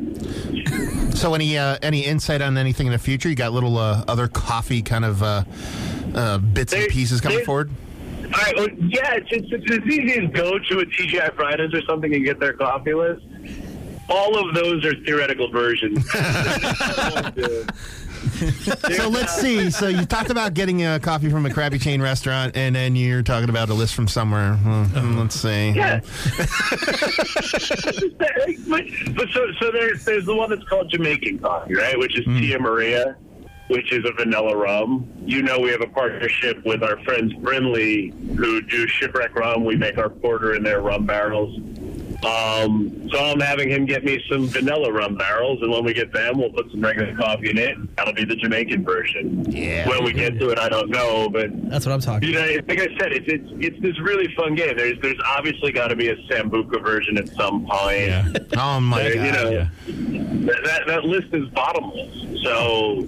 So, 1.16 1.34
any 1.34 1.58
uh, 1.58 1.78
any 1.82 2.06
insight 2.06 2.42
on 2.42 2.58
anything 2.58 2.88
in 2.88 2.94
the 2.94 3.00
future? 3.00 3.30
You 3.30 3.36
got 3.36 3.52
little 3.52 3.78
uh, 3.78 4.04
other 4.08 4.28
coffee 4.28 4.82
kind 4.82 5.06
of 5.06 5.24
uh, 5.24 5.44
uh, 6.14 6.38
bits 6.38 6.74
and 6.74 6.88
pieces 6.90 7.22
coming 7.22 7.40
they- 7.40 7.46
forward? 7.46 7.72
All 8.24 8.32
right, 8.32 8.58
well, 8.58 8.68
yeah, 8.70 9.14
it's, 9.14 9.28
it's, 9.32 9.48
it's 9.52 9.72
as 9.72 9.88
easy 9.88 10.20
as 10.20 10.30
go 10.32 10.60
to 10.60 10.80
a 10.80 10.86
TGI 10.86 11.34
Fridays 11.36 11.74
or 11.74 11.82
something 11.84 12.14
and 12.14 12.26
get 12.26 12.42
their 12.42 12.52
coffee 12.52 12.94
list. 12.94 13.24
All 14.10 14.38
of 14.38 14.54
those 14.54 14.84
are 14.84 14.94
theoretical 15.06 15.50
versions. 15.50 16.06
so 18.96 19.10
let's 19.10 19.36
see. 19.36 19.70
So 19.72 19.88
you 19.88 20.06
talked 20.06 20.30
about 20.30 20.54
getting 20.54 20.86
a 20.86 21.00
coffee 21.00 21.30
from 21.30 21.46
a 21.46 21.54
crappy 21.54 21.80
chain 21.80 22.02
restaurant, 22.02 22.56
and 22.56 22.76
then 22.76 22.96
you're 22.96 23.24
talking 23.24 23.50
about 23.50 23.70
a 23.70 23.74
list 23.74 23.96
from 23.96 24.08
somewhere. 24.08 24.54
Hmm, 24.56 25.18
let's 25.20 25.36
see. 25.36 25.72
Yeah. 25.72 26.00
but, 28.68 28.84
so 29.32 29.52
so 29.60 29.72
there's 29.72 30.06
there's 30.06 30.26
the 30.26 30.36
one 30.36 30.50
that's 30.50 30.64
called 30.64 30.90
Jamaican 30.90 31.40
coffee, 31.40 31.76
right? 31.76 31.98
Which 31.98 32.18
is 32.18 32.26
Tia 32.26 32.60
Maria, 32.60 33.16
which 33.70 33.92
is 33.92 34.06
a 34.06 34.12
vanilla 34.14 34.56
rum. 34.56 35.08
You 35.26 35.42
know, 35.44 35.60
we 35.60 35.70
have 35.70 35.82
a 35.82 35.88
partnership 35.88 36.64
with 36.66 36.84
our 36.84 37.02
friends 37.04 37.34
Brinley, 37.34 38.14
who 38.38 38.62
do 38.62 38.88
shipwreck 38.88 39.36
rum. 39.36 39.64
We 39.66 39.76
make 39.76 39.98
our 39.98 40.10
porter 40.10 40.56
in 40.56 40.64
their 40.64 40.82
rum 40.82 41.06
barrels. 41.06 41.60
Um, 42.26 43.08
so 43.12 43.20
I'm 43.20 43.40
having 43.40 43.70
him 43.70 43.86
get 43.86 44.04
me 44.04 44.22
some 44.30 44.48
vanilla 44.48 44.92
rum 44.92 45.16
barrels, 45.16 45.60
and 45.62 45.72
when 45.72 45.86
we 45.86 45.94
get 45.94 46.12
them, 46.12 46.40
we'll 46.40 46.50
put 46.52 46.70
some 46.72 46.82
regular 46.82 47.16
coffee 47.16 47.52
in 47.52 47.58
it. 47.60 47.78
That'll 47.96 48.14
be 48.14 48.26
the 48.26 48.36
Jamaican 48.36 48.84
version. 48.84 49.50
Yeah. 49.52 49.88
When 49.88 50.04
we 50.04 50.14
get 50.14 50.40
to 50.40 50.50
it, 50.50 50.58
I 50.58 50.68
don't 50.68 50.90
know, 50.90 51.30
but 51.30 51.50
That's 51.70 51.86
what 51.86 51.94
I'm 51.94 52.02
talking. 52.02 52.28
you 52.28 52.36
know, 52.36 52.42
like 52.68 52.80
I 52.80 52.88
said, 53.00 53.14
it's 53.14 53.28
it's 53.28 53.50
it's 53.60 53.82
this 53.82 54.00
really 54.00 54.34
fun 54.36 54.56
game. 54.56 54.76
There's 54.76 55.00
there's 55.02 55.20
obviously 55.26 55.72
got 55.72 55.90
to 55.90 55.96
be 55.96 56.10
a 56.10 56.16
sambuca 56.28 56.82
version 56.84 57.18
at 57.18 57.30
some 57.30 57.66
point. 57.68 58.38
Oh 58.58 58.80
my 58.80 59.04
There- 59.04 59.14
god! 59.16 59.26
You 59.26 59.32
know, 59.32 60.46
that, 60.48 60.64
that 60.66 60.88
that 60.88 61.04
list 61.06 61.28
is 61.34 61.48
bottomless. 61.50 62.42
So 62.44 63.08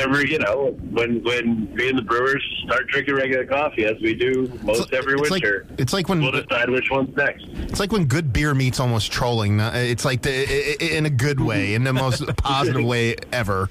every 0.00 0.30
you 0.30 0.38
know 0.38 0.76
when 0.90 1.22
when 1.22 1.72
me 1.74 1.88
and 1.90 1.98
the 1.98 2.02
brewers 2.02 2.42
start 2.64 2.86
drinking 2.88 3.14
regular 3.14 3.44
coffee 3.44 3.84
as 3.84 4.00
we 4.00 4.14
do 4.14 4.50
most 4.62 4.92
every 4.92 5.14
it's 5.14 5.30
like- 5.30 5.42
winter, 5.42 5.66
it's 5.78 5.92
like 5.92 6.08
when 6.08 6.20
we'll 6.22 6.32
decide 6.32 6.70
which 6.70 6.90
one's 6.90 7.14
next. 7.16 7.46
It's 7.54 7.80
like 7.80 7.92
when 7.92 8.04
good 8.06 8.32
beer 8.32 8.54
meets 8.54 8.80
almost 8.80 9.10
trolling. 9.12 9.60
Uh, 9.60 9.72
It's 9.74 10.04
like 10.04 10.22
the, 10.22 10.30
i- 10.30 10.76
i- 10.80 10.96
in 10.96 11.06
a 11.06 11.10
good 11.10 11.40
way, 11.40 11.74
in 11.74 11.84
the 11.84 11.92
most 11.92 12.24
positive 12.36 12.84
way 12.84 13.16
ever. 13.32 13.68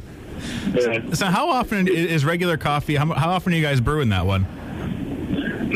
So, 1.14 1.26
how 1.28 1.50
often 1.50 1.88
is 1.88 2.26
regular 2.26 2.58
coffee? 2.58 2.96
How, 2.96 3.06
how 3.14 3.30
often 3.32 3.54
are 3.54 3.56
you 3.56 3.62
guys 3.62 3.80
brewing 3.80 4.10
that 4.10 4.26
one? 4.26 4.46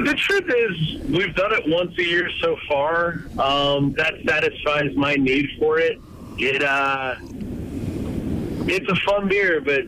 The 0.05 0.13
truth 0.13 0.45
is, 0.47 1.01
we've 1.09 1.33
done 1.35 1.53
it 1.53 1.63
once 1.67 1.97
a 1.97 2.03
year 2.03 2.29
so 2.41 2.57
far. 2.67 3.21
Um, 3.39 3.93
that 3.93 4.15
satisfies 4.27 4.95
my 4.95 5.15
need 5.15 5.49
for 5.57 5.79
it. 5.79 5.99
It 6.37 6.61
uh, 6.63 7.15
it's 8.69 8.89
a 8.89 8.95
fun 9.09 9.27
beer, 9.29 9.61
but 9.61 9.83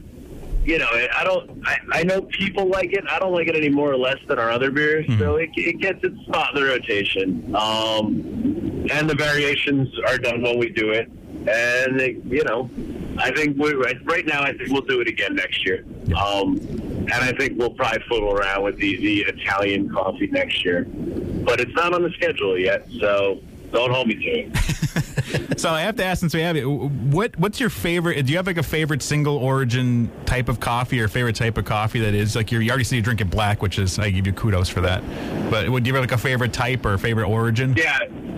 you 0.65 0.77
know, 0.77 0.87
I 0.91 1.23
don't. 1.23 1.61
I, 1.65 1.77
I 1.91 2.03
know 2.03 2.21
people 2.21 2.67
like 2.67 2.93
it. 2.93 3.03
I 3.09 3.19
don't 3.19 3.33
like 3.33 3.47
it 3.47 3.55
any 3.55 3.69
more 3.69 3.91
or 3.91 3.97
less 3.97 4.17
than 4.27 4.39
our 4.39 4.51
other 4.51 4.71
beers. 4.71 5.05
So 5.17 5.37
it, 5.37 5.49
it 5.55 5.79
gets 5.79 6.03
its 6.03 6.19
spot 6.25 6.55
in 6.55 6.61
the 6.61 6.67
rotation. 6.67 7.55
Um, 7.55 8.87
and 8.91 9.09
the 9.09 9.15
variations 9.15 9.89
are 10.07 10.17
done 10.17 10.41
when 10.41 10.59
we 10.59 10.69
do 10.69 10.91
it. 10.91 11.09
And 11.47 12.01
it, 12.01 12.23
you 12.25 12.43
know, 12.43 12.69
I 13.17 13.31
think 13.31 13.57
we 13.57 13.73
right, 13.73 13.97
right 14.05 14.25
now. 14.25 14.43
I 14.43 14.55
think 14.57 14.69
we'll 14.71 14.81
do 14.81 15.01
it 15.01 15.07
again 15.07 15.35
next 15.35 15.65
year. 15.65 15.85
Um, 16.15 16.57
and 16.57 17.13
I 17.13 17.31
think 17.33 17.57
we'll 17.57 17.71
probably 17.71 18.03
fool 18.07 18.33
around 18.33 18.63
with 18.63 18.77
the 18.77 18.97
the 18.97 19.21
Italian 19.21 19.89
coffee 19.89 20.27
next 20.27 20.63
year. 20.65 20.85
But 20.85 21.59
it's 21.59 21.73
not 21.73 21.93
on 21.93 22.03
the 22.03 22.11
schedule 22.11 22.57
yet, 22.57 22.87
so 22.99 23.39
don't 23.71 23.91
hold 23.91 24.07
me 24.07 24.15
to 24.15 24.29
it. 24.29 25.15
So 25.57 25.69
I 25.69 25.81
have 25.81 25.95
to 25.97 26.05
ask, 26.05 26.21
since 26.21 26.33
we 26.33 26.41
have 26.41 26.55
it, 26.55 26.63
what 26.63 27.37
what's 27.37 27.59
your 27.59 27.69
favorite? 27.69 28.25
Do 28.25 28.31
you 28.31 28.37
have 28.37 28.47
like 28.47 28.57
a 28.57 28.63
favorite 28.63 29.01
single 29.01 29.37
origin 29.37 30.09
type 30.25 30.49
of 30.49 30.59
coffee 30.59 31.01
or 31.01 31.07
favorite 31.07 31.35
type 31.35 31.57
of 31.57 31.65
coffee 31.65 31.99
that 31.99 32.13
is 32.13 32.35
like 32.35 32.51
you're, 32.51 32.61
you 32.61 32.69
already 32.69 32.83
see 32.83 32.95
you 32.95 33.01
drink 33.01 33.21
it 33.21 33.29
black, 33.29 33.61
which 33.61 33.77
is 33.77 33.99
I 33.99 34.09
give 34.09 34.25
you 34.25 34.33
kudos 34.33 34.69
for 34.69 34.81
that. 34.81 35.03
But 35.49 35.69
would 35.69 35.85
you 35.85 35.93
have 35.93 36.03
like 36.03 36.11
a 36.11 36.17
favorite 36.17 36.53
type 36.53 36.85
or 36.85 36.97
favorite 36.97 37.27
origin? 37.27 37.73
Yeah, 37.75 37.97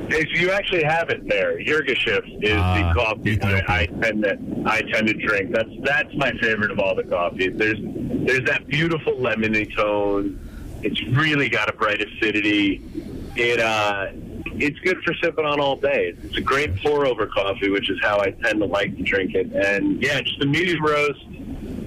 if 0.10 0.40
you 0.40 0.52
actually 0.52 0.84
have 0.84 1.10
it 1.10 1.28
there, 1.28 1.58
Yirgacheffe 1.58 2.44
is 2.44 2.54
Ah, 2.54 2.94
the 2.94 3.00
coffee 3.00 3.42
I, 3.42 3.82
I 3.82 3.86
tend 3.86 4.24
to 4.24 4.38
I 4.66 4.82
tend 4.82 5.08
to 5.08 5.14
drink. 5.14 5.52
That's 5.52 5.70
that's 5.84 6.14
my 6.16 6.32
favorite 6.42 6.72
of 6.72 6.80
all 6.80 6.96
the 6.96 7.04
coffees. 7.04 7.52
There's 7.56 7.80
there's 7.82 8.44
that 8.46 8.68
beautiful 8.68 9.14
lemony 9.14 9.74
tone. 9.76 10.40
It's 10.84 11.02
really 11.10 11.48
got 11.50 11.70
a 11.70 11.74
bright 11.74 12.02
acidity. 12.02 12.82
It 13.36 13.60
uh, 13.60 14.08
it's 14.62 14.80
good 14.80 15.02
for 15.04 15.14
sipping 15.16 15.46
on 15.46 15.60
all 15.60 15.76
day. 15.76 16.14
It's 16.24 16.38
a 16.38 16.42
great 16.42 16.76
pour 16.78 17.06
over 17.06 17.26
coffee, 17.28 17.70
which 17.70 17.90
is 17.90 18.00
how 18.02 18.20
I 18.20 18.32
tend 18.32 18.60
to 18.60 18.66
like 18.66 18.96
to 18.98 19.04
drink 19.04 19.36
it. 19.36 19.52
And 19.54 20.02
yeah, 20.02 20.22
just 20.22 20.42
a 20.42 20.46
medium 20.46 20.84
roast, 20.86 21.26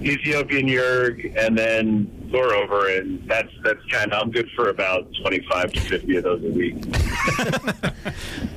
Ethiopian 0.02 0.66
Yerg, 0.66 1.34
and 1.36 1.56
then 1.56 2.28
pour 2.30 2.52
over, 2.52 2.88
and 2.88 3.26
that's 3.28 3.50
that's 3.62 3.84
kind 3.90 4.12
of 4.12 4.20
I'm 4.20 4.30
good 4.30 4.50
for 4.56 4.68
about 4.70 5.06
25 5.22 5.72
to 5.72 5.80
50 5.80 6.16
of 6.16 6.24
those 6.24 6.44
a 6.44 6.50
week. 6.50 6.76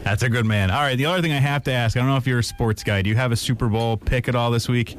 That's 0.03 0.23
a 0.23 0.29
good 0.29 0.45
man. 0.45 0.71
All 0.71 0.81
right, 0.81 0.95
the 0.95 1.05
other 1.05 1.21
thing 1.21 1.33
I 1.33 1.39
have 1.39 1.63
to 1.63 1.71
ask, 1.71 1.97
I 1.97 1.99
don't 1.99 2.07
know 2.07 2.15
if 2.15 2.25
you're 2.25 2.39
a 2.39 2.43
sports 2.43 2.81
guy. 2.81 3.01
Do 3.01 3.09
you 3.09 3.17
have 3.17 3.33
a 3.33 3.35
Super 3.35 3.67
Bowl 3.67 3.97
pick 3.97 4.29
at 4.29 4.35
all 4.35 4.51
this 4.51 4.69
week? 4.69 4.97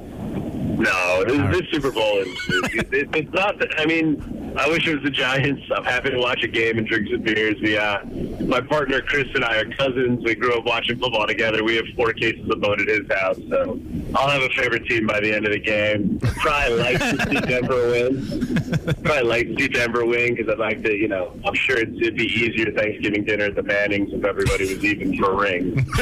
No, 0.79 1.25
this, 1.25 1.59
this 1.59 1.71
Super 1.73 1.91
Bowl 1.91 2.19
is, 2.19 2.29
it, 2.49 2.93
it, 2.93 3.09
it's 3.12 3.33
not. 3.33 3.59
That, 3.59 3.81
I 3.81 3.85
mean, 3.85 4.55
I 4.57 4.69
wish 4.69 4.87
it 4.87 4.95
was 4.95 5.03
the 5.05 5.11
Giants. 5.11 5.62
I'm 5.75 5.85
happy 5.85 6.11
to 6.11 6.19
watch 6.19 6.43
a 6.45 6.49
game 6.49 6.79
and 6.79 6.87
drink 6.87 7.09
some 7.11 7.23
beers. 7.23 7.57
We, 7.61 7.77
uh, 7.77 8.05
my 8.41 8.61
partner 8.61 9.01
Chris 9.01 9.29
and 9.35 9.45
I 9.45 9.59
are 9.59 9.71
cousins. 9.71 10.25
We 10.25 10.35
grew 10.35 10.57
up 10.57 10.64
watching 10.64 10.99
football 10.99 11.27
together. 11.27 11.62
We 11.62 11.77
have 11.77 11.85
four 11.97 12.12
cases 12.12 12.49
of 12.51 12.61
boat 12.61 12.81
at 12.81 12.88
his 12.88 13.07
house, 13.11 13.38
so 13.49 13.81
I'll 14.14 14.29
have 14.29 14.43
a 14.43 14.49
favorite 14.51 14.87
team 14.87 15.07
by 15.07 15.21
the 15.21 15.33
end 15.33 15.47
of 15.47 15.53
the 15.53 15.59
game. 15.59 16.19
Probably 16.21 16.79
like 16.79 16.99
to 16.99 17.27
see 17.29 17.41
Denver 17.41 17.91
win. 17.91 18.97
Probably 19.05 19.23
like 19.23 19.47
to 19.49 19.57
see 19.59 19.69
Denver 19.69 20.05
win 20.05 20.35
because 20.35 20.53
I'd 20.53 20.59
like 20.59 20.83
to, 20.85 20.93
you 20.93 21.09
know, 21.09 21.33
I'm 21.45 21.55
sure 21.55 21.77
it'd, 21.77 21.97
it'd 22.01 22.17
be 22.17 22.27
easier 22.27 22.73
Thanksgiving 22.73 23.25
dinner 23.25 23.45
at 23.45 23.55
the 23.55 23.62
Mannings 23.62 24.12
if 24.12 24.25
everybody 24.25 24.75
was 24.75 24.85
even 24.85 25.17
for 25.17 25.37
rings. 25.37 25.85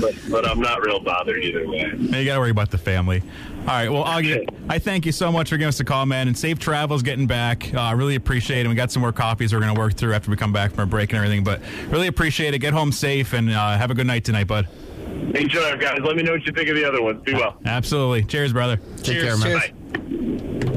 but, 0.00 0.14
but 0.30 0.48
I'm 0.48 0.60
not 0.60 0.84
real 0.84 1.00
bothered 1.00 1.42
either 1.42 1.68
way. 1.68 1.81
You 1.82 2.24
got 2.24 2.34
to 2.34 2.40
worry 2.40 2.50
about 2.50 2.70
the 2.70 2.78
family. 2.78 3.22
All 3.60 3.66
right. 3.66 3.88
Well, 3.88 4.04
Augie, 4.04 4.48
I 4.68 4.78
thank 4.78 5.06
you 5.06 5.12
so 5.12 5.30
much 5.30 5.50
for 5.50 5.56
giving 5.56 5.68
us 5.68 5.80
a 5.80 5.84
call, 5.84 6.06
man, 6.06 6.28
and 6.28 6.36
safe 6.36 6.58
travels 6.58 7.02
getting 7.02 7.26
back. 7.26 7.72
Uh, 7.72 7.80
I 7.80 7.92
really 7.92 8.16
appreciate 8.16 8.66
it. 8.66 8.68
We 8.68 8.74
got 8.74 8.90
some 8.90 9.02
more 9.02 9.12
coffees 9.12 9.52
we're 9.52 9.60
going 9.60 9.74
to 9.74 9.80
work 9.80 9.94
through 9.94 10.14
after 10.14 10.30
we 10.30 10.36
come 10.36 10.52
back 10.52 10.70
from 10.72 10.80
our 10.80 10.86
break 10.86 11.10
and 11.10 11.18
everything, 11.18 11.44
but 11.44 11.60
really 11.88 12.08
appreciate 12.08 12.54
it. 12.54 12.58
Get 12.58 12.72
home 12.72 12.92
safe 12.92 13.32
and 13.32 13.50
uh, 13.50 13.76
have 13.76 13.90
a 13.90 13.94
good 13.94 14.06
night 14.06 14.24
tonight, 14.24 14.46
bud. 14.46 14.68
Enjoy, 15.34 15.76
guys. 15.76 16.00
Let 16.02 16.16
me 16.16 16.22
know 16.22 16.32
what 16.32 16.46
you 16.46 16.52
think 16.52 16.68
of 16.68 16.76
the 16.76 16.84
other 16.84 17.02
ones. 17.02 17.22
Be 17.22 17.34
well. 17.34 17.56
Absolutely. 17.64 18.24
Cheers, 18.24 18.52
brother. 18.52 18.78
Take 19.02 19.20
care, 19.20 19.36
man. 19.36 19.58
Bye. 19.58 20.68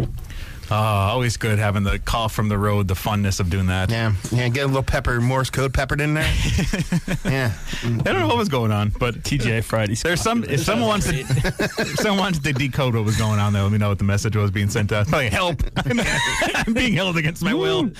Oh, 0.71 0.75
always 0.75 1.37
good 1.37 1.59
having 1.59 1.83
the 1.83 1.99
call 1.99 2.27
from 2.27 2.49
the 2.49 2.57
road, 2.57 2.87
the 2.87 2.95
funness 2.95 3.39
of 3.39 3.49
doing 3.51 3.67
that. 3.67 3.91
Yeah, 3.91 4.13
yeah. 4.31 4.49
Get 4.49 4.63
a 4.63 4.67
little 4.67 4.81
pepper, 4.81 5.21
Morse 5.21 5.51
code 5.51 5.73
peppered 5.73 6.01
in 6.01 6.15
there. 6.15 6.23
yeah. 7.25 7.53
I 7.83 7.87
don't 7.87 8.19
know 8.19 8.27
what 8.27 8.37
was 8.37 8.49
going 8.49 8.71
on, 8.71 8.89
but 8.89 9.15
TGI 9.15 9.63
Fridays. 9.63 10.01
There's 10.01 10.21
some. 10.21 10.43
If 10.43 10.61
someone 10.61 10.87
wants 10.87 11.07
to, 11.07 11.19
if 11.19 11.99
someone 11.99 12.19
wants 12.19 12.39
to 12.39 12.51
decode 12.51 12.95
what 12.95 13.05
was 13.05 13.15
going 13.15 13.39
on, 13.39 13.53
there, 13.53 13.61
let 13.61 13.71
me 13.71 13.77
know 13.77 13.89
what 13.89 13.99
the 13.99 14.03
message 14.05 14.35
was 14.35 14.49
being 14.49 14.69
sent 14.69 14.91
out. 14.91 15.11
Like, 15.11 15.31
help! 15.31 15.61
I'm, 15.85 15.99
I'm 16.55 16.73
being 16.73 16.93
held 16.93 17.17
against 17.17 17.43
my 17.43 17.53
will. 17.53 17.91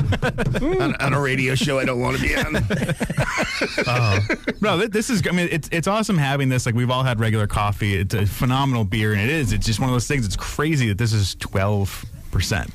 on, 0.81 0.95
on 0.95 1.13
a 1.13 1.21
radio 1.21 1.53
show 1.53 1.77
I 1.77 1.85
don't 1.85 1.99
want 1.99 2.17
to 2.17 2.23
be 2.23 2.35
on. 2.35 2.57
Oh. 3.87 4.19
No, 4.61 4.87
this 4.87 5.09
is. 5.11 5.21
I 5.27 5.31
mean, 5.31 5.49
it's 5.51 5.69
it's 5.71 5.87
awesome 5.87 6.17
having 6.17 6.49
this. 6.49 6.65
Like 6.65 6.73
we've 6.73 6.89
all 6.89 7.03
had 7.03 7.19
regular 7.19 7.45
coffee. 7.45 7.95
It's 7.95 8.15
a 8.15 8.25
phenomenal 8.25 8.85
beer, 8.85 9.13
and 9.13 9.21
it 9.21 9.29
is. 9.29 9.53
It's 9.53 9.65
just 9.65 9.79
one 9.79 9.89
of 9.89 9.93
those 9.93 10.07
things. 10.07 10.25
It's 10.25 10.35
crazy 10.35 10.87
that 10.89 10.97
this 10.97 11.13
is 11.13 11.35
twelve 11.35 12.03
percent. 12.35 12.69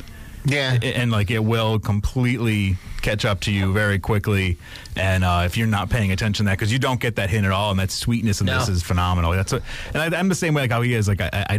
Yeah, 0.47 0.79
and 0.83 1.13
like 1.13 1.31
it 1.31 1.45
will 1.45 1.79
completely 1.79 2.79
catch 3.03 3.25
up 3.27 3.41
to 3.41 3.53
you 3.53 3.73
very 3.75 3.99
quickly. 3.99 4.57
And 4.97 5.23
uh, 5.23 5.43
if 5.45 5.57
you're 5.59 5.67
not 5.67 5.91
paying 5.91 6.13
attention 6.13 6.47
to 6.47 6.51
that, 6.51 6.59
because 6.59 6.73
you 6.73 6.79
don't 6.79 6.99
get 6.99 7.17
that 7.17 7.29
hint 7.29 7.45
at 7.45 7.53
all, 7.53 7.71
and 7.71 7.79
that 7.79 7.91
sweetness 7.91 8.41
in 8.41 8.47
this 8.47 8.69
is 8.71 8.83
phenomenal. 8.83 9.33
That's 9.33 9.53
what, 9.53 9.63
and 9.95 10.15
I, 10.15 10.19
I'm 10.19 10.29
the 10.31 10.35
same 10.35 10.55
way 10.55 10.63
like 10.63 10.71
how 10.73 10.83
he 10.83 10.95
is. 10.95 11.07
Like 11.09 11.21
I. 11.21 11.31
I 11.49 11.59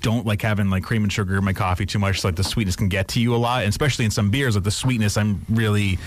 don't 0.00 0.24
like 0.24 0.40
having 0.42 0.70
like 0.70 0.84
cream 0.84 1.02
and 1.02 1.12
sugar 1.12 1.36
in 1.38 1.44
my 1.44 1.52
coffee 1.52 1.84
too 1.84 1.98
much. 1.98 2.20
So 2.20 2.28
like 2.28 2.36
the 2.36 2.44
sweetness 2.44 2.76
can 2.76 2.86
get 2.88 3.08
to 3.08 3.20
you 3.20 3.34
a 3.34 3.36
lot, 3.36 3.62
and 3.64 3.68
especially 3.68 4.04
in 4.04 4.12
some 4.12 4.30
beers. 4.30 4.54
Like 4.54 4.62
the 4.62 4.70
sweetness, 4.70 5.16
I'm 5.16 5.44
really 5.50 5.98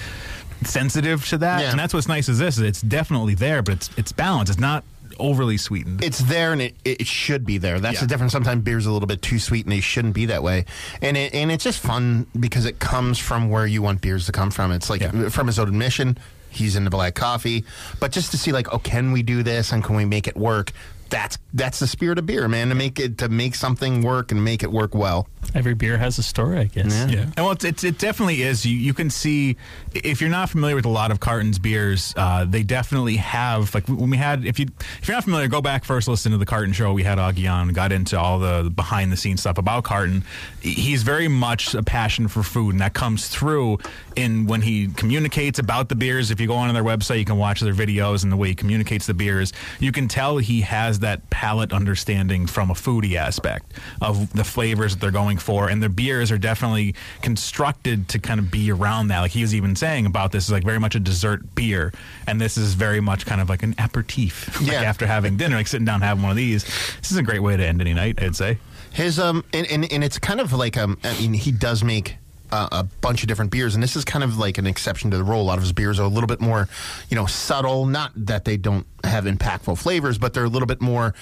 sensitive 0.64 1.28
to 1.28 1.38
that, 1.40 1.60
Yeah. 1.62 1.72
and 1.72 1.80
that's 1.80 1.94
what's 1.94 2.08
nice 2.08 2.30
is 2.30 2.40
this. 2.40 2.58
It's 2.58 2.82
definitely 2.82 3.36
there, 3.36 3.62
but 3.62 3.74
it's 3.74 3.90
it's 3.98 4.14
balanced. 4.14 4.50
It's 4.52 4.62
not 4.62 4.86
overly 5.22 5.58
sweetened. 5.58 6.04
it's 6.04 6.20
there 6.20 6.52
and 6.52 6.62
it, 6.62 6.76
it 6.84 7.08
should 7.08 7.46
be 7.46 7.58
there. 7.58 7.80
That's 7.80 7.96
Yeah. 7.96 8.02
the 8.02 8.08
difference. 8.08 8.34
Sometimes 8.34 8.64
beer's 8.64 8.86
a 8.86 8.92
little 8.92 9.08
bit 9.08 9.22
too 9.22 9.40
sweet 9.40 9.66
and 9.66 9.72
they 9.72 9.80
shouldn't 9.80 10.14
be 10.16 10.26
that 10.26 10.44
way. 10.44 10.66
And 11.02 11.16
it, 11.16 11.34
and 11.34 11.52
it's 11.52 11.64
just 11.64 11.80
fun 11.80 12.28
because 12.40 12.66
it 12.66 12.80
comes 12.80 13.20
from 13.20 13.50
where 13.50 13.66
you 13.66 13.82
want 13.82 14.02
beers 14.02 14.26
to 14.26 14.32
come 14.32 14.52
from. 14.52 14.72
It's 14.72 14.90
like 14.90 15.02
Yeah. 15.02 15.30
from 15.30 15.48
his 15.48 15.58
own 15.60 15.68
admission, 15.70 16.18
he's 16.50 16.76
into 16.76 16.90
black 16.90 17.16
coffee. 17.16 17.64
But 18.00 18.12
just 18.12 18.32
to 18.32 18.38
see 18.38 18.52
like, 18.52 18.74
oh, 18.74 18.80
can 18.80 19.12
we 19.12 19.24
do 19.24 19.44
this 19.44 19.72
and 19.72 19.84
can 19.84 19.96
we 19.96 20.06
make 20.06 20.28
it 20.28 20.36
work? 20.36 20.72
That's 21.12 21.38
that's 21.54 21.80
the 21.80 21.88
spirit 21.88 22.18
of 22.18 22.26
beer, 22.26 22.48
man. 22.48 22.70
To 22.70 22.76
make 22.76 23.00
it 23.00 23.20
to 23.20 23.30
make 23.30 23.54
something 23.54 24.02
work 24.02 24.32
and 24.32 24.44
make 24.44 24.64
it 24.64 24.72
work 24.72 24.96
well. 24.96 25.28
Every 25.54 25.74
beer 25.74 25.98
has 25.98 26.18
a 26.18 26.24
story, 26.24 26.60
I 26.60 26.64
guess. 26.66 26.94
Yeah. 27.12 27.24
And 27.24 27.38
well, 27.38 27.52
it's, 27.52 27.66
it's, 27.66 27.84
it 27.84 27.98
definitely 27.98 28.42
is. 28.44 28.66
You, 28.66 28.78
you 28.78 28.94
can 28.94 29.10
see, 29.10 29.58
if 29.94 30.22
you're 30.22 30.30
not 30.30 30.50
familiar 30.50 30.76
with 30.76 30.86
a 30.86 30.90
lot 30.90 31.12
of 31.12 31.20
Carton's 31.20 31.60
beers, 31.60 32.14
uh, 32.16 32.46
they 32.46 32.64
definitely 32.64 33.18
have, 33.18 33.74
like 33.76 33.88
when 33.90 34.10
we 34.10 34.18
had, 34.18 34.46
if, 34.46 34.60
you, 34.60 34.68
if 35.02 35.08
you're 35.08 35.18
not 35.18 35.26
familiar, 35.26 35.50
go 35.50 35.60
back 35.60 35.84
first, 35.84 36.08
listen 36.08 36.32
to 36.32 36.38
the 36.38 36.46
Carton 36.46 36.72
show. 36.72 36.94
We 36.94 37.04
had 37.04 37.18
Augie 37.18 37.52
on, 37.52 37.70
got 37.70 37.92
into 37.92 38.18
all 38.18 38.40
the 38.40 38.72
behind 38.74 39.12
the 39.12 39.18
scenes 39.18 39.42
stuff 39.42 39.58
about 39.58 39.84
Carton. 39.84 40.24
He's 40.62 41.04
very 41.04 41.28
much 41.28 41.74
a 41.74 41.84
passion 41.84 42.30
for 42.30 42.44
food, 42.44 42.72
and 42.72 42.80
that 42.80 42.94
comes 42.94 43.28
through 43.28 43.80
in 44.16 44.48
when 44.48 44.62
he 44.62 44.88
communicates 44.88 45.60
about 45.60 45.90
the 45.90 45.96
beers. 45.96 46.32
If 46.32 46.40
you 46.40 46.48
go 46.48 46.56
on 46.56 46.74
their 46.74 46.84
website, 46.84 47.20
you 47.20 47.26
can 47.26 47.38
watch 47.38 47.60
their 47.60 47.74
videos 47.74 48.24
and 48.24 48.32
the 48.32 48.38
way 48.38 48.50
he 48.50 48.56
communicates 48.56 49.06
the 49.06 49.14
beers. 49.14 49.52
You 49.80 49.92
can 49.92 50.08
tell 50.08 50.38
he 50.38 50.62
has 50.62 51.00
that 51.02 51.30
palate 51.30 51.72
understanding 51.74 52.48
from 52.48 52.72
a 52.72 52.74
foodie 52.74 53.16
aspect 53.16 53.74
of 54.02 54.32
the 54.34 54.44
flavors 54.44 54.94
that 54.96 55.02
they're 55.02 55.12
going 55.12 55.38
for, 55.38 55.70
and 55.70 55.82
their 55.82 55.90
beers 55.90 56.32
are 56.32 56.38
definitely 56.38 56.96
constructed 57.22 58.08
to 58.10 58.20
kind 58.20 58.40
of 58.40 58.50
be 58.52 58.72
around 58.72 59.08
that. 59.10 59.20
Like 59.20 59.32
he 59.32 59.42
was 59.42 59.54
even 59.54 59.76
saying 59.76 60.06
about 60.06 60.32
this 60.32 60.46
is 60.46 60.52
like 60.52 60.64
very 60.64 60.80
much 60.80 60.96
a 60.96 61.00
dessert 61.00 61.56
beer, 61.56 61.92
and 62.28 62.40
this 62.40 62.58
is 62.58 62.74
very 62.74 63.02
much 63.02 63.26
kind 63.26 63.42
of 63.42 63.50
like 63.50 63.64
an 63.64 63.76
aperitif. 63.78 64.60
like 64.62 64.72
Yeah. 64.72 64.82
after 64.84 65.06
having 65.08 65.38
dinner, 65.38 65.56
like 65.58 65.68
sitting 65.68 65.86
down 65.86 66.02
having 66.02 66.24
one 66.24 66.32
of 66.32 66.38
these. 66.38 66.64
This 67.02 67.12
is 67.12 67.18
a 67.18 67.24
great 67.24 67.42
way 67.42 67.58
to 67.58 67.66
end 67.66 67.82
any 67.82 67.94
night, 67.94 68.22
I'd 68.22 68.36
say. 68.36 68.58
His 68.94 69.20
um 69.20 69.44
and, 69.54 69.66
and, 69.72 69.90
and 69.92 70.04
it's 70.04 70.20
kind 70.20 70.42
of 70.42 70.52
like 70.54 70.78
um 70.78 70.98
I 71.04 71.18
mean 71.20 71.34
he 71.34 71.52
does 71.52 71.84
make 71.84 72.18
uh, 72.52 72.68
a 72.72 72.84
bunch 72.84 73.24
of 73.24 73.28
different 73.28 73.52
beers 73.52 73.74
and 73.74 73.84
this 73.84 73.96
is 73.96 74.06
kind 74.06 74.24
of 74.24 74.38
like 74.38 74.58
an 74.58 74.68
exception 74.68 75.12
to 75.12 75.18
the 75.18 75.24
rule. 75.24 75.42
A 75.42 75.44
lot 75.44 75.58
of 75.58 75.64
his 75.64 75.74
beers 75.74 76.00
are 76.00 76.04
a 76.04 76.08
little 76.08 76.28
bit 76.28 76.42
more, 76.42 76.68
you 77.10 77.16
know, 77.16 77.26
subtle. 77.26 77.86
Not 77.86 78.12
that 78.16 78.46
they 78.46 78.58
don't 78.58 78.86
have 79.04 79.26
impactful 79.26 79.78
flavors, 79.78 80.18
but 80.18 80.34
they're 80.34 80.46
a 80.46 80.50
little 80.50 80.68
bit 80.68 80.82
more. 80.82 81.14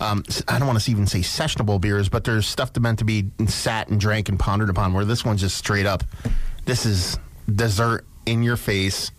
Um, 0.00 0.24
I 0.48 0.58
don't 0.58 0.66
want 0.66 0.80
to 0.80 0.90
even 0.90 1.06
say 1.06 1.20
sessionable 1.20 1.80
beers, 1.80 2.08
but 2.08 2.24
there's 2.24 2.46
stuff 2.46 2.72
that 2.72 2.80
meant 2.80 2.98
to 3.00 3.04
be 3.04 3.30
sat 3.46 3.88
and 3.88 4.00
drank 4.00 4.28
and 4.28 4.38
pondered 4.38 4.70
upon. 4.70 4.92
Where 4.92 5.04
this 5.04 5.24
one's 5.24 5.40
just 5.40 5.56
straight 5.56 5.86
up. 5.86 6.04
This 6.64 6.86
is 6.86 7.18
dessert 7.52 8.04
in 8.24 8.42
your 8.42 8.56
face. 8.56 9.10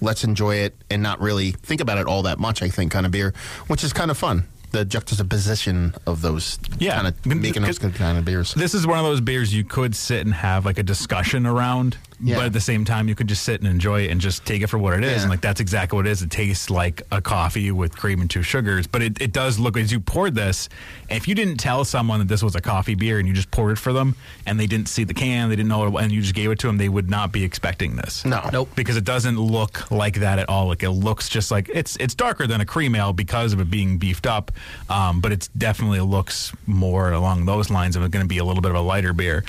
Let's 0.00 0.24
enjoy 0.24 0.56
it 0.56 0.74
and 0.90 1.02
not 1.02 1.20
really 1.20 1.52
think 1.52 1.80
about 1.80 1.98
it 1.98 2.06
all 2.06 2.22
that 2.22 2.38
much. 2.38 2.62
I 2.62 2.68
think 2.68 2.92
kind 2.92 3.06
of 3.06 3.12
beer, 3.12 3.32
which 3.66 3.82
is 3.82 3.92
kind 3.92 4.10
of 4.10 4.18
fun. 4.18 4.44
The 4.72 4.84
juxtaposition 4.84 5.94
of 6.06 6.22
those, 6.22 6.58
Yeah. 6.78 6.96
kind 6.96 7.06
of 7.08 7.26
making 7.26 7.62
those 7.62 7.78
good 7.78 7.94
kind 7.94 8.18
of 8.18 8.24
beers. 8.24 8.52
This 8.54 8.74
is 8.74 8.86
one 8.86 8.98
of 8.98 9.04
those 9.04 9.20
beers 9.20 9.54
you 9.54 9.64
could 9.64 9.94
sit 9.94 10.24
and 10.26 10.34
have 10.34 10.64
like 10.66 10.78
a 10.78 10.82
discussion 10.82 11.46
around, 11.46 11.96
Yeah. 12.18 12.36
but 12.36 12.46
at 12.46 12.52
the 12.52 12.60
same 12.60 12.84
time 12.84 13.08
you 13.08 13.14
could 13.14 13.26
just 13.28 13.42
sit 13.42 13.60
and 13.60 13.68
enjoy 13.68 14.02
it 14.04 14.10
and 14.10 14.20
just 14.20 14.44
take 14.46 14.62
it 14.62 14.68
for 14.68 14.78
what 14.78 14.94
it 14.94 15.04
is. 15.04 15.16
Yeah. 15.16 15.20
And 15.22 15.30
like 15.30 15.40
that's 15.40 15.60
exactly 15.60 15.96
what 15.96 16.06
it 16.06 16.10
is. 16.10 16.22
It 16.22 16.30
tastes 16.30 16.70
like 16.70 17.02
a 17.12 17.20
coffee 17.20 17.70
with 17.70 17.96
cream 17.96 18.20
and 18.20 18.30
two 18.30 18.42
sugars, 18.42 18.86
but 18.86 19.02
it, 19.02 19.20
it 19.20 19.32
does 19.32 19.58
look 19.58 19.76
as 19.76 19.92
you 19.92 20.00
poured 20.00 20.34
this. 20.34 20.68
If 21.10 21.28
you 21.28 21.34
didn't 21.34 21.58
tell 21.58 21.84
someone 21.84 22.18
that 22.20 22.28
this 22.28 22.42
was 22.42 22.54
a 22.54 22.60
coffee 22.60 22.94
beer 22.94 23.18
and 23.18 23.28
you 23.28 23.34
just 23.34 23.50
poured 23.50 23.72
it 23.72 23.78
for 23.78 23.92
them 23.92 24.16
and 24.46 24.58
they 24.58 24.66
didn't 24.66 24.88
see 24.88 25.04
the 25.04 25.14
can, 25.14 25.48
they 25.50 25.56
didn't 25.56 25.68
know, 25.68 25.90
what, 25.90 26.02
and 26.02 26.12
you 26.12 26.22
just 26.22 26.34
gave 26.34 26.50
it 26.50 26.58
to 26.60 26.66
them, 26.66 26.78
they 26.78 26.88
would 26.88 27.10
not 27.10 27.32
be 27.32 27.44
expecting 27.44 27.96
this. 27.96 28.24
No. 28.24 28.48
Nope. 28.52 28.70
because 28.74 28.96
it 28.96 29.04
doesn't 29.04 29.38
look 29.38 29.90
like 29.90 30.14
that 30.20 30.38
at 30.38 30.48
all. 30.48 30.68
Like 30.68 30.82
it 30.82 30.90
looks 30.90 31.28
just 31.28 31.50
like 31.50 31.68
it's 31.68 31.96
it's 31.96 32.14
darker 32.14 32.46
than 32.46 32.60
a 32.60 32.66
cream 32.66 32.94
ale 32.94 33.12
because 33.12 33.52
of 33.52 33.60
it 33.60 33.70
being 33.70 33.98
beefed 33.98 34.26
up, 34.26 34.50
um, 34.88 35.20
but 35.20 35.32
it 35.32 35.48
definitely 35.56 36.00
looks 36.00 36.52
more 36.66 37.12
along 37.12 37.44
those 37.46 37.70
lines 37.70 37.96
of 37.96 38.02
it 38.02 38.10
going 38.10 38.24
to 38.24 38.28
be 38.28 38.38
a 38.38 38.44
little 38.44 38.62
bit 38.62 38.70
of 38.70 38.76
a 38.76 38.80
lighter 38.80 39.12
beer. 39.12 39.44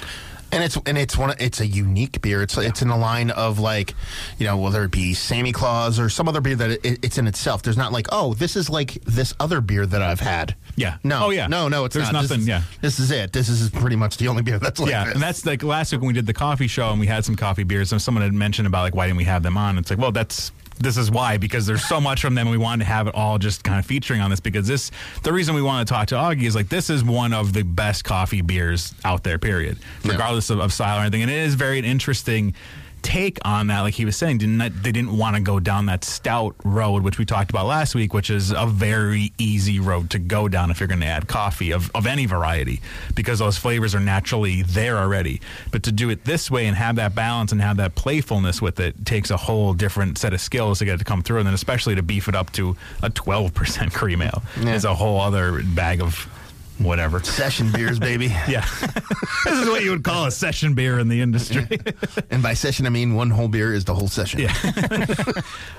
And 0.51 0.63
it's 0.63 0.77
and 0.85 0.97
it's 0.97 1.17
one. 1.17 1.33
It's 1.39 1.59
a 1.59 1.67
unique 1.67 2.21
beer. 2.21 2.41
It's 2.41 2.57
it's 2.57 2.81
in 2.81 2.87
the 2.87 2.95
line 2.95 3.31
of 3.31 3.59
like, 3.59 3.93
you 4.37 4.45
know, 4.45 4.57
whether 4.57 4.83
it 4.85 4.91
be 4.91 5.13
Samichlaus 5.13 5.99
or 5.99 6.09
some 6.09 6.27
other 6.29 6.39
beer 6.41 6.55
that 6.55 6.71
it, 6.71 6.99
it's 7.03 7.17
in 7.17 7.27
itself. 7.27 7.63
There's 7.63 7.75
not 7.77 7.91
like, 7.91 8.07
oh, 8.11 8.33
this 8.33 8.55
is 8.55 8.69
like 8.69 8.93
this 9.03 9.33
other 9.41 9.59
beer 9.59 9.85
that 9.85 10.01
I've 10.01 10.21
had. 10.21 10.55
Yeah. 10.77 10.97
No. 11.03 11.25
Oh, 11.25 11.29
yeah. 11.31 11.47
No. 11.47 11.67
No. 11.67 11.83
It's 11.85 11.95
There's 11.95 12.11
not. 12.13 12.21
This 12.21 12.29
nothing- 12.31 12.41
is- 12.43 12.47
yeah. 12.47 12.61
This 12.81 12.99
is 12.99 13.11
it. 13.11 13.33
This 13.33 13.49
is 13.49 13.69
pretty 13.71 13.97
much 13.97 14.17
the 14.17 14.29
only 14.29 14.41
beer 14.41 14.57
that's 14.57 14.79
like 14.79 14.89
yeah, 14.89 15.05
this. 15.05 15.13
and 15.15 15.21
that's 15.23 15.45
like 15.45 15.63
last 15.63 15.91
week 15.91 15.99
when 16.01 16.07
we 16.07 16.13
did 16.13 16.25
the 16.25 16.33
coffee 16.33 16.67
show 16.67 16.91
and 16.91 16.99
we 16.99 17.07
had 17.07 17.25
some 17.25 17.35
coffee 17.35 17.63
beers. 17.63 17.91
And 17.91 18.01
someone 18.01 18.23
had 18.23 18.33
mentioned 18.33 18.67
about 18.67 18.83
like 18.83 18.95
why 18.95 19.05
didn't 19.07 19.17
we 19.17 19.25
have 19.25 19.43
them 19.43 19.57
on? 19.57 19.77
It's 19.77 19.89
like, 19.89 19.99
well, 19.99 20.11
that's 20.13 20.51
this 20.77 20.97
is 20.97 21.11
why 21.11 21.37
because 21.37 21.65
there's 21.65 21.85
so 21.85 21.99
much 21.99 22.21
from 22.21 22.35
them 22.35 22.47
and 22.47 22.51
we 22.51 22.57
wanted 22.57 22.83
to 22.85 22.89
have 22.89 23.07
it 23.07 23.15
all 23.15 23.37
just 23.37 23.63
kind 23.63 23.79
of 23.79 23.85
featuring 23.85 24.21
on 24.21 24.29
this 24.29 24.39
because 24.39 24.67
this 24.67 24.91
the 25.23 25.33
reason 25.33 25.55
we 25.55 25.61
want 25.61 25.87
to 25.87 25.93
talk 25.93 26.07
to 26.07 26.15
Augie 26.15 26.43
is 26.43 26.55
like 26.55 26.69
this 26.69 26.89
is 26.89 27.03
one 27.03 27.33
of 27.33 27.53
the 27.53 27.63
best 27.63 28.03
coffee 28.03 28.41
beers 28.41 28.93
out 29.03 29.23
there. 29.23 29.37
Period, 29.37 29.77
regardless 30.03 30.49
of, 30.49 30.59
of 30.59 30.73
style 30.73 30.97
or 30.97 31.01
anything. 31.01 31.21
And 31.21 31.31
it 31.31 31.37
is 31.37 31.55
very 31.55 31.79
interesting 31.79 32.53
take 33.01 33.37
on 33.45 33.67
that 33.67 33.81
like 33.81 33.93
he 33.93 34.03
was 34.05 34.15
saying 34.17 34.37
didn't 34.37 34.57
they 34.83 34.91
didn't 34.91 35.15
want 35.17 35.35
to 35.35 35.41
go 35.41 35.59
down 35.59 35.85
that 35.85 36.03
stout 36.03 36.55
road 36.65 37.03
which 37.03 37.17
we 37.17 37.23
talked 37.25 37.49
about 37.49 37.65
last 37.65 37.95
week 37.95 38.13
which 38.13 38.29
is 38.29 38.51
a 38.51 38.65
very 38.67 39.31
easy 39.37 39.79
road 39.79 40.09
to 40.09 40.19
go 40.19 40.47
down 40.47 40.69
if 40.71 40.79
you're 40.79 40.87
going 40.87 40.99
to 40.99 41.05
add 41.05 41.27
coffee 41.27 41.71
of, 41.71 41.89
of 41.95 42.05
any 42.05 42.25
variety 42.25 42.81
because 43.15 43.39
those 43.39 43.57
flavors 43.57 43.95
are 43.95 43.99
naturally 43.99 44.61
there 44.63 44.97
already 44.97 45.39
but 45.71 45.83
to 45.83 45.91
do 45.91 46.09
it 46.09 46.25
this 46.25 46.51
way 46.51 46.65
and 46.65 46.75
have 46.75 46.97
that 46.97 47.15
balance 47.15 47.51
and 47.51 47.61
have 47.61 47.77
that 47.77 47.95
playfulness 47.95 48.61
with 48.61 48.79
it 48.79 49.05
takes 49.05 49.29
a 49.31 49.37
whole 49.37 49.73
different 49.73 50.17
set 50.17 50.33
of 50.33 50.41
skills 50.41 50.79
to 50.79 50.85
get 50.85 50.95
it 50.95 50.97
to 50.97 51.05
come 51.05 51.21
through 51.21 51.37
and 51.37 51.47
then 51.47 51.53
especially 51.53 51.95
to 51.95 52.01
beef 52.03 52.27
it 52.27 52.35
up 52.35 52.51
to 52.51 52.75
a 53.03 53.09
12% 53.09 53.93
cream 53.93 54.21
ale 54.21 54.43
Yeah. 54.59 54.73
is 54.73 54.83
a 54.85 54.93
whole 54.95 55.21
other 55.21 55.61
bag 55.63 56.01
of 56.01 56.27
whatever 56.79 57.21
session 57.21 57.71
beers, 57.71 57.99
baby. 57.99 58.25
yeah 58.47 58.65
this 59.45 59.59
is 59.59 59.69
what 59.69 59.83
you 59.83 59.91
would 59.91 60.03
call 60.03 60.25
a 60.25 60.31
session 60.31 60.73
beer 60.73 60.99
in 60.99 61.07
the 61.07 61.21
industry 61.21 61.67
and 62.29 62.43
by 62.43 62.53
session, 62.53 62.85
I 62.85 62.89
mean 62.89 63.15
one 63.15 63.29
whole 63.29 63.47
beer 63.47 63.73
is 63.73 63.85
the 63.85 63.95
whole 63.95 64.07
session. 64.07 64.41
Yeah. 64.41 64.53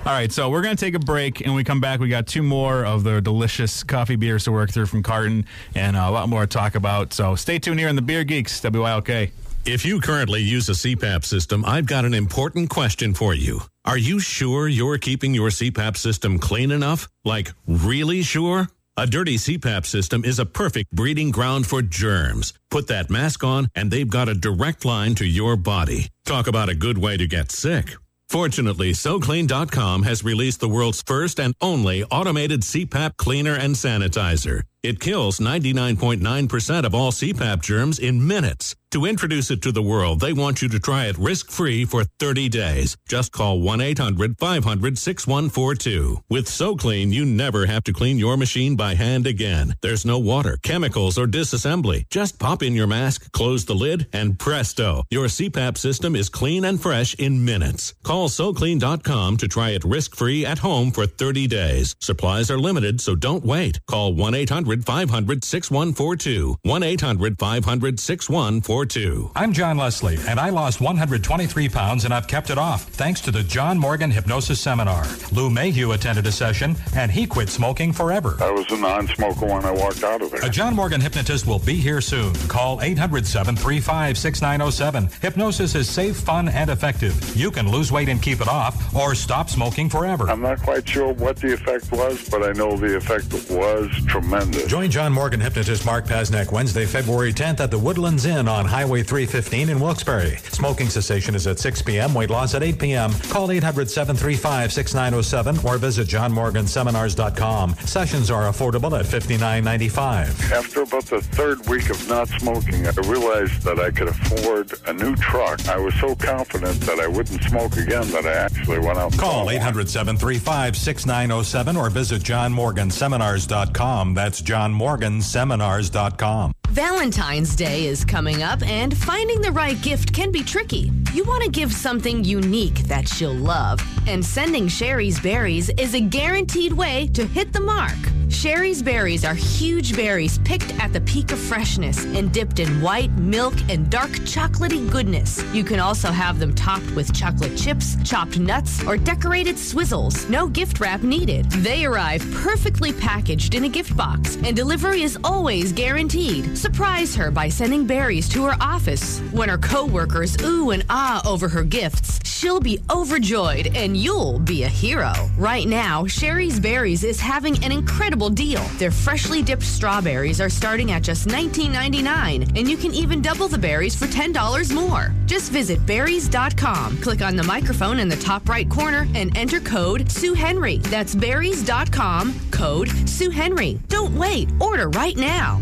All 0.07 0.13
right, 0.13 0.31
so 0.33 0.51
we're 0.51 0.63
going 0.63 0.77
to 0.77 0.85
take 0.85 0.95
a 0.95 0.99
break, 0.99 1.41
and 1.41 1.49
when 1.49 1.57
we 1.57 1.65
come 1.65 1.81
back, 1.81 2.01
we 2.01 2.09
got 2.09 2.27
two 2.27 2.43
more 2.43 2.85
of 2.85 3.05
the 3.05 3.21
delicious 3.21 3.83
coffee 3.83 4.17
beers 4.17 4.45
to 4.45 4.53
work 4.53 4.71
through 4.71 4.87
from 4.87 5.03
Carton, 5.03 5.45
and 5.75 5.97
uh, 5.97 6.07
a 6.09 6.11
lot 6.11 6.29
more 6.29 6.43
to 6.43 6.47
talk 6.47 6.75
about. 6.75 7.13
So 7.13 7.35
stay 7.35 7.59
tuned 7.59 7.79
here 7.79 7.89
on 7.89 7.97
the 7.97 8.03
Beer 8.03 8.25
Geeks, 8.25 8.63
WILK. 8.63 9.31
If 9.65 9.85
you 9.85 10.01
currently 10.01 10.41
use 10.41 10.69
a 10.69 10.73
CPAP 10.73 11.25
system, 11.25 11.65
I've 11.65 11.87
got 11.87 12.05
an 12.05 12.15
important 12.15 12.71
question 12.71 13.13
for 13.13 13.35
you. 13.35 13.61
Are 13.85 13.99
you 13.99 14.19
sure 14.19 14.69
you're 14.69 14.99
keeping 14.99 15.35
your 15.35 15.51
CPAP 15.51 15.97
system 15.97 16.39
clean 16.39 16.71
enough? 16.71 17.09
Like, 17.25 17.53
really 17.67 18.23
sure? 18.23 18.69
A 18.99 19.07
dirty 19.07 19.37
CPAP 19.37 19.87
system 19.87 20.25
is 20.25 20.41
a 20.41 20.45
perfect 20.45 20.91
breeding 20.91 21.31
ground 21.31 21.69
for 21.69 21.83
germs. 21.83 22.53
Put 22.69 22.89
that 22.89 23.11
mask 23.11 23.45
on, 23.45 23.69
and 23.77 23.93
they've 23.93 24.11
got 24.11 24.29
a 24.29 24.35
direct 24.35 24.85
line 24.85 25.15
to 25.15 25.25
your 25.25 25.55
body. 25.55 26.09
Talk 26.25 26.49
about 26.49 26.69
a 26.69 26.75
good 26.75 26.99
way 26.99 27.17
to 27.17 27.29
get 27.29 27.53
sick. 27.53 27.95
Fortunately, 28.29 28.91
SoClean.com 28.91 30.03
has 30.03 30.25
released 30.25 30.59
the 30.59 30.69
world's 30.69 31.01
first 31.03 31.39
and 31.39 31.55
only 31.61 32.03
automated 32.11 32.63
CPAP 32.63 33.17
cleaner 33.17 33.55
and 33.55 33.77
sanitizer. 33.77 34.63
It 34.83 35.01
kills 35.01 35.41
99.9% 35.41 36.85
of 36.85 36.95
all 36.95 37.11
CPAP 37.11 37.63
germs 37.63 37.99
in 37.99 38.25
minutes. 38.25 38.77
To 38.93 39.05
introduce 39.05 39.51
it 39.51 39.61
to 39.63 39.73
the 39.73 39.83
world, 39.83 40.21
they 40.21 40.33
want 40.33 40.63
you 40.63 40.69
to 40.71 40.81
try 40.81 41.07
it 41.07 41.19
risk 41.19 41.51
free 41.51 41.85
for 41.85 42.05
30 42.05 42.49
days. 42.49 42.97
Just 43.07 43.33
call 43.33 43.61
1 43.61 43.83
800 43.83 44.39
500 44.39 44.97
6142. 44.97 46.23
With 46.31 46.49
So 46.49 46.75
Clean, 46.75 47.13
you 47.13 47.27
never 47.27 47.67
have 47.67 47.85
to 47.85 47.93
clean 47.93 48.19
your 48.19 48.39
machine 48.39 48.77
by 48.77 48.95
hand 48.95 49.27
again. 49.27 49.75
There's 49.83 50.07
no 50.07 50.19
water, 50.19 50.59
chemicals, 50.63 51.19
or 51.19 51.27
disassembly. 51.27 52.05
Just 52.09 52.39
pop 52.39 52.63
in 52.63 52.73
your 52.73 52.87
mask, 52.87 53.31
close 53.33 53.67
the 53.67 53.75
lid, 53.75 54.07
and 54.15 54.39
presto, 54.39 55.03
your 55.11 55.27
CPAP 55.27 55.77
system 55.77 56.17
is 56.17 56.31
clean 56.31 56.65
and 56.65 56.81
fresh 56.81 57.15
in 57.17 57.45
minutes. 57.45 57.95
Call 58.05 58.31
SoClean.com 58.31 59.37
to 59.37 59.49
try 59.49 59.71
it 59.71 59.85
risk 59.85 60.17
free 60.17 60.47
at 60.47 60.61
home 60.61 60.93
for 60.93 61.05
30 61.05 61.47
days. 61.47 61.95
Supplies 62.01 62.51
are 62.51 62.59
limited, 62.59 63.03
so 63.03 63.15
don't 63.15 63.45
wait. 63.45 63.81
Call 63.87 64.15
1 64.15 64.35
800 64.35 64.68
500 64.77 65.45
6142. 65.45 66.59
1 66.63 66.83
800 66.83 67.39
500 67.39 67.99
6142. 67.99 69.33
I'm 69.35 69.53
John 69.53 69.79
Leslie, 69.79 70.19
and 70.29 70.39
I 70.39 70.51
lost 70.51 70.81
123 70.81 71.69
pounds 71.71 72.05
and 72.05 72.13
I've 72.13 72.29
kept 72.29 72.51
it 72.51 72.59
off 72.59 72.85
thanks 72.85 73.21
to 73.23 73.31
the 73.31 73.43
John 73.43 73.79
Morgan 73.79 74.11
Hypnosis 74.11 74.61
Seminar. 74.61 75.05
Lou 75.33 75.49
Mayhew 75.49 75.93
attended 75.93 76.27
a 76.27 76.33
session 76.33 76.77
and 76.95 77.11
he 77.11 77.27
quit 77.27 77.49
smoking 77.49 77.93
forever. 77.93 78.37
I 78.41 78.51
was 78.51 78.71
a 78.71 78.77
non 78.77 79.09
smoker 79.09 79.47
when 79.47 79.65
I 79.65 79.71
walked 79.71 80.05
out 80.05 80.21
of 80.21 80.31
there. 80.31 80.45
A 80.45 80.51
John 80.51 80.75
Morgan 80.75 81.01
hypnotist 81.01 81.47
will 81.47 81.59
be 81.61 81.75
here 81.75 82.01
soon. 82.01 82.35
Call 82.49 82.83
800 82.83 83.27
735 83.27 84.19
6907. 84.19 85.09
Hypnosis 85.23 85.75
is 85.75 85.89
safe, 85.89 86.17
fun, 86.17 86.49
and 86.49 86.69
effective. 86.71 87.37
You 87.37 87.51
can 87.51 87.71
lose 87.71 87.91
weight 87.91 88.09
and 88.09 88.21
keep 88.21 88.41
it 88.41 88.49
off 88.49 88.95
or 88.95 89.15
stop 89.15 89.49
smoking 89.49 89.89
forever. 89.89 90.29
I'm 90.29 90.43
not 90.43 90.61
quite 90.63 90.87
sure 90.89 91.13
what 91.15 91.37
the 91.37 91.55
effect 91.55 91.91
was, 91.93 92.29
but 92.29 92.43
I 92.43 92.53
know 92.53 92.77
the 92.77 92.97
effect 92.97 93.33
was 93.51 93.89
tremendous. 94.07 94.58
Join 94.67 94.91
John 94.91 95.13
Morgan 95.13 95.41
hypnotist 95.41 95.87
Mark 95.87 96.07
Pasnek 96.07 96.51
Wednesday, 96.53 96.85
February 96.85 97.33
10th 97.33 97.61
at 97.61 97.71
the 97.71 97.79
Woodlands 97.79 98.27
Inn 98.27 98.49
on 98.49 98.65
Highway 98.67 99.03
315 99.03 99.69
in 99.71 99.81
Wilkes-Barre. 99.81 100.37
Smoking 100.37 100.89
cessation 100.89 101.35
is 101.35 101.47
at 101.47 101.59
6 101.59 101.83
p.m., 101.83 102.13
weight 102.13 102.31
loss 102.31 102.55
at 102.55 102.63
8 102.63 102.79
p.m. 102.79 103.13
Call 103.31 103.51
800 103.51 103.91
735 103.91 104.73
6907 104.73 105.65
or 105.67 105.79
visit 105.79 106.09
johnmorganseminars.com. 106.09 107.75
Sessions 107.77 108.31
are 108.31 108.51
affordable 108.51 108.99
at 108.99 109.07
$59.95. 109.07 110.53
After 110.53 110.83
about 110.83 111.05
the 111.05 111.21
third 111.21 111.67
week 111.69 111.89
of 111.91 112.09
not 112.09 112.29
smoking, 112.29 112.87
I 112.87 112.91
realized 113.07 113.63
that 113.63 113.79
I 113.79 113.91
could 113.91 114.09
afford 114.09 114.75
a 114.87 114.93
new 114.93 115.15
truck. 115.17 115.67
I 115.69 115.79
was 115.79 115.95
so 115.95 116.15
confident 116.15 116.81
that 116.83 116.99
I 116.99 117.07
wouldn't 117.07 117.43
smoke 117.45 117.77
again 117.77 118.07
that 118.11 118.27
I 118.27 118.33
actually 118.33 118.81
went 118.81 118.99
out. 118.99 119.17
Call 119.17 119.51
800 119.51 119.89
735 119.89 120.77
6907 120.77 121.77
or 121.77 121.91
visit 121.91 122.23
johnmorganseminars.com. 122.23 124.15
That's 124.15 124.41
johnmorganseminars.com. 124.49 126.53
Valentine's 126.71 127.57
Day 127.57 127.87
is 127.87 128.05
coming 128.05 128.43
up, 128.43 128.63
and 128.63 128.97
finding 128.97 129.41
the 129.41 129.53
right 129.53 129.81
gift 129.83 130.13
can 130.13 130.31
be 130.31 130.43
tricky. 130.43 130.93
You 131.13 131.25
want 131.25 131.45
to 131.45 131.51
give 131.51 131.73
something 131.73 132.25
unique 132.25 132.81
that 132.85 133.09
she'll 133.09 133.35
love, 133.35 133.81
and 134.07 134.25
sending 134.25 134.69
Shari's 134.69 135.21
berries 135.21 135.71
is 135.71 135.95
a 135.95 136.01
guaranteed 136.01 136.73
way 136.73 137.09
to 137.15 137.27
hit 137.27 137.53
the 137.53 137.61
mark. 137.61 137.97
Shari's 138.29 138.83
berries 138.83 139.25
are 139.25 139.35
huge 139.35 139.97
berries 139.97 140.39
picked 140.39 140.79
at 140.79 140.93
the 140.93 141.01
peak 141.01 141.33
of 141.33 141.39
freshness 141.39 142.05
and 142.05 142.31
dipped 142.31 142.59
in 142.59 142.81
white, 142.83 143.11
milk, 143.13 143.55
and 143.71 143.91
dark 143.91 144.11
chocolatey 144.11 144.89
goodness. 144.91 145.43
You 145.55 145.65
can 145.65 145.81
also 145.81 146.11
have 146.11 146.39
them 146.39 146.55
topped 146.55 146.91
with 146.95 147.13
chocolate 147.15 147.57
chips, 147.57 147.97
chopped 148.05 148.39
nuts, 148.39 148.87
or 148.87 148.99
decorated 148.99 149.57
swizzles. 149.57 150.29
No 150.29 150.47
gift 150.47 150.79
wrap 150.79 151.03
needed. 151.03 151.51
They 151.51 151.87
arrive 151.87 152.21
perfectly 152.35 152.93
packaged 152.93 153.55
in 153.55 153.65
a 153.65 153.69
gift 153.69 153.97
box, 153.97 154.37
and 154.45 154.55
delivery 154.55 155.03
is 155.03 155.19
always 155.25 155.73
guaranteed. 155.73 156.57
Surprise 156.57 157.17
her 157.17 157.31
by 157.31 157.49
sending 157.49 157.87
berries 157.87 158.29
to 158.31 158.45
her 158.45 158.57
office. 158.61 159.21
When 159.33 159.49
her 159.49 159.59
coworkers 159.59 160.37
ooh 160.43 160.71
and 160.71 160.85
ah 160.91 161.23
over 161.27 161.49
her 161.49 161.65
gifts, 161.65 162.21
she'll 162.25 162.61
be 162.61 162.79
overjoyed 162.91 163.75
and 163.75 163.97
you'll 163.97 164.39
be 164.39 164.65
a 164.65 164.69
hero. 164.69 165.13
Right 165.39 165.67
now, 165.67 166.07
Shari's 166.07 166.61
Berries 166.61 167.05
is 167.05 167.21
having 167.21 167.65
an 167.65 167.73
incredible 167.73 168.18
deal. 168.29 168.63
Their 168.79 168.91
freshly 168.91 169.43
dipped 169.43 169.63
strawberries 169.63 170.41
are 170.41 170.51
starting 170.51 170.91
at 170.91 171.03
just 171.03 171.29
$19.99, 171.29 172.59
and 172.59 172.69
you 172.69 172.77
can 172.77 172.93
even 172.93 173.23
double 173.23 173.47
the 173.47 173.57
berries 173.57 173.95
for 173.95 174.07
$10 174.07 174.75
more. 174.75 175.15
Just 175.27 175.53
visit 175.53 175.85
berries.com, 175.87 177.01
click 177.01 177.23
on 177.23 177.37
the 177.37 177.45
microphone 177.45 178.01
in 178.01 178.09
the 178.09 178.17
top 178.17 178.49
right 178.49 178.69
corner, 178.69 179.07
and 179.15 179.37
enter 179.37 179.61
code 179.61 180.11
Sue 180.11 180.35
Henry. 180.35 180.79
That's 180.79 181.15
berries.com, 181.15 182.35
code 182.51 182.89
Sue 183.09 183.31
Henry. 183.31 183.79
Don't 183.87 184.17
wait, 184.17 184.49
order 184.61 184.89
right 184.89 185.17
now. 185.17 185.61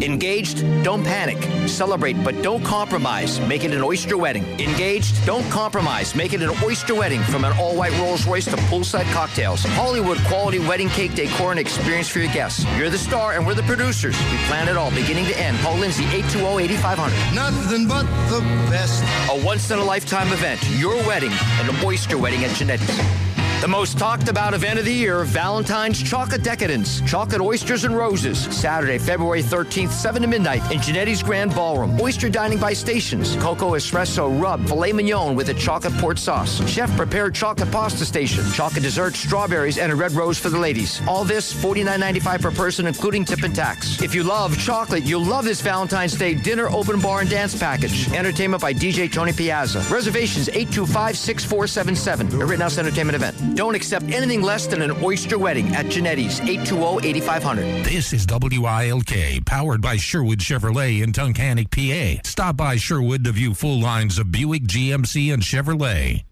Engaged? 0.00 0.62
Don't 0.82 1.04
panic. 1.04 1.68
Celebrate, 1.68 2.22
but 2.24 2.40
don't 2.42 2.64
compromise. 2.64 3.40
Make 3.40 3.64
it 3.64 3.72
an 3.72 3.82
oyster 3.82 4.16
wedding. 4.16 4.44
Engaged? 4.60 5.24
Don't 5.26 5.48
compromise. 5.50 6.14
Make 6.14 6.32
it 6.32 6.42
an 6.42 6.50
oyster 6.64 6.94
wedding 6.94 7.20
from 7.22 7.44
an 7.44 7.52
all 7.58 7.76
white 7.76 7.92
Rolls 7.98 8.26
Royce 8.26 8.46
to 8.46 8.56
poolside 8.68 9.10
cocktails. 9.12 9.62
Hollywood 9.62 10.18
quality 10.26 10.58
wedding 10.58 10.88
cake 10.88 11.14
decor 11.14 11.50
and 11.50 11.60
experience 11.60 12.08
for 12.08 12.20
your 12.20 12.32
guests. 12.32 12.64
You're 12.76 12.90
the 12.90 12.98
star 12.98 13.32
and 13.32 13.46
we're 13.46 13.54
the 13.54 13.62
producers. 13.64 14.18
We 14.30 14.36
plan 14.48 14.68
it 14.68 14.76
all 14.76 14.90
beginning 14.90 15.26
to 15.26 15.38
end. 15.38 15.58
Paul 15.58 15.78
Lindsay 15.78 16.04
820 16.04 16.64
8500. 16.64 17.34
Nothing 17.34 17.86
but 17.86 18.04
the 18.30 18.40
best. 18.70 19.02
A 19.30 19.44
once 19.44 19.70
in 19.70 19.78
a 19.78 19.84
lifetime 19.84 20.28
event. 20.32 20.60
Your 20.78 20.96
wedding, 21.06 21.32
and 21.32 21.68
an 21.68 21.84
oyster 21.84 22.18
wedding 22.18 22.44
at 22.44 22.50
Genetti's. 22.50 23.31
The 23.62 23.68
most 23.68 23.96
talked 23.96 24.28
about 24.28 24.54
event 24.54 24.80
of 24.80 24.86
the 24.86 24.92
year, 24.92 25.22
Valentine's 25.22 26.02
Chocolate 26.02 26.42
Decadence. 26.42 27.00
Chocolate 27.02 27.40
Oysters 27.40 27.84
and 27.84 27.96
Roses. 27.96 28.36
Saturday, 28.36 28.98
February 28.98 29.40
13th, 29.40 29.90
7 29.90 30.20
to 30.22 30.26
midnight 30.26 30.68
in 30.72 30.80
Genetti's 30.80 31.22
Grand 31.22 31.54
Ballroom. 31.54 32.00
Oyster 32.00 32.28
dining 32.28 32.58
by 32.58 32.72
stations. 32.72 33.36
Cocoa 33.36 33.74
espresso 33.74 34.42
rub, 34.42 34.66
filet 34.66 34.92
mignon 34.92 35.36
with 35.36 35.48
a 35.50 35.54
chocolate 35.54 35.96
port 35.98 36.18
sauce. 36.18 36.60
Chef 36.68 36.90
prepared 36.96 37.36
chocolate 37.36 37.70
pasta 37.70 38.04
station. 38.04 38.44
Chocolate 38.50 38.82
dessert, 38.82 39.14
strawberries, 39.14 39.78
and 39.78 39.92
a 39.92 39.94
red 39.94 40.10
rose 40.10 40.40
for 40.40 40.50
the 40.50 40.58
ladies. 40.58 41.00
All 41.06 41.22
this 41.22 41.54
$49.95 41.54 42.42
per 42.42 42.50
person, 42.50 42.88
including 42.88 43.24
tip 43.24 43.44
and 43.44 43.54
tax. 43.54 44.02
If 44.02 44.12
you 44.12 44.24
love 44.24 44.58
chocolate, 44.58 45.04
you'll 45.04 45.24
love 45.24 45.44
this 45.44 45.60
Valentine's 45.60 46.18
Day 46.18 46.34
dinner, 46.34 46.68
open 46.70 46.98
bar, 46.98 47.20
and 47.20 47.30
dance 47.30 47.56
package. 47.56 48.12
Entertainment 48.12 48.60
by 48.60 48.74
DJ 48.74 49.08
Tony 49.08 49.32
Piazza. 49.32 49.86
Reservations 49.88 50.48
825 50.48 51.16
6477. 51.16 52.42
A 52.42 52.44
Rittenhouse 52.44 52.78
Entertainment 52.78 53.14
event. 53.14 53.51
Don't 53.54 53.74
accept 53.74 54.06
anything 54.06 54.40
less 54.40 54.66
than 54.66 54.80
an 54.80 54.92
oyster 55.02 55.38
wedding 55.38 55.74
at 55.74 55.86
Genetti's 55.86 56.40
820 56.40 57.06
8500. 57.08 57.84
This 57.84 58.12
is 58.12 58.26
WILK, 58.26 59.44
powered 59.44 59.82
by 59.82 59.96
Sherwood 59.96 60.38
Chevrolet 60.38 61.02
in 61.02 61.12
Tunkhannock, 61.12 61.70
PA. 61.70 62.22
Stop 62.24 62.56
by 62.56 62.76
Sherwood 62.76 63.24
to 63.24 63.32
view 63.32 63.52
full 63.54 63.80
lines 63.80 64.18
of 64.18 64.32
Buick, 64.32 64.62
GMC, 64.64 65.32
and 65.34 65.42
Chevrolet. 65.42 66.24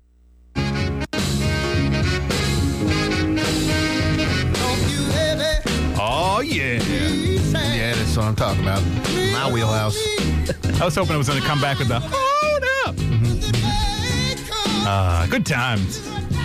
Oh 6.03 6.41
yeah. 6.41 6.83
Yeah, 6.83 7.95
that's 7.95 8.17
what 8.17 8.27
I'm 8.27 8.35
talking 8.37 8.63
about. 8.63 8.83
My 9.33 9.51
wheelhouse. 9.53 9.99
I 10.81 10.85
was 10.87 10.95
hoping 10.95 11.15
it 11.15 11.19
was 11.19 11.29
going 11.29 11.41
to 11.41 11.47
come 11.47 11.61
back 11.61 11.79
with 11.79 11.89
the 11.89 12.01
hold 12.03 12.65
up. 12.87 12.95
Uh, 14.87 15.27
good 15.27 15.45
times. 15.45 16.01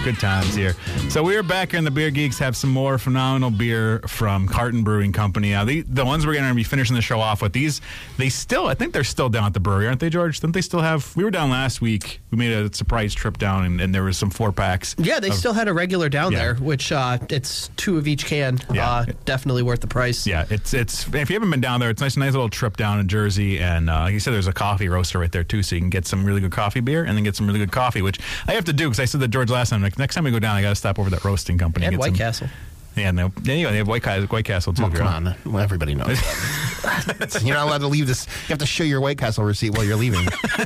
Good 0.05 0.19
times 0.19 0.53
here. 0.53 0.75
So 1.09 1.23
we 1.23 1.35
are 1.35 1.41
back 1.41 1.71
here 1.71 1.79
in 1.79 1.83
the 1.83 1.89
Beer 1.89 2.11
Geeks. 2.11 2.37
Have 2.37 2.55
some 2.55 2.69
more 2.69 2.99
phenomenal 2.99 3.49
beer 3.49 4.01
from 4.07 4.47
Carton 4.47 4.83
Brewing 4.83 5.11
Company. 5.11 5.49
Now, 5.49 5.65
the, 5.65 5.81
the 5.81 6.05
ones 6.05 6.27
we're 6.27 6.35
going 6.35 6.47
to 6.47 6.53
be 6.53 6.63
finishing 6.63 6.95
the 6.95 7.01
show 7.01 7.19
off 7.19 7.41
with, 7.41 7.53
these, 7.53 7.81
they 8.17 8.29
still, 8.29 8.67
I 8.67 8.75
think 8.75 8.93
they're 8.93 9.03
still 9.03 9.29
down 9.29 9.45
at 9.45 9.55
the 9.55 9.59
brewery, 9.59 9.87
aren't 9.87 9.99
they, 9.99 10.11
George? 10.11 10.39
Don't 10.41 10.51
they 10.51 10.61
still 10.61 10.81
have, 10.81 11.15
we 11.15 11.23
were 11.23 11.31
down 11.31 11.49
last 11.49 11.81
week. 11.81 12.21
We 12.29 12.37
made 12.37 12.51
a 12.51 12.71
surprise 12.71 13.15
trip 13.15 13.39
down 13.39 13.65
and, 13.65 13.81
and 13.81 13.95
there 13.95 14.03
was 14.03 14.15
some 14.15 14.29
four 14.29 14.51
packs. 14.51 14.95
Yeah, 14.99 15.19
they 15.19 15.29
of- 15.29 15.33
still 15.33 15.53
had 15.53 15.67
a 15.67 15.73
regular 15.73 16.07
down 16.07 16.33
Yeah. 16.33 16.37
there, 16.37 16.55
which 16.55 16.91
uh, 16.91 17.17
it's 17.31 17.71
two 17.75 17.97
of 17.97 18.07
each 18.07 18.27
can. 18.27 18.59
Yeah. 18.71 18.87
Uh, 18.87 19.05
definitely 19.25 19.63
worth 19.63 19.81
the 19.81 19.87
price. 19.87 20.27
Yeah, 20.27 20.45
it's 20.51 20.75
it's 20.75 21.07
if 21.15 21.31
you 21.31 21.33
haven't 21.33 21.49
been 21.49 21.61
down 21.61 21.79
there, 21.79 21.89
it's 21.89 22.01
nice, 22.01 22.15
nice 22.15 22.33
little 22.33 22.49
trip 22.49 22.77
down 22.77 22.99
in 22.99 23.07
Jersey, 23.07 23.57
and 23.59 23.89
uh, 23.89 24.01
like 24.01 24.13
you 24.13 24.19
said, 24.19 24.35
there's 24.35 24.45
a 24.45 24.53
coffee 24.53 24.87
roaster 24.87 25.17
right 25.17 25.31
there 25.31 25.43
too, 25.43 25.63
so 25.63 25.73
you 25.75 25.81
can 25.81 25.89
get 25.89 26.05
some 26.05 26.23
really 26.25 26.41
good 26.41 26.51
coffee 26.51 26.79
beer 26.81 27.03
and 27.03 27.17
then 27.17 27.23
get 27.23 27.35
some 27.35 27.47
really 27.47 27.57
good 27.59 27.71
coffee, 27.71 28.03
which 28.03 28.19
I 28.47 28.51
have 28.53 28.65
to 28.65 28.73
do 28.73 28.85
because 28.87 28.99
I 28.99 29.05
said 29.05 29.21
to 29.21 29.27
George 29.27 29.49
last 29.49 29.69
time, 29.71 29.81
like 29.81 29.94
next 29.97 30.15
time 30.15 30.23
we 30.23 30.31
go 30.31 30.39
down, 30.39 30.55
I 30.55 30.61
got 30.61 30.69
to 30.69 30.75
stop 30.75 30.99
over 30.99 31.09
that 31.11 31.23
roasting 31.23 31.57
company 31.57 31.85
And 31.85 31.97
White 31.97 32.09
some- 32.09 32.15
Castle. 32.17 32.47
Yeah, 32.95 33.11
no, 33.11 33.29
yeah, 33.43 33.71
they 33.71 33.77
have 33.79 33.89
White, 33.89 34.03
Ca- 34.03 34.21
White 34.27 34.45
Castle 34.45 34.71
too. 34.73 34.85
Oh, 34.85 34.89
girl. 34.89 34.99
come 35.05 35.27
on. 35.27 35.35
Well, 35.45 35.61
everybody 35.61 35.95
knows 35.95 36.17
that. 36.17 37.41
you're 37.43 37.53
not 37.57 37.67
allowed 37.67 37.79
to 37.81 37.87
leave 37.89 38.07
this. 38.07 38.25
You 38.43 38.47
have 38.53 38.59
to 38.59 38.65
show 38.65 38.85
your 38.85 39.01
White 39.01 39.17
Castle 39.17 39.43
receipt 39.43 39.71
while 39.71 39.83
you're 39.83 39.97
leaving 39.97 40.23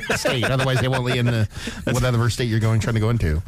the 0.08 0.16
state. 0.16 0.44
Otherwise, 0.44 0.80
they 0.80 0.86
won't 0.86 1.02
let 1.02 1.14
you 1.14 1.20
in 1.20 1.26
the, 1.26 1.48
whatever 1.86 2.30
state 2.30 2.44
you're 2.44 2.60
going 2.60 2.78
trying 2.78 2.94
to 2.94 3.00
go 3.00 3.10
into. 3.10 3.42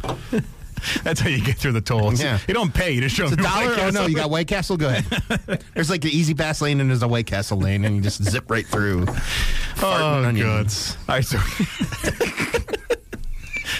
That's 1.04 1.20
how 1.20 1.28
you 1.28 1.40
get 1.44 1.58
through 1.58 1.72
the 1.72 1.80
tolls. 1.80 2.20
Yeah. 2.20 2.40
You 2.48 2.54
don't 2.54 2.74
pay. 2.74 2.90
You 2.90 3.02
just 3.02 3.14
show 3.14 3.22
It's 3.26 3.34
a 3.34 3.36
dollar? 3.36 3.72
Oh, 3.78 3.90
no, 3.90 4.06
you 4.06 4.16
got 4.16 4.30
White 4.30 4.48
Castle? 4.48 4.76
Go 4.76 4.88
ahead. 4.88 5.62
There's 5.74 5.88
like 5.88 6.00
the 6.00 6.10
E-ZPass 6.10 6.60
lane 6.60 6.80
and 6.80 6.90
there's 6.90 7.04
a 7.04 7.08
White 7.08 7.26
Castle 7.26 7.58
lane, 7.60 7.84
and 7.84 7.94
you 7.94 8.02
just 8.02 8.20
zip 8.24 8.50
right 8.50 8.66
through. 8.66 9.06
Oh, 9.80 10.24
onions. 10.24 10.96
All 11.08 11.14
right, 11.14 11.24
so 11.24 11.38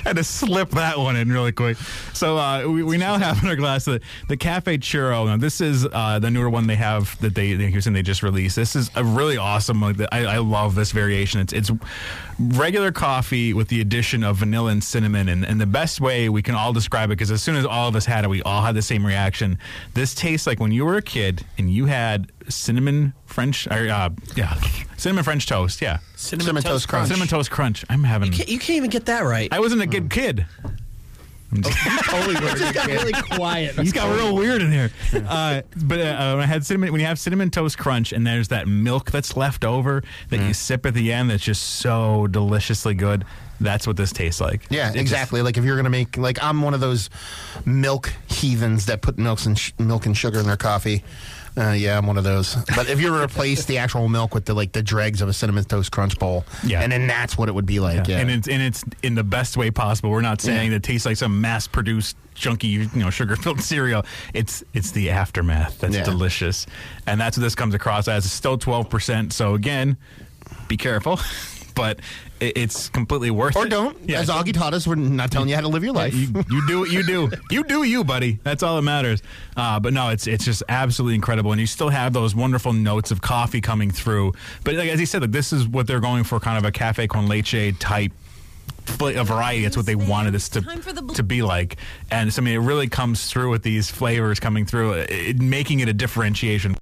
had 0.04 0.16
to 0.16 0.24
slip 0.24 0.70
that 0.70 0.98
one 0.98 1.16
in 1.16 1.30
really 1.30 1.52
quick. 1.52 1.76
So 2.12 2.36
uh, 2.36 2.66
we, 2.68 2.82
we 2.82 2.96
now 2.96 3.18
have 3.18 3.42
in 3.42 3.48
our 3.48 3.56
glass 3.56 3.84
the, 3.84 4.00
the 4.28 4.36
Cafe 4.36 4.78
Churro. 4.78 5.26
Now, 5.26 5.36
this 5.36 5.60
is 5.60 5.86
uh, 5.92 6.18
the 6.18 6.30
newer 6.30 6.50
one 6.50 6.66
they 6.66 6.76
have 6.76 7.18
that 7.20 7.34
they 7.34 7.54
they, 7.54 7.70
they 7.70 8.02
just 8.02 8.22
released. 8.22 8.56
This 8.56 8.74
is 8.74 8.90
a 8.96 9.04
really 9.04 9.36
awesome. 9.36 9.80
Like 9.80 9.96
I, 10.10 10.24
I 10.24 10.38
love 10.38 10.74
this 10.74 10.92
variation. 10.92 11.40
It's 11.40 11.52
it's 11.52 11.70
regular 12.38 12.92
coffee 12.92 13.52
with 13.52 13.68
the 13.68 13.80
addition 13.80 14.24
of 14.24 14.36
vanilla 14.36 14.70
and 14.70 14.82
cinnamon. 14.82 15.28
And, 15.28 15.44
and 15.44 15.60
the 15.60 15.66
best 15.66 16.00
way 16.00 16.28
we 16.28 16.42
can 16.42 16.54
all 16.54 16.72
describe 16.72 17.10
it, 17.10 17.16
because 17.18 17.30
as 17.30 17.42
soon 17.42 17.56
as 17.56 17.64
all 17.64 17.88
of 17.88 17.96
us 17.96 18.06
had 18.06 18.24
it, 18.24 18.28
we 18.28 18.42
all 18.42 18.62
had 18.62 18.74
the 18.74 18.82
same 18.82 19.04
reaction. 19.06 19.58
This 19.94 20.14
tastes 20.14 20.46
like 20.46 20.60
when 20.60 20.72
you 20.72 20.84
were 20.84 20.96
a 20.96 21.02
kid 21.02 21.44
and 21.58 21.70
you 21.70 21.86
had 21.86 22.30
cinnamon 22.48 23.14
French, 23.26 23.66
or, 23.68 23.88
uh, 23.88 24.10
yeah, 24.36 24.60
cinnamon 24.96 25.24
French 25.24 25.46
toast. 25.46 25.80
Yeah, 25.80 25.98
Cinnamon 26.16 26.44
Cinnamon 26.44 26.62
Toast 26.62 26.72
Toast 26.72 26.88
Crunch. 26.88 27.08
Cinnamon 27.08 27.28
toast 27.28 27.50
crunch. 27.50 27.84
I'm 27.88 28.04
having. 28.04 28.32
You 28.32 28.58
can't 28.58 28.70
even 28.70 28.90
get 28.90 29.06
that 29.06 29.20
right. 29.20 29.48
I 29.52 29.60
wasn't 29.60 29.82
a 29.82 29.86
good 29.86 30.10
kid. 30.10 30.46
totally 32.08 32.34
just 32.36 32.74
got 32.74 32.86
really 32.86 33.12
quiet. 33.12 33.74
He's 33.78 33.92
got 33.92 34.14
real 34.14 34.34
weird 34.34 34.62
in 34.62 34.72
here. 34.72 34.90
Uh, 35.32 35.62
but 35.76 36.00
uh, 36.00 36.34
when 36.34 36.42
I 36.42 36.46
had 36.46 36.64
cinnamon, 36.66 36.90
when 36.92 37.00
you 37.00 37.06
have 37.06 37.18
cinnamon 37.18 37.50
toast 37.50 37.78
crunch, 37.78 38.12
and 38.12 38.26
there's 38.26 38.48
that 38.48 38.66
milk 38.66 39.10
that's 39.10 39.36
left 39.36 39.64
over 39.64 40.02
that 40.30 40.40
Mm. 40.40 40.48
you 40.48 40.54
sip 40.54 40.84
at 40.86 40.94
the 40.94 41.12
end, 41.12 41.30
that's 41.30 41.42
just 41.42 41.62
so 41.62 42.26
deliciously 42.26 42.94
good. 42.94 43.24
That's 43.60 43.86
what 43.86 43.96
this 43.96 44.12
tastes 44.12 44.40
like. 44.40 44.62
Yeah, 44.70 44.84
It 44.88 44.92
just- 44.92 44.96
exactly. 45.00 45.42
like 45.42 45.56
if 45.58 45.64
you're 45.64 45.76
gonna 45.76 45.90
make 45.90 46.16
like 46.16 46.42
I'm 46.42 46.62
one 46.62 46.74
of 46.74 46.80
those 46.80 47.08
milk 47.64 48.12
heathens 48.26 48.86
that 48.86 49.02
put 49.02 49.18
milks 49.18 49.46
and 49.46 49.58
sh- 49.58 49.72
milk 49.78 50.06
and 50.06 50.16
sugar 50.16 50.40
in 50.40 50.46
their 50.46 50.56
coffee. 50.56 51.04
Uh, 51.56 51.72
yeah, 51.72 51.98
I'm 51.98 52.06
one 52.06 52.16
of 52.16 52.24
those. 52.24 52.54
But 52.74 52.88
if 52.88 52.98
you 53.00 53.14
replace 53.14 53.66
the 53.66 53.76
actual 53.78 54.08
milk 54.08 54.34
with 54.34 54.46
the 54.46 54.54
like 54.54 54.72
the 54.72 54.82
dregs 54.82 55.20
of 55.20 55.28
a 55.28 55.32
cinnamon 55.34 55.64
toast 55.64 55.92
crunch 55.92 56.18
bowl, 56.18 56.44
Yeah. 56.64 56.80
and 56.80 56.90
then 56.90 57.06
that's 57.06 57.36
what 57.36 57.48
it 57.48 57.52
would 57.54 57.66
be 57.66 57.78
like. 57.78 58.08
Yeah, 58.08 58.20
and 58.20 58.30
it's 58.30 58.48
and 58.48 58.62
it's 58.62 58.82
in 59.02 59.14
the 59.14 59.24
best 59.24 59.56
way 59.58 59.70
possible. 59.70 60.10
We're 60.10 60.22
not 60.22 60.40
saying 60.40 60.70
that 60.70 60.76
it 60.76 60.82
tastes 60.82 61.04
like 61.04 61.18
some 61.18 61.40
mass-produced 61.42 62.16
junky, 62.34 62.64
you 62.70 62.88
know, 62.94 63.10
sugar-filled 63.10 63.60
cereal. 63.72 64.04
It's 64.32 64.64
it's 64.72 64.92
the 64.92 65.10
aftermath 65.10 65.78
that's 65.80 65.94
Yeah. 65.94 66.04
delicious, 66.04 66.66
and 67.06 67.20
that's 67.20 67.36
what 67.36 67.42
this 67.42 67.54
comes 67.54 67.74
across 67.74 68.08
as. 68.08 68.24
It's 68.24 68.32
still 68.34 68.56
twelve 68.56 68.88
percent. 68.88 69.34
So 69.34 69.52
again, 69.54 69.98
be 70.68 70.78
careful, 70.78 71.20
but 71.74 72.00
it's 72.56 72.88
completely 72.88 73.30
worth 73.30 73.56
or 73.56 73.62
it. 73.62 73.66
Or 73.66 73.68
don't. 73.70 73.96
Yeah. 74.08 74.20
As 74.20 74.28
Augie 74.28 74.52
taught 74.52 74.74
us, 74.74 74.86
we're 74.86 74.94
not 74.96 75.30
telling 75.30 75.48
you 75.48 75.54
how 75.54 75.60
to 75.60 75.68
live 75.68 75.84
your 75.84 75.92
life. 75.92 76.14
You, 76.14 76.28
you 76.50 76.66
do 76.66 76.80
what 76.80 76.90
you 76.90 77.02
do. 77.04 77.30
You 77.50 77.64
do 77.64 77.82
you, 77.84 78.04
buddy. 78.04 78.38
That's 78.42 78.62
all 78.62 78.76
that 78.76 78.82
matters. 78.82 79.22
Uh, 79.56 79.78
but 79.80 79.92
no, 79.92 80.08
it's 80.10 80.26
it's 80.26 80.44
just 80.44 80.62
absolutely 80.68 81.14
incredible, 81.14 81.52
and 81.52 81.60
you 81.60 81.66
still 81.66 81.88
have 81.90 82.12
those 82.12 82.34
wonderful 82.34 82.72
notes 82.72 83.10
of 83.10 83.20
coffee 83.20 83.60
coming 83.60 83.90
through. 83.90 84.32
But 84.64 84.74
like, 84.74 84.88
as 84.90 84.98
he 84.98 85.06
said, 85.06 85.22
like, 85.22 85.32
this 85.32 85.52
is 85.52 85.66
what 85.66 85.86
they're 85.86 86.00
going 86.00 86.24
for, 86.24 86.38
kind 86.40 86.58
of 86.58 86.64
a 86.64 86.72
cafe 86.72 87.06
con 87.08 87.26
leche 87.28 87.74
type. 87.78 88.12
fla- 88.84 89.20
A 89.20 89.24
variety. 89.24 89.62
That's 89.62 89.76
what 89.76 89.86
they 89.86 89.94
wanted 89.94 90.32
this 90.34 90.48
to 90.50 90.60
to 91.14 91.22
be 91.22 91.42
like, 91.42 91.76
and 92.10 92.32
so 92.32 92.42
I 92.42 92.44
mean, 92.44 92.54
it 92.54 92.58
really 92.66 92.88
comes 92.88 93.26
through 93.30 93.50
with 93.50 93.62
these 93.62 93.90
flavors 93.90 94.40
coming 94.40 94.66
through, 94.66 94.92
it, 95.08 95.38
making 95.40 95.80
it 95.80 95.88
a 95.88 95.92
differentiation. 95.92 96.70